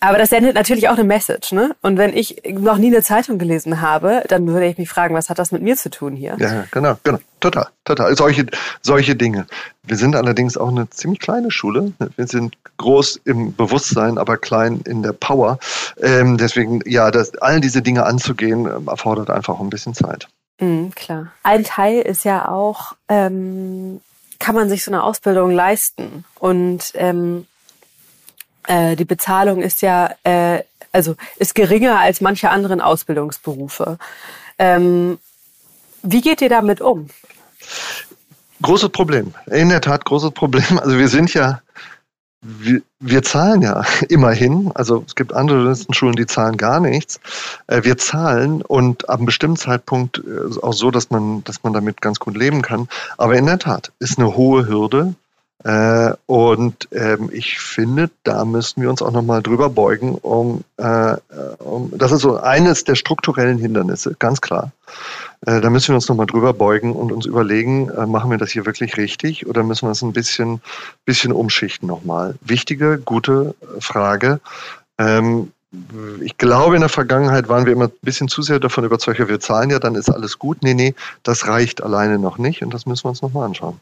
aber 0.00 0.16
das 0.16 0.30
sendet 0.30 0.54
natürlich 0.54 0.88
auch 0.88 0.94
eine 0.94 1.04
Message, 1.04 1.52
ne? 1.52 1.76
Und 1.82 1.98
wenn 1.98 2.16
ich 2.16 2.42
noch 2.48 2.78
nie 2.78 2.86
eine 2.86 3.02
Zeitung 3.02 3.38
gelesen 3.38 3.82
habe, 3.82 4.24
dann 4.28 4.46
würde 4.46 4.66
ich 4.66 4.78
mich 4.78 4.88
fragen, 4.88 5.14
was 5.14 5.28
hat 5.28 5.38
das 5.38 5.52
mit 5.52 5.60
mir 5.60 5.76
zu 5.76 5.90
tun 5.90 6.16
hier? 6.16 6.36
Ja, 6.38 6.64
genau, 6.70 6.96
genau. 7.04 7.18
Total, 7.40 7.68
total. 7.84 8.16
Solche, 8.16 8.46
solche 8.80 9.14
Dinge. 9.14 9.46
Wir 9.82 9.96
sind 9.98 10.16
allerdings 10.16 10.56
auch 10.56 10.68
eine 10.68 10.88
ziemlich 10.88 11.20
kleine 11.20 11.50
Schule. 11.50 11.92
Wir 12.16 12.26
sind 12.26 12.54
groß 12.78 13.20
im 13.24 13.54
Bewusstsein, 13.54 14.16
aber 14.16 14.38
klein 14.38 14.80
in 14.86 15.02
der 15.02 15.12
Power. 15.12 15.58
Ähm, 16.00 16.38
deswegen, 16.38 16.80
ja, 16.86 17.10
das, 17.10 17.36
all 17.38 17.60
diese 17.60 17.82
Dinge 17.82 18.04
anzugehen, 18.04 18.66
ähm, 18.66 18.88
erfordert 18.88 19.28
einfach 19.28 19.60
ein 19.60 19.70
bisschen 19.70 19.94
Zeit. 19.94 20.28
Mhm, 20.60 20.94
klar. 20.94 21.28
Ein 21.42 21.64
Teil 21.64 22.00
ist 22.00 22.24
ja 22.24 22.48
auch, 22.48 22.94
ähm, 23.08 24.00
kann 24.38 24.54
man 24.54 24.70
sich 24.70 24.84
so 24.84 24.90
eine 24.90 25.02
Ausbildung 25.02 25.50
leisten? 25.50 26.24
Und 26.38 26.92
ähm, 26.94 27.46
äh, 28.66 28.96
die 28.96 29.04
Bezahlung 29.04 29.62
ist 29.62 29.82
ja, 29.82 30.10
äh, 30.24 30.62
also 30.92 31.16
ist 31.36 31.54
geringer 31.54 31.98
als 31.98 32.20
manche 32.20 32.50
anderen 32.50 32.80
Ausbildungsberufe. 32.80 33.98
Ähm, 34.58 35.18
wie 36.02 36.20
geht 36.20 36.40
ihr 36.40 36.48
damit 36.48 36.80
um? 36.80 37.08
Großes 38.62 38.90
Problem. 38.90 39.32
In 39.46 39.70
der 39.70 39.80
Tat 39.80 40.04
großes 40.04 40.32
Problem. 40.32 40.78
Also 40.78 40.98
wir 40.98 41.08
sind 41.08 41.32
ja, 41.32 41.62
wir, 42.42 42.82
wir 42.98 43.22
zahlen 43.22 43.62
ja 43.62 43.84
immerhin. 44.08 44.70
Also 44.74 45.02
es 45.06 45.14
gibt 45.14 45.32
andere 45.32 45.58
Journalistenschulen, 45.58 46.16
die 46.16 46.26
zahlen 46.26 46.56
gar 46.56 46.80
nichts. 46.80 47.20
Äh, 47.66 47.84
wir 47.84 47.96
zahlen 47.96 48.62
und 48.62 49.08
ab 49.08 49.18
einem 49.18 49.26
bestimmten 49.26 49.56
Zeitpunkt 49.56 50.18
äh, 50.18 50.60
auch 50.60 50.74
so, 50.74 50.90
dass 50.90 51.10
man, 51.10 51.42
dass 51.44 51.62
man 51.62 51.72
damit 51.72 52.00
ganz 52.00 52.18
gut 52.18 52.36
leben 52.36 52.62
kann. 52.62 52.88
Aber 53.16 53.34
in 53.34 53.46
der 53.46 53.58
Tat 53.58 53.92
ist 53.98 54.18
eine 54.18 54.36
hohe 54.36 54.66
Hürde 54.66 55.14
äh, 55.62 56.14
und 56.26 56.88
ähm, 56.92 57.28
ich 57.32 57.58
finde, 57.58 58.10
da 58.24 58.44
müssen 58.46 58.80
wir 58.80 58.88
uns 58.88 59.02
auch 59.02 59.10
nochmal 59.10 59.42
drüber 59.42 59.68
beugen, 59.68 60.14
um, 60.14 60.64
äh, 60.78 61.16
um, 61.58 61.92
das 61.96 62.12
ist 62.12 62.22
so 62.22 62.38
eines 62.38 62.84
der 62.84 62.94
strukturellen 62.94 63.58
Hindernisse, 63.58 64.16
ganz 64.18 64.40
klar. 64.40 64.72
Äh, 65.46 65.60
da 65.60 65.68
müssen 65.68 65.88
wir 65.88 65.96
uns 65.96 66.08
nochmal 66.08 66.26
drüber 66.26 66.54
beugen 66.54 66.92
und 66.92 67.12
uns 67.12 67.26
überlegen, 67.26 67.90
äh, 67.90 68.06
machen 68.06 68.30
wir 68.30 68.38
das 68.38 68.50
hier 68.50 68.64
wirklich 68.64 68.96
richtig 68.96 69.46
oder 69.46 69.62
müssen 69.62 69.86
wir 69.86 69.92
es 69.92 70.00
ein 70.00 70.14
bisschen, 70.14 70.62
bisschen 71.04 71.32
umschichten 71.32 71.86
nochmal? 71.86 72.36
Wichtige, 72.40 72.98
gute 72.98 73.54
Frage. 73.80 74.40
Ähm, 74.98 75.52
ich 76.22 76.38
glaube, 76.38 76.74
in 76.74 76.80
der 76.80 76.88
Vergangenheit 76.88 77.48
waren 77.48 77.66
wir 77.66 77.72
immer 77.74 77.86
ein 77.86 77.92
bisschen 78.02 78.28
zu 78.28 78.42
sehr 78.42 78.58
davon 78.58 78.84
überzeugt, 78.84 79.18
wir 79.18 79.40
zahlen 79.40 79.70
ja, 79.70 79.78
dann 79.78 79.94
ist 79.94 80.08
alles 80.08 80.38
gut. 80.38 80.62
Nee, 80.62 80.74
nee, 80.74 80.94
das 81.22 81.46
reicht 81.46 81.82
alleine 81.82 82.18
noch 82.18 82.38
nicht 82.38 82.62
und 82.62 82.72
das 82.72 82.86
müssen 82.86 83.04
wir 83.04 83.10
uns 83.10 83.22
nochmal 83.22 83.44
anschauen. 83.44 83.78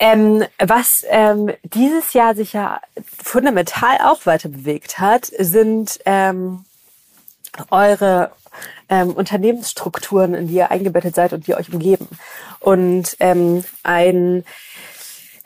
Ähm, 0.00 0.44
was 0.58 1.04
ähm, 1.08 1.50
dieses 1.64 2.12
Jahr 2.12 2.34
sich 2.34 2.52
ja 2.52 2.80
fundamental 3.22 3.98
auch 4.04 4.26
weiter 4.26 4.48
bewegt 4.48 4.98
hat, 4.98 5.26
sind 5.26 5.98
ähm, 6.06 6.64
eure 7.70 8.30
ähm, 8.88 9.10
Unternehmensstrukturen, 9.10 10.34
in 10.34 10.48
die 10.48 10.54
ihr 10.54 10.70
eingebettet 10.70 11.14
seid 11.14 11.32
und 11.32 11.46
die 11.46 11.54
euch 11.54 11.72
umgeben. 11.72 12.08
Und 12.60 13.16
ähm, 13.20 13.64
ein 13.82 14.44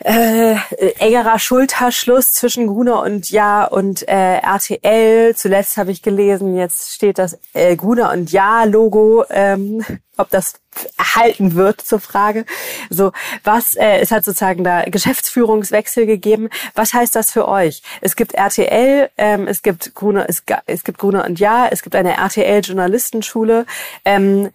äh, 0.04 0.56
engerer 0.98 1.38
Schulterschluss 1.38 2.32
zwischen 2.32 2.66
Gruner 2.66 3.02
und 3.02 3.30
Ja 3.30 3.64
und 3.64 4.06
äh, 4.08 4.38
RTL. 4.38 5.34
Zuletzt 5.36 5.76
habe 5.76 5.92
ich 5.92 6.02
gelesen, 6.02 6.56
jetzt 6.56 6.92
steht 6.92 7.18
das 7.18 7.38
äh, 7.52 7.76
Gruner 7.76 8.12
und 8.12 8.32
Ja 8.32 8.64
Logo, 8.64 9.24
ähm, 9.30 9.84
ob 10.16 10.30
das 10.30 10.54
erhalten 10.98 11.54
wird 11.54 11.80
zur 11.80 12.00
Frage. 12.00 12.44
So, 12.90 13.12
was 13.44 13.74
äh, 13.74 13.98
es 14.00 14.10
hat 14.10 14.24
sozusagen 14.24 14.64
da 14.64 14.82
Geschäftsführungswechsel 14.84 16.06
gegeben. 16.06 16.48
Was 16.74 16.94
heißt 16.94 17.14
das 17.14 17.30
für 17.30 17.46
euch? 17.46 17.82
Es 18.00 18.16
gibt 18.16 18.34
RTL, 18.34 19.10
ähm, 19.16 19.46
es 19.46 19.62
gibt 19.62 19.94
Gruner, 19.94 20.26
es, 20.28 20.42
es 20.66 20.84
gibt 20.84 20.98
Gruner 20.98 21.24
und 21.24 21.38
Ja, 21.38 21.68
es 21.70 21.82
gibt 21.82 21.94
eine 21.94 22.16
RTL 22.16 22.60
Journalistenschule. 22.60 23.66
Ähm, 24.04 24.50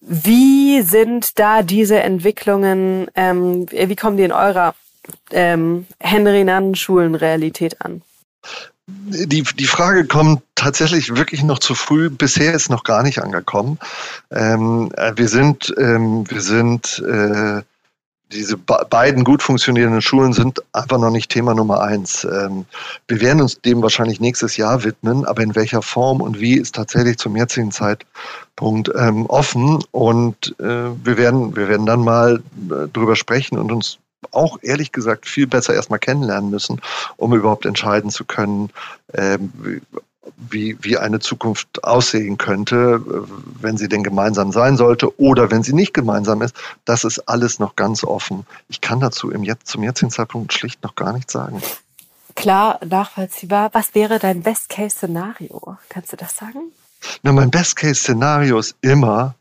wie 0.00 0.82
sind 0.82 1.38
da 1.38 1.62
diese 1.62 2.00
Entwicklungen, 2.00 3.08
ähm, 3.14 3.66
wie 3.70 3.96
kommen 3.96 4.16
die 4.16 4.24
in 4.24 4.32
eurer 4.32 4.74
ähm, 5.30 5.86
Henry 6.00 6.44
Nannen 6.44 6.74
Schulenrealität 6.74 7.80
an? 7.82 8.02
Die, 8.86 9.42
die 9.42 9.66
Frage 9.66 10.06
kommt 10.06 10.42
tatsächlich 10.54 11.14
wirklich 11.14 11.42
noch 11.42 11.58
zu 11.58 11.74
früh. 11.74 12.08
Bisher 12.08 12.54
ist 12.54 12.70
noch 12.70 12.84
gar 12.84 13.02
nicht 13.02 13.22
angekommen. 13.22 13.78
Ähm, 14.30 14.90
äh, 14.96 15.12
wir 15.16 15.28
sind, 15.28 15.74
ähm, 15.78 16.24
wir 16.30 16.40
sind 16.40 17.02
äh, 17.06 17.62
diese 18.32 18.58
beiden 18.58 19.24
gut 19.24 19.42
funktionierenden 19.42 20.02
Schulen 20.02 20.32
sind 20.32 20.62
einfach 20.72 20.98
noch 20.98 21.10
nicht 21.10 21.30
Thema 21.30 21.54
Nummer 21.54 21.80
eins. 21.80 22.24
Ähm, 22.24 22.66
wir 23.06 23.20
werden 23.20 23.40
uns 23.40 23.60
dem 23.60 23.82
wahrscheinlich 23.82 24.20
nächstes 24.20 24.56
Jahr 24.56 24.84
widmen, 24.84 25.24
aber 25.24 25.42
in 25.42 25.54
welcher 25.54 25.82
Form 25.82 26.20
und 26.20 26.38
wie 26.38 26.54
ist 26.54 26.74
tatsächlich 26.74 27.18
zum 27.18 27.36
jetzigen 27.36 27.72
Zeitpunkt 27.72 28.90
ähm, 28.94 29.26
offen. 29.26 29.82
Und 29.92 30.54
äh, 30.60 30.64
wir 30.64 31.16
werden, 31.16 31.56
wir 31.56 31.68
werden 31.68 31.86
dann 31.86 32.00
mal 32.00 32.42
äh, 32.70 32.88
drüber 32.92 33.16
sprechen 33.16 33.58
und 33.58 33.72
uns 33.72 33.98
auch 34.30 34.58
ehrlich 34.62 34.92
gesagt 34.92 35.26
viel 35.26 35.46
besser 35.46 35.74
erstmal 35.74 35.98
kennenlernen 35.98 36.50
müssen, 36.50 36.80
um 37.16 37.34
überhaupt 37.34 37.66
entscheiden 37.66 38.10
zu 38.10 38.24
können, 38.24 38.70
ähm, 39.14 39.82
wie, 40.36 40.76
wie 40.80 40.98
eine 40.98 41.20
Zukunft 41.20 41.84
aussehen 41.84 42.38
könnte, 42.38 43.02
wenn 43.60 43.76
sie 43.76 43.88
denn 43.88 44.02
gemeinsam 44.02 44.52
sein 44.52 44.76
sollte 44.76 45.18
oder 45.18 45.50
wenn 45.50 45.62
sie 45.62 45.72
nicht 45.72 45.94
gemeinsam 45.94 46.42
ist. 46.42 46.54
Das 46.84 47.04
ist 47.04 47.20
alles 47.28 47.58
noch 47.58 47.76
ganz 47.76 48.04
offen. 48.04 48.46
Ich 48.68 48.80
kann 48.80 49.00
dazu 49.00 49.30
im 49.30 49.42
Jetzt, 49.42 49.68
zum 49.68 49.82
jetzigen 49.82 50.10
Zeitpunkt 50.10 50.52
schlicht 50.52 50.82
noch 50.82 50.94
gar 50.94 51.12
nichts 51.12 51.32
sagen. 51.32 51.62
Klar, 52.34 52.78
nachvollziehbar. 52.86 53.70
Was 53.72 53.94
wäre 53.94 54.18
dein 54.18 54.42
Best-Case-Szenario? 54.42 55.76
Kannst 55.88 56.12
du 56.12 56.16
das 56.16 56.36
sagen? 56.36 56.72
Na, 57.22 57.32
mein 57.32 57.50
Best-Case-Szenario 57.50 58.58
ist 58.58 58.76
immer, 58.80 59.34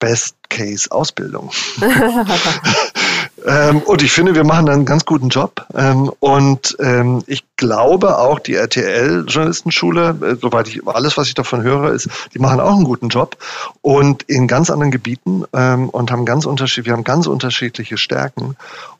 Best-Case-Ausbildung. 0.00 1.50
ähm, 3.46 3.78
und 3.82 4.02
ich 4.02 4.12
finde, 4.12 4.34
wir 4.34 4.44
machen 4.44 4.68
einen 4.68 4.84
ganz 4.84 5.04
guten 5.04 5.28
Job. 5.28 5.66
Ähm, 5.74 6.10
und 6.20 6.76
ähm, 6.80 7.22
ich 7.26 7.44
glaube 7.56 8.18
auch, 8.18 8.38
die 8.38 8.54
RTL-Journalistenschule, 8.54 10.16
äh, 10.22 10.36
soweit 10.40 10.68
ich 10.68 10.86
alles, 10.86 11.16
was 11.16 11.28
ich 11.28 11.34
davon 11.34 11.62
höre, 11.62 11.92
ist, 11.92 12.08
die 12.34 12.38
machen 12.38 12.60
auch 12.60 12.74
einen 12.74 12.84
guten 12.84 13.08
Job 13.08 13.36
und 13.82 14.22
in 14.24 14.46
ganz 14.46 14.70
anderen 14.70 14.90
Gebieten 14.90 15.44
ähm, 15.52 15.88
und 15.88 16.10
haben 16.10 16.24
ganz 16.24 16.44
unterschiedliche, 16.44 16.86
wir 16.86 16.92
haben 16.94 17.04
ganz 17.04 17.26
unterschiedliche 17.26 17.98
Stärken. 17.98 18.56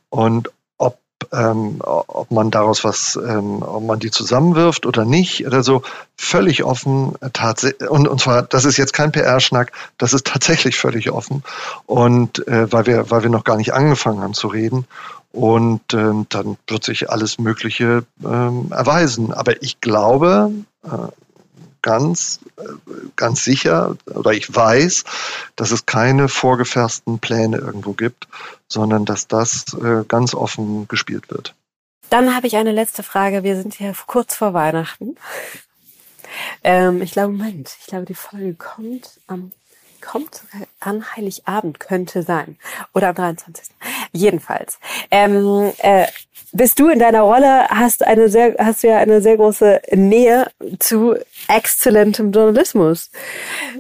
Und 0.08 0.50
ähm, 1.32 1.76
ob 1.80 2.30
man 2.30 2.50
daraus 2.50 2.84
was, 2.84 3.16
ähm, 3.16 3.62
ob 3.62 3.84
man 3.84 3.98
die 3.98 4.10
zusammenwirft 4.10 4.86
oder 4.86 5.04
nicht 5.04 5.46
oder 5.46 5.62
so, 5.62 5.82
völlig 6.16 6.64
offen. 6.64 7.14
Tatsächlich, 7.32 7.88
und, 7.88 8.08
und 8.08 8.20
zwar, 8.20 8.42
das 8.42 8.64
ist 8.64 8.76
jetzt 8.76 8.92
kein 8.92 9.12
PR-Schnack, 9.12 9.72
das 9.98 10.12
ist 10.12 10.26
tatsächlich 10.26 10.78
völlig 10.78 11.10
offen. 11.10 11.42
Und 11.86 12.46
äh, 12.48 12.72
weil 12.72 12.86
wir, 12.86 13.10
weil 13.10 13.22
wir 13.22 13.30
noch 13.30 13.44
gar 13.44 13.56
nicht 13.56 13.72
angefangen 13.72 14.22
haben 14.22 14.34
zu 14.34 14.48
reden. 14.48 14.86
Und 15.32 15.94
ähm, 15.94 16.26
dann 16.28 16.56
wird 16.66 16.82
sich 16.84 17.08
alles 17.10 17.38
Mögliche 17.38 18.04
ähm, 18.24 18.72
erweisen. 18.72 19.32
Aber 19.32 19.62
ich 19.62 19.80
glaube, 19.80 20.50
äh, 20.84 20.88
ganz, 21.82 22.40
äh, 22.56 22.62
ganz 23.20 23.44
sicher 23.44 23.96
oder 24.06 24.32
ich 24.32 24.52
weiß, 24.52 25.04
dass 25.54 25.70
es 25.70 25.86
keine 25.86 26.28
vorgefassten 26.28 27.20
Pläne 27.20 27.58
irgendwo 27.58 27.92
gibt, 27.92 28.26
sondern 28.68 29.04
dass 29.04 29.28
das 29.28 29.66
äh, 29.74 30.04
ganz 30.08 30.34
offen 30.34 30.88
gespielt 30.88 31.30
wird. 31.30 31.54
Dann 32.08 32.34
habe 32.34 32.48
ich 32.48 32.56
eine 32.56 32.72
letzte 32.72 33.04
Frage. 33.04 33.44
Wir 33.44 33.56
sind 33.56 33.74
hier 33.74 33.94
kurz 34.06 34.34
vor 34.34 34.52
Weihnachten. 34.54 35.16
Ähm, 36.62 37.02
ich 37.02 37.10
glaube, 37.10 37.32
Moment, 37.32 37.76
ich 37.80 37.86
glaube, 37.86 38.04
die 38.06 38.14
Folge 38.14 38.54
kommt 38.54 39.18
am 39.26 39.50
kommt 40.00 40.42
an 40.80 41.04
Heiligabend, 41.14 41.80
könnte 41.80 42.22
sein. 42.22 42.56
Oder 42.94 43.08
am 43.08 43.14
23. 43.14 43.68
Jedenfalls. 44.12 44.78
Ähm, 45.10 45.72
äh, 45.78 46.06
bist 46.52 46.80
du 46.80 46.88
in 46.88 46.98
deiner 46.98 47.22
Rolle, 47.22 47.68
hast 47.68 48.04
eine 48.04 48.28
sehr, 48.28 48.56
hast 48.58 48.82
du 48.82 48.88
ja 48.88 48.98
eine 48.98 49.20
sehr 49.20 49.36
große 49.36 49.82
Nähe 49.92 50.50
zu 50.80 51.14
exzellentem 51.48 52.32
Journalismus. 52.32 53.10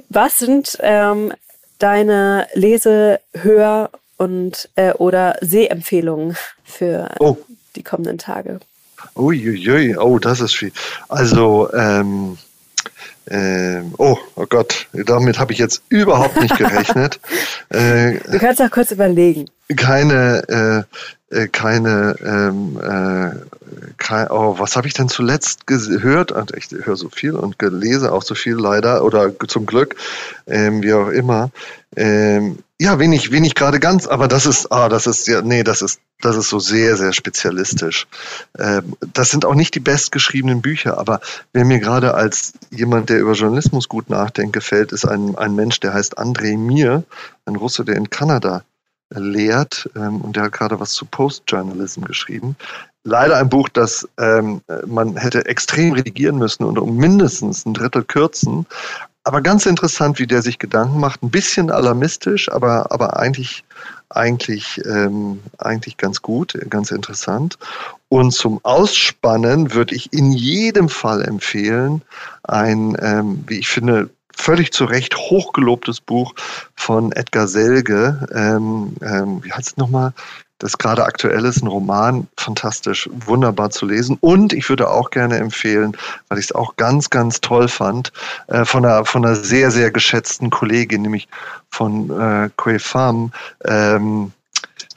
Was 0.08 0.38
sind 0.38 0.78
ähm, 0.80 1.32
deine 1.78 2.46
Lese-, 2.54 3.20
Hör- 3.34 3.90
und 4.18 4.68
äh, 4.76 4.92
oder 4.92 5.36
Sehempfehlungen 5.40 6.36
für 6.62 7.10
oh. 7.18 7.36
die 7.74 7.82
kommenden 7.82 8.18
Tage? 8.18 8.60
Uiuiui, 9.16 9.96
oh, 9.96 10.18
das 10.18 10.40
ist 10.40 10.54
viel. 10.54 10.72
Also, 11.08 11.72
ähm, 11.72 12.38
ähm, 13.30 13.94
oh, 13.96 14.18
oh 14.34 14.46
Gott, 14.48 14.88
damit 14.92 15.38
habe 15.38 15.52
ich 15.52 15.58
jetzt 15.58 15.82
überhaupt 15.88 16.40
nicht 16.40 16.56
gerechnet. 16.56 17.20
äh, 17.68 18.18
du 18.30 18.38
kannst 18.38 18.60
auch 18.60 18.70
kurz 18.70 18.90
überlegen. 18.90 19.48
Keine, 19.76 20.86
äh, 21.30 21.36
äh 21.36 21.48
keine, 21.48 22.16
ähm, 22.24 22.80
äh, 22.82 23.92
kein, 23.98 24.28
oh, 24.30 24.58
was 24.58 24.74
habe 24.74 24.88
ich 24.88 24.94
denn 24.94 25.08
zuletzt 25.08 25.68
gehört? 25.68 26.32
Also 26.32 26.54
ich 26.56 26.70
höre 26.84 26.96
so 26.96 27.08
viel 27.08 27.36
und 27.36 27.58
gelese 27.58 28.12
auch 28.12 28.22
so 28.22 28.34
viel 28.34 28.54
leider 28.54 29.04
oder 29.04 29.32
zum 29.46 29.64
Glück, 29.64 29.94
ähm, 30.48 30.82
wie 30.82 30.92
auch 30.92 31.08
immer. 31.08 31.50
Ähm, 31.96 32.58
ja, 32.80 32.98
wenig, 32.98 33.30
wenig 33.30 33.54
gerade 33.54 33.78
ganz, 33.78 34.06
aber 34.06 34.26
das 34.26 34.46
ist, 34.46 34.72
ah, 34.72 34.88
das 34.88 35.06
ist 35.06 35.28
ja, 35.28 35.42
nee, 35.42 35.62
das 35.62 35.82
ist, 35.82 36.00
das 36.22 36.34
ist 36.34 36.48
so 36.48 36.58
sehr, 36.58 36.96
sehr 36.96 37.12
spezialistisch. 37.12 38.06
Ähm, 38.58 38.96
das 39.12 39.28
sind 39.28 39.44
auch 39.44 39.54
nicht 39.54 39.74
die 39.74 39.80
bestgeschriebenen 39.80 40.62
Bücher, 40.62 40.96
aber 40.96 41.20
wer 41.52 41.66
mir 41.66 41.78
gerade 41.78 42.14
als 42.14 42.54
jemand, 42.70 43.10
der 43.10 43.20
über 43.20 43.34
Journalismus 43.34 43.86
gut 43.86 44.08
nachdenkt, 44.08 44.54
gefällt, 44.54 44.92
ist 44.92 45.04
ein, 45.04 45.36
ein 45.36 45.54
Mensch, 45.54 45.80
der 45.80 45.92
heißt 45.92 46.16
Andrei 46.16 46.56
Mir, 46.56 47.04
ein 47.44 47.56
Russe, 47.56 47.84
der 47.84 47.96
in 47.96 48.08
Kanada 48.08 48.64
lehrt 49.14 49.90
ähm, 49.94 50.22
und 50.22 50.36
der 50.36 50.44
hat 50.44 50.52
gerade 50.52 50.80
was 50.80 50.92
zu 50.92 51.04
Postjournalism 51.04 52.04
geschrieben. 52.04 52.56
Leider 53.04 53.36
ein 53.36 53.50
Buch, 53.50 53.68
das 53.68 54.08
ähm, 54.18 54.62
man 54.86 55.16
hätte 55.18 55.44
extrem 55.44 55.92
redigieren 55.92 56.38
müssen 56.38 56.64
und 56.64 56.78
um 56.78 56.96
mindestens 56.96 57.66
ein 57.66 57.74
Drittel 57.74 58.04
kürzen, 58.04 58.66
aber 59.24 59.42
ganz 59.42 59.66
interessant, 59.66 60.18
wie 60.18 60.26
der 60.26 60.42
sich 60.42 60.58
Gedanken 60.58 60.98
macht. 60.98 61.22
Ein 61.22 61.30
bisschen 61.30 61.70
alarmistisch, 61.70 62.50
aber, 62.50 62.90
aber 62.90 63.18
eigentlich, 63.18 63.64
eigentlich, 64.08 64.80
ähm, 64.86 65.40
eigentlich 65.58 65.96
ganz 65.96 66.22
gut, 66.22 66.58
ganz 66.70 66.90
interessant. 66.90 67.58
Und 68.08 68.32
zum 68.32 68.60
Ausspannen 68.64 69.74
würde 69.74 69.94
ich 69.94 70.12
in 70.12 70.32
jedem 70.32 70.88
Fall 70.88 71.22
empfehlen, 71.22 72.02
ein, 72.44 72.96
ähm, 73.00 73.44
wie 73.46 73.58
ich 73.58 73.68
finde, 73.68 74.10
völlig 74.34 74.72
zu 74.72 74.84
Recht 74.86 75.16
hochgelobtes 75.16 76.00
Buch 76.00 76.34
von 76.74 77.12
Edgar 77.12 77.46
Selge. 77.46 78.26
Ähm, 78.32 78.96
ähm, 79.02 79.44
wie 79.44 79.52
heißt 79.52 79.68
es 79.68 79.76
nochmal? 79.76 80.12
Das 80.60 80.78
gerade 80.78 81.04
aktuell 81.04 81.44
ist, 81.44 81.62
ein 81.62 81.66
Roman, 81.66 82.28
fantastisch, 82.36 83.08
wunderbar 83.12 83.70
zu 83.70 83.86
lesen. 83.86 84.16
Und 84.20 84.52
ich 84.52 84.68
würde 84.68 84.88
auch 84.88 85.10
gerne 85.10 85.38
empfehlen, 85.38 85.96
weil 86.28 86.38
ich 86.38 86.46
es 86.46 86.52
auch 86.52 86.76
ganz, 86.76 87.10
ganz 87.10 87.40
toll 87.40 87.66
fand, 87.66 88.12
äh, 88.46 88.64
von, 88.64 88.84
einer, 88.84 89.04
von 89.04 89.24
einer 89.24 89.34
sehr, 89.34 89.70
sehr 89.70 89.90
geschätzten 89.90 90.50
Kollegin, 90.50 91.02
nämlich 91.02 91.28
von 91.70 92.10
äh, 92.10 92.50
Kue 92.56 92.78
Pham, 92.78 93.32
ähm, 93.64 94.32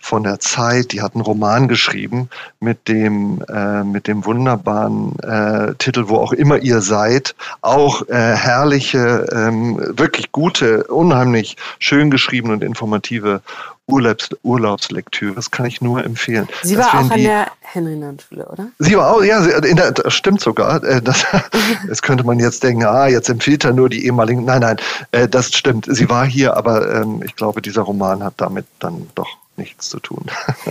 von 0.04 0.24
der 0.24 0.40
Zeit, 0.40 0.92
die 0.92 1.02
hat 1.02 1.16
einen 1.16 1.24
Roman 1.24 1.70
geschrieben 1.70 2.30
mit 2.60 2.90
dem, 2.90 3.42
äh, 3.48 3.86
mit 3.86 4.08
dem 4.08 4.26
wunderbaren 4.26 5.18
äh, 5.20 5.76
Titel, 5.76 6.10
wo 6.10 6.18
auch 6.18 6.34
immer 6.34 6.58
ihr 6.58 6.82
seid, 6.82 7.36
auch 7.62 8.08
äh, 8.10 8.14
herrliche, 8.14 9.26
ähm, 9.32 9.80
wirklich 9.98 10.34
gute, 10.34 10.84
unheimlich 10.84 11.56
schön 11.80 12.12
geschriebene 12.12 12.54
und 12.54 12.64
informative 12.64 13.42
Urlaubs 13.88 14.30
Urlaubslektüre. 14.44 15.36
Das 15.36 15.52
kann 15.52 15.66
ich 15.66 15.82
nur 15.82 16.04
empfehlen. 16.04 16.50
Sie 16.64 16.78
war 16.78 16.88
auch 16.90 16.94
an 16.94 17.10
der 17.10 17.48
Henry-Schule, 17.62 18.46
oder? 18.46 18.68
Sie 18.80 18.98
war 18.98 19.16
auch, 19.16 19.24
ja, 19.24 19.40
in 19.40 19.78
der, 19.78 19.92
das 19.94 20.14
stimmt 20.14 20.42
sogar. 20.42 20.84
Äh, 20.84 21.02
das, 21.02 21.26
das 21.88 22.02
könnte 22.02 22.26
man 22.26 22.40
jetzt 22.40 22.62
denken, 22.62 22.84
ah, 22.84 23.08
jetzt 23.08 23.30
empfiehlt 23.30 23.64
er 23.64 23.72
nur 23.72 23.88
die 23.88 24.06
ehemaligen. 24.06 24.44
Nein, 24.44 24.62
nein, 24.62 24.78
äh, 25.12 25.30
das 25.30 25.54
stimmt. 25.54 25.88
Sie 25.90 26.10
war 26.10 26.26
hier, 26.26 26.58
aber 26.58 26.94
ähm, 26.94 27.22
ich 27.24 27.38
glaube, 27.38 27.62
dieser 27.62 27.84
Roman 27.84 28.22
hat 28.22 28.34
damit 28.38 28.66
dann 28.80 29.10
doch 29.16 29.43
nichts 29.58 29.90
zu 29.90 30.00
tun. 30.00 30.26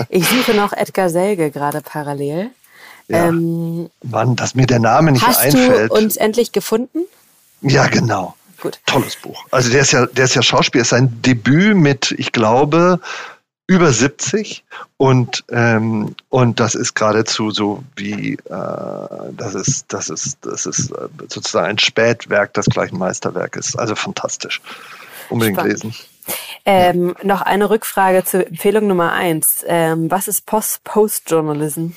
Ich 0.08 0.26
suche 0.28 0.54
noch 0.54 0.72
Edgar 0.72 1.10
Selge 1.10 1.50
gerade 1.50 1.80
parallel. 1.80 2.50
Ja. 3.08 3.28
Ähm, 3.28 3.90
Mann, 4.02 4.36
dass 4.36 4.54
mir 4.54 4.66
der 4.66 4.78
Name 4.78 5.12
nicht 5.12 5.26
hast 5.26 5.40
einfällt. 5.40 5.90
Hast 5.90 5.90
du 5.90 6.04
uns 6.04 6.16
endlich 6.16 6.52
gefunden? 6.52 7.00
Ja, 7.60 7.86
genau. 7.86 8.34
Gut. 8.60 8.80
Tolles 8.86 9.16
Buch. 9.16 9.44
Also 9.50 9.70
der 9.70 9.80
ist 9.82 9.92
ja, 9.92 10.06
der 10.06 10.24
ist 10.24 10.34
ja 10.34 10.42
Schauspieler, 10.42 10.82
ist 10.82 10.90
sein 10.90 11.20
Debüt 11.22 11.76
mit, 11.76 12.14
ich 12.16 12.32
glaube, 12.32 13.00
über 13.66 13.92
70 13.92 14.64
und 14.98 15.44
ähm, 15.50 16.14
und 16.28 16.60
das 16.60 16.74
ist 16.74 16.94
geradezu 16.94 17.50
so 17.50 17.82
wie 17.96 18.34
äh, 18.34 18.38
das 18.48 19.54
ist 19.54 19.86
das 19.92 20.10
ist 20.10 20.38
das 20.42 20.66
ist 20.66 20.90
äh, 20.90 21.08
sozusagen 21.28 21.68
ein 21.68 21.78
Spätwerk, 21.78 22.52
das 22.54 22.66
gleich 22.66 22.92
ein 22.92 22.98
Meisterwerk 22.98 23.56
ist. 23.56 23.78
Also 23.78 23.94
fantastisch. 23.94 24.60
Unbedingt 25.30 25.58
Spannend. 25.58 25.84
lesen. 25.84 25.94
Ähm, 26.64 27.14
ja. 27.18 27.26
Noch 27.26 27.42
eine 27.42 27.70
Rückfrage 27.70 28.24
zur 28.24 28.46
Empfehlung 28.46 28.86
Nummer 28.86 29.12
eins. 29.12 29.64
Ähm, 29.66 30.10
was 30.10 30.28
ist 30.28 30.46
Post-Post-Journalism? 30.46 31.88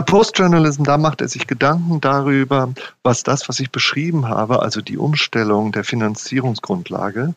Postjournalism, 0.00 0.84
da 0.84 0.96
macht 0.96 1.20
er 1.20 1.28
sich 1.28 1.46
Gedanken 1.46 2.00
darüber, 2.00 2.72
was 3.02 3.24
das, 3.24 3.46
was 3.50 3.60
ich 3.60 3.70
beschrieben 3.70 4.26
habe, 4.26 4.62
also 4.62 4.80
die 4.80 4.96
Umstellung 4.96 5.70
der 5.70 5.84
Finanzierungsgrundlage 5.84 7.34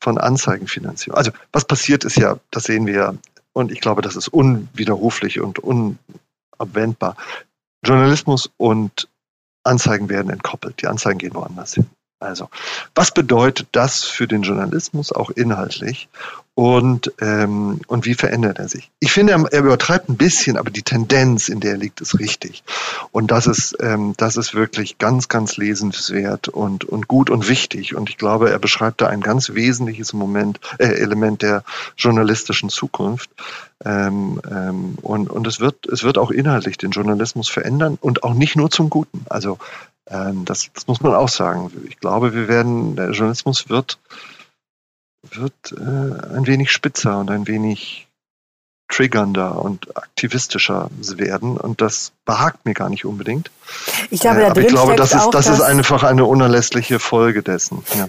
von 0.00 0.16
Anzeigenfinanzierung. 0.16 1.18
Also 1.18 1.32
was 1.52 1.66
passiert 1.66 2.04
ist 2.04 2.16
ja, 2.16 2.38
das 2.50 2.64
sehen 2.64 2.86
wir 2.86 2.94
ja, 2.94 3.14
und 3.52 3.70
ich 3.70 3.80
glaube, 3.80 4.00
das 4.00 4.16
ist 4.16 4.28
unwiderruflich 4.28 5.40
und 5.40 5.58
unabwendbar. 5.58 7.16
Journalismus 7.84 8.50
und 8.56 9.08
Anzeigen 9.64 10.08
werden 10.08 10.30
entkoppelt. 10.30 10.80
Die 10.80 10.86
Anzeigen 10.86 11.18
gehen 11.18 11.34
woanders 11.34 11.74
hin. 11.74 11.90
Also, 12.20 12.48
was 12.94 13.12
bedeutet 13.12 13.68
das 13.72 14.02
für 14.04 14.26
den 14.26 14.42
Journalismus 14.42 15.12
auch 15.12 15.30
inhaltlich 15.30 16.08
und, 16.58 17.12
ähm, 17.20 17.82
und 17.86 18.04
wie 18.04 18.14
verändert 18.14 18.58
er 18.58 18.68
sich? 18.68 18.90
Ich 18.98 19.12
finde, 19.12 19.34
er, 19.52 19.60
übertreibt 19.60 20.08
ein 20.08 20.16
bisschen, 20.16 20.56
aber 20.56 20.70
die 20.70 20.82
Tendenz, 20.82 21.48
in 21.48 21.60
der 21.60 21.70
er 21.70 21.76
liegt, 21.76 22.00
ist 22.00 22.18
richtig. 22.18 22.64
Und 23.12 23.30
das 23.30 23.46
ist, 23.46 23.76
ähm, 23.78 24.14
das 24.16 24.36
ist 24.36 24.54
wirklich 24.54 24.98
ganz, 24.98 25.28
ganz 25.28 25.56
lesenswert 25.56 26.48
und, 26.48 26.84
und 26.84 27.06
gut 27.06 27.30
und 27.30 27.48
wichtig. 27.48 27.94
Und 27.94 28.10
ich 28.10 28.16
glaube, 28.16 28.50
er 28.50 28.58
beschreibt 28.58 29.00
da 29.00 29.06
ein 29.06 29.20
ganz 29.20 29.54
wesentliches 29.54 30.12
Moment, 30.14 30.58
äh, 30.78 30.86
Element 30.86 31.42
der 31.42 31.62
journalistischen 31.96 32.70
Zukunft. 32.70 33.30
Ähm, 33.84 34.40
ähm, 34.50 34.98
und 35.00 35.30
und 35.30 35.46
es, 35.46 35.60
wird, 35.60 35.86
es 35.86 36.02
wird 36.02 36.18
auch 36.18 36.32
inhaltlich 36.32 36.76
den 36.76 36.90
Journalismus 36.90 37.48
verändern 37.48 37.96
und 38.00 38.24
auch 38.24 38.34
nicht 38.34 38.56
nur 38.56 38.68
zum 38.68 38.90
Guten. 38.90 39.24
Also 39.30 39.58
das, 40.10 40.70
das, 40.72 40.86
muss 40.86 41.00
man 41.00 41.14
auch 41.14 41.28
sagen. 41.28 41.70
Ich 41.88 41.98
glaube, 41.98 42.34
wir 42.34 42.48
werden, 42.48 42.96
der 42.96 43.10
Journalismus 43.10 43.68
wird, 43.68 43.98
wird 45.22 45.72
äh, 45.72 46.34
ein 46.34 46.46
wenig 46.46 46.72
spitzer 46.72 47.18
und 47.18 47.30
ein 47.30 47.46
wenig 47.46 48.08
triggernder 48.88 49.60
und 49.62 49.96
aktivistischer 49.96 50.90
werden 51.16 51.58
und 51.58 51.82
das 51.82 52.12
behagt 52.24 52.64
mir 52.64 52.72
gar 52.72 52.88
nicht 52.88 53.04
unbedingt. 53.04 53.50
Ich 54.10 54.20
glaube, 54.20 54.42
äh, 54.42 54.46
aber 54.46 54.60
ich 54.62 54.68
glaube, 54.68 54.96
das 54.96 55.12
ist, 55.12 55.28
das 55.30 55.46
ist 55.46 55.60
einfach 55.60 56.02
eine 56.04 56.24
unerlässliche 56.24 56.98
Folge 56.98 57.42
dessen. 57.42 57.84
Ja. 57.94 58.08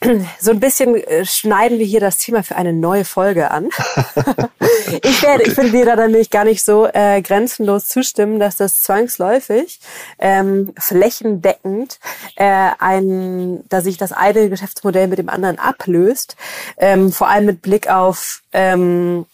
so 0.40 0.50
ein 0.50 0.60
bisschen 0.60 0.94
äh, 0.94 1.24
schneiden 1.24 1.78
wir 1.78 1.86
hier 1.86 2.00
das 2.00 2.18
Thema 2.18 2.42
für 2.42 2.56
eine 2.56 2.72
neue 2.72 3.04
Folge 3.04 3.50
an. 3.50 3.68
ich 5.02 5.22
werde, 5.22 5.40
okay. 5.40 5.48
ich 5.48 5.54
finde 5.54 5.72
dir 5.72 5.84
da 5.86 5.96
nämlich 5.96 6.30
gar 6.30 6.44
nicht 6.44 6.64
so 6.64 6.86
äh, 6.86 7.20
grenzenlos 7.22 7.88
zustimmen, 7.88 8.38
dass 8.38 8.56
das 8.56 8.82
zwangsläufig 8.82 9.80
ähm, 10.18 10.72
flächendeckend 10.78 11.98
äh, 12.36 12.70
ein, 12.78 13.64
dass 13.68 13.84
sich 13.84 13.96
das 13.96 14.12
eine 14.12 14.48
Geschäftsmodell 14.48 15.08
mit 15.08 15.18
dem 15.18 15.28
anderen 15.28 15.58
ablöst. 15.58 16.36
Ähm, 16.76 17.12
vor 17.12 17.28
allem 17.28 17.46
mit 17.46 17.62
Blick 17.62 17.88
auf 17.88 18.42
ähm, 18.52 19.26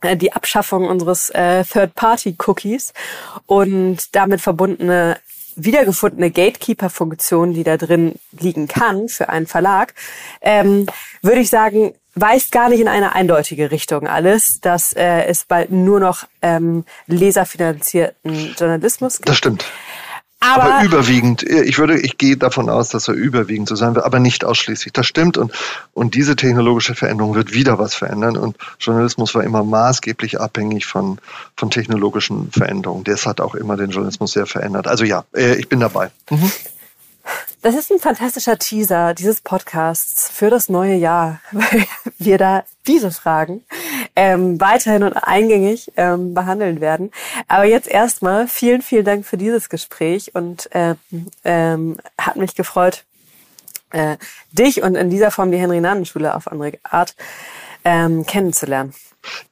äh, 0.00 0.16
die 0.16 0.32
Abschaffung 0.32 0.88
unseres 0.88 1.30
äh, 1.30 1.64
Third-Party-Cookies 1.64 2.92
und 3.46 4.14
damit 4.14 4.40
verbundene 4.40 5.18
wiedergefundene 5.56 6.30
Gatekeeper-Funktion, 6.30 7.54
die 7.54 7.64
da 7.64 7.76
drin 7.76 8.14
liegen 8.38 8.68
kann 8.68 9.08
für 9.08 9.28
einen 9.28 9.46
Verlag, 9.46 9.94
ähm, 10.40 10.86
würde 11.22 11.40
ich 11.40 11.50
sagen, 11.50 11.94
weist 12.14 12.50
gar 12.50 12.68
nicht 12.68 12.80
in 12.80 12.88
eine 12.88 13.14
eindeutige 13.14 13.70
Richtung 13.70 14.06
alles, 14.06 14.60
dass 14.60 14.92
äh, 14.92 15.24
es 15.24 15.44
bald 15.44 15.70
nur 15.70 16.00
noch 16.00 16.24
ähm, 16.42 16.84
leserfinanzierten 17.06 18.54
Journalismus 18.58 19.16
gibt. 19.18 19.28
Das 19.28 19.36
stimmt. 19.36 19.64
Aber, 20.40 20.64
aber, 20.64 20.84
überwiegend, 20.84 21.42
ich 21.42 21.78
würde, 21.78 21.98
ich 21.98 22.18
gehe 22.18 22.36
davon 22.36 22.68
aus, 22.68 22.90
dass 22.90 23.08
er 23.08 23.14
überwiegend 23.14 23.68
so 23.68 23.74
sein 23.74 23.94
wird, 23.94 24.04
aber 24.04 24.18
nicht 24.18 24.44
ausschließlich. 24.44 24.92
Das 24.92 25.06
stimmt 25.06 25.38
und, 25.38 25.52
und 25.94 26.14
diese 26.14 26.36
technologische 26.36 26.94
Veränderung 26.94 27.34
wird 27.34 27.54
wieder 27.54 27.78
was 27.78 27.94
verändern 27.94 28.36
und 28.36 28.56
Journalismus 28.78 29.34
war 29.34 29.44
immer 29.44 29.64
maßgeblich 29.64 30.38
abhängig 30.38 30.84
von, 30.84 31.18
von 31.56 31.70
technologischen 31.70 32.50
Veränderungen. 32.50 33.04
Das 33.04 33.24
hat 33.24 33.40
auch 33.40 33.54
immer 33.54 33.76
den 33.76 33.90
Journalismus 33.90 34.32
sehr 34.32 34.46
verändert. 34.46 34.86
Also 34.86 35.04
ja, 35.04 35.24
äh, 35.34 35.54
ich 35.54 35.68
bin 35.68 35.80
dabei. 35.80 36.10
Mhm. 36.30 36.52
Das 37.66 37.74
ist 37.74 37.90
ein 37.90 37.98
fantastischer 37.98 38.60
Teaser 38.60 39.12
dieses 39.12 39.40
Podcasts 39.40 40.30
für 40.30 40.50
das 40.50 40.68
neue 40.68 40.94
Jahr, 40.94 41.40
weil 41.50 41.84
wir 42.16 42.38
da 42.38 42.62
diese 42.86 43.10
Fragen 43.10 43.64
ähm, 44.14 44.60
weiterhin 44.60 45.02
und 45.02 45.14
eingängig 45.14 45.90
ähm, 45.96 46.32
behandeln 46.32 46.80
werden. 46.80 47.10
Aber 47.48 47.64
jetzt 47.64 47.88
erstmal 47.88 48.46
vielen, 48.46 48.82
vielen 48.82 49.04
Dank 49.04 49.26
für 49.26 49.36
dieses 49.36 49.68
Gespräch 49.68 50.32
und 50.32 50.68
ähm, 50.74 50.96
ähm, 51.42 51.96
hat 52.16 52.36
mich 52.36 52.54
gefreut, 52.54 53.02
äh, 53.90 54.16
dich 54.52 54.84
und 54.84 54.94
in 54.94 55.10
dieser 55.10 55.32
Form 55.32 55.50
die 55.50 55.58
Henry-Nannen-Schule 55.58 56.36
auf 56.36 56.46
andere 56.46 56.78
Art 56.84 57.16
ähm, 57.84 58.24
kennenzulernen. 58.26 58.94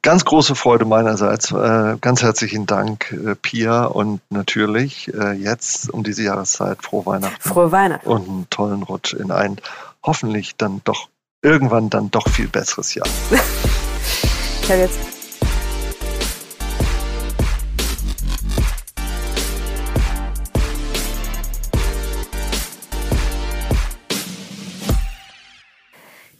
Ganz 0.01 0.25
große 0.25 0.55
Freude 0.55 0.85
meinerseits. 0.85 1.51
Äh, 1.51 1.97
ganz 2.01 2.23
herzlichen 2.23 2.65
Dank, 2.65 3.11
äh, 3.11 3.35
Pia. 3.35 3.85
Und 3.85 4.21
natürlich 4.29 5.13
äh, 5.13 5.33
jetzt 5.33 5.89
um 5.89 6.03
diese 6.03 6.23
Jahreszeit 6.23 6.81
frohe 6.81 7.05
Weihnachten. 7.05 7.41
Frohe 7.41 7.71
Weihnachten. 7.71 8.07
Und 8.07 8.27
einen 8.27 8.49
tollen 8.49 8.83
Rutsch 8.83 9.13
in 9.13 9.31
ein 9.31 9.57
hoffentlich 10.03 10.55
dann 10.55 10.81
doch 10.83 11.09
irgendwann 11.41 11.89
dann 11.89 12.11
doch 12.11 12.27
viel 12.29 12.47
besseres 12.47 12.93
Jahr. 12.95 13.07
ich 14.61 14.69
habe 14.69 14.81
jetzt 14.81 14.99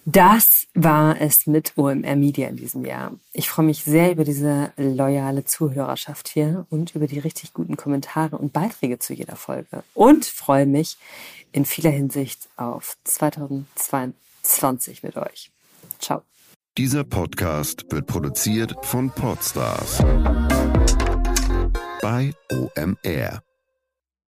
Das 0.08 0.65
war 0.76 1.20
es 1.20 1.48
mit 1.48 1.74
OMR 1.78 2.16
Media 2.16 2.48
in 2.50 2.58
diesem 2.58 2.86
Jahr. 2.86 3.14
Ich 3.32 3.50
freue 3.50 3.66
mich 3.66 3.84
sehr 3.84 4.12
über 4.12 4.26
diese 4.26 4.72
loyale 4.78 5.46
Zuhörerschaft 5.46 6.28
hier 6.28 6.68
und 6.70 6.94
über 6.96 7.08
die 7.08 7.20
richtig 7.20 7.54
guten 7.54 7.78
Kommentare 7.78 8.38
und 8.38 8.54
Beiträge 8.54 9.00
zu 9.00 9.14
jeder 9.14 9.38
Folge. 9.38 9.84
Und 9.94 10.26
freue 10.26 10.66
mich 10.66 10.98
in 11.54 11.66
vieler 11.66 11.92
Hinsicht 11.92 12.50
auf 12.58 12.98
2022 13.06 15.02
mit 15.02 15.16
euch. 15.16 15.50
Ciao. 16.00 16.22
Dieser 16.78 17.06
Podcast 17.06 17.86
wird 17.90 18.06
produziert 18.06 18.76
von 18.82 19.10
Podstars 19.10 20.00
bei 22.02 22.34
OMR. 22.52 23.45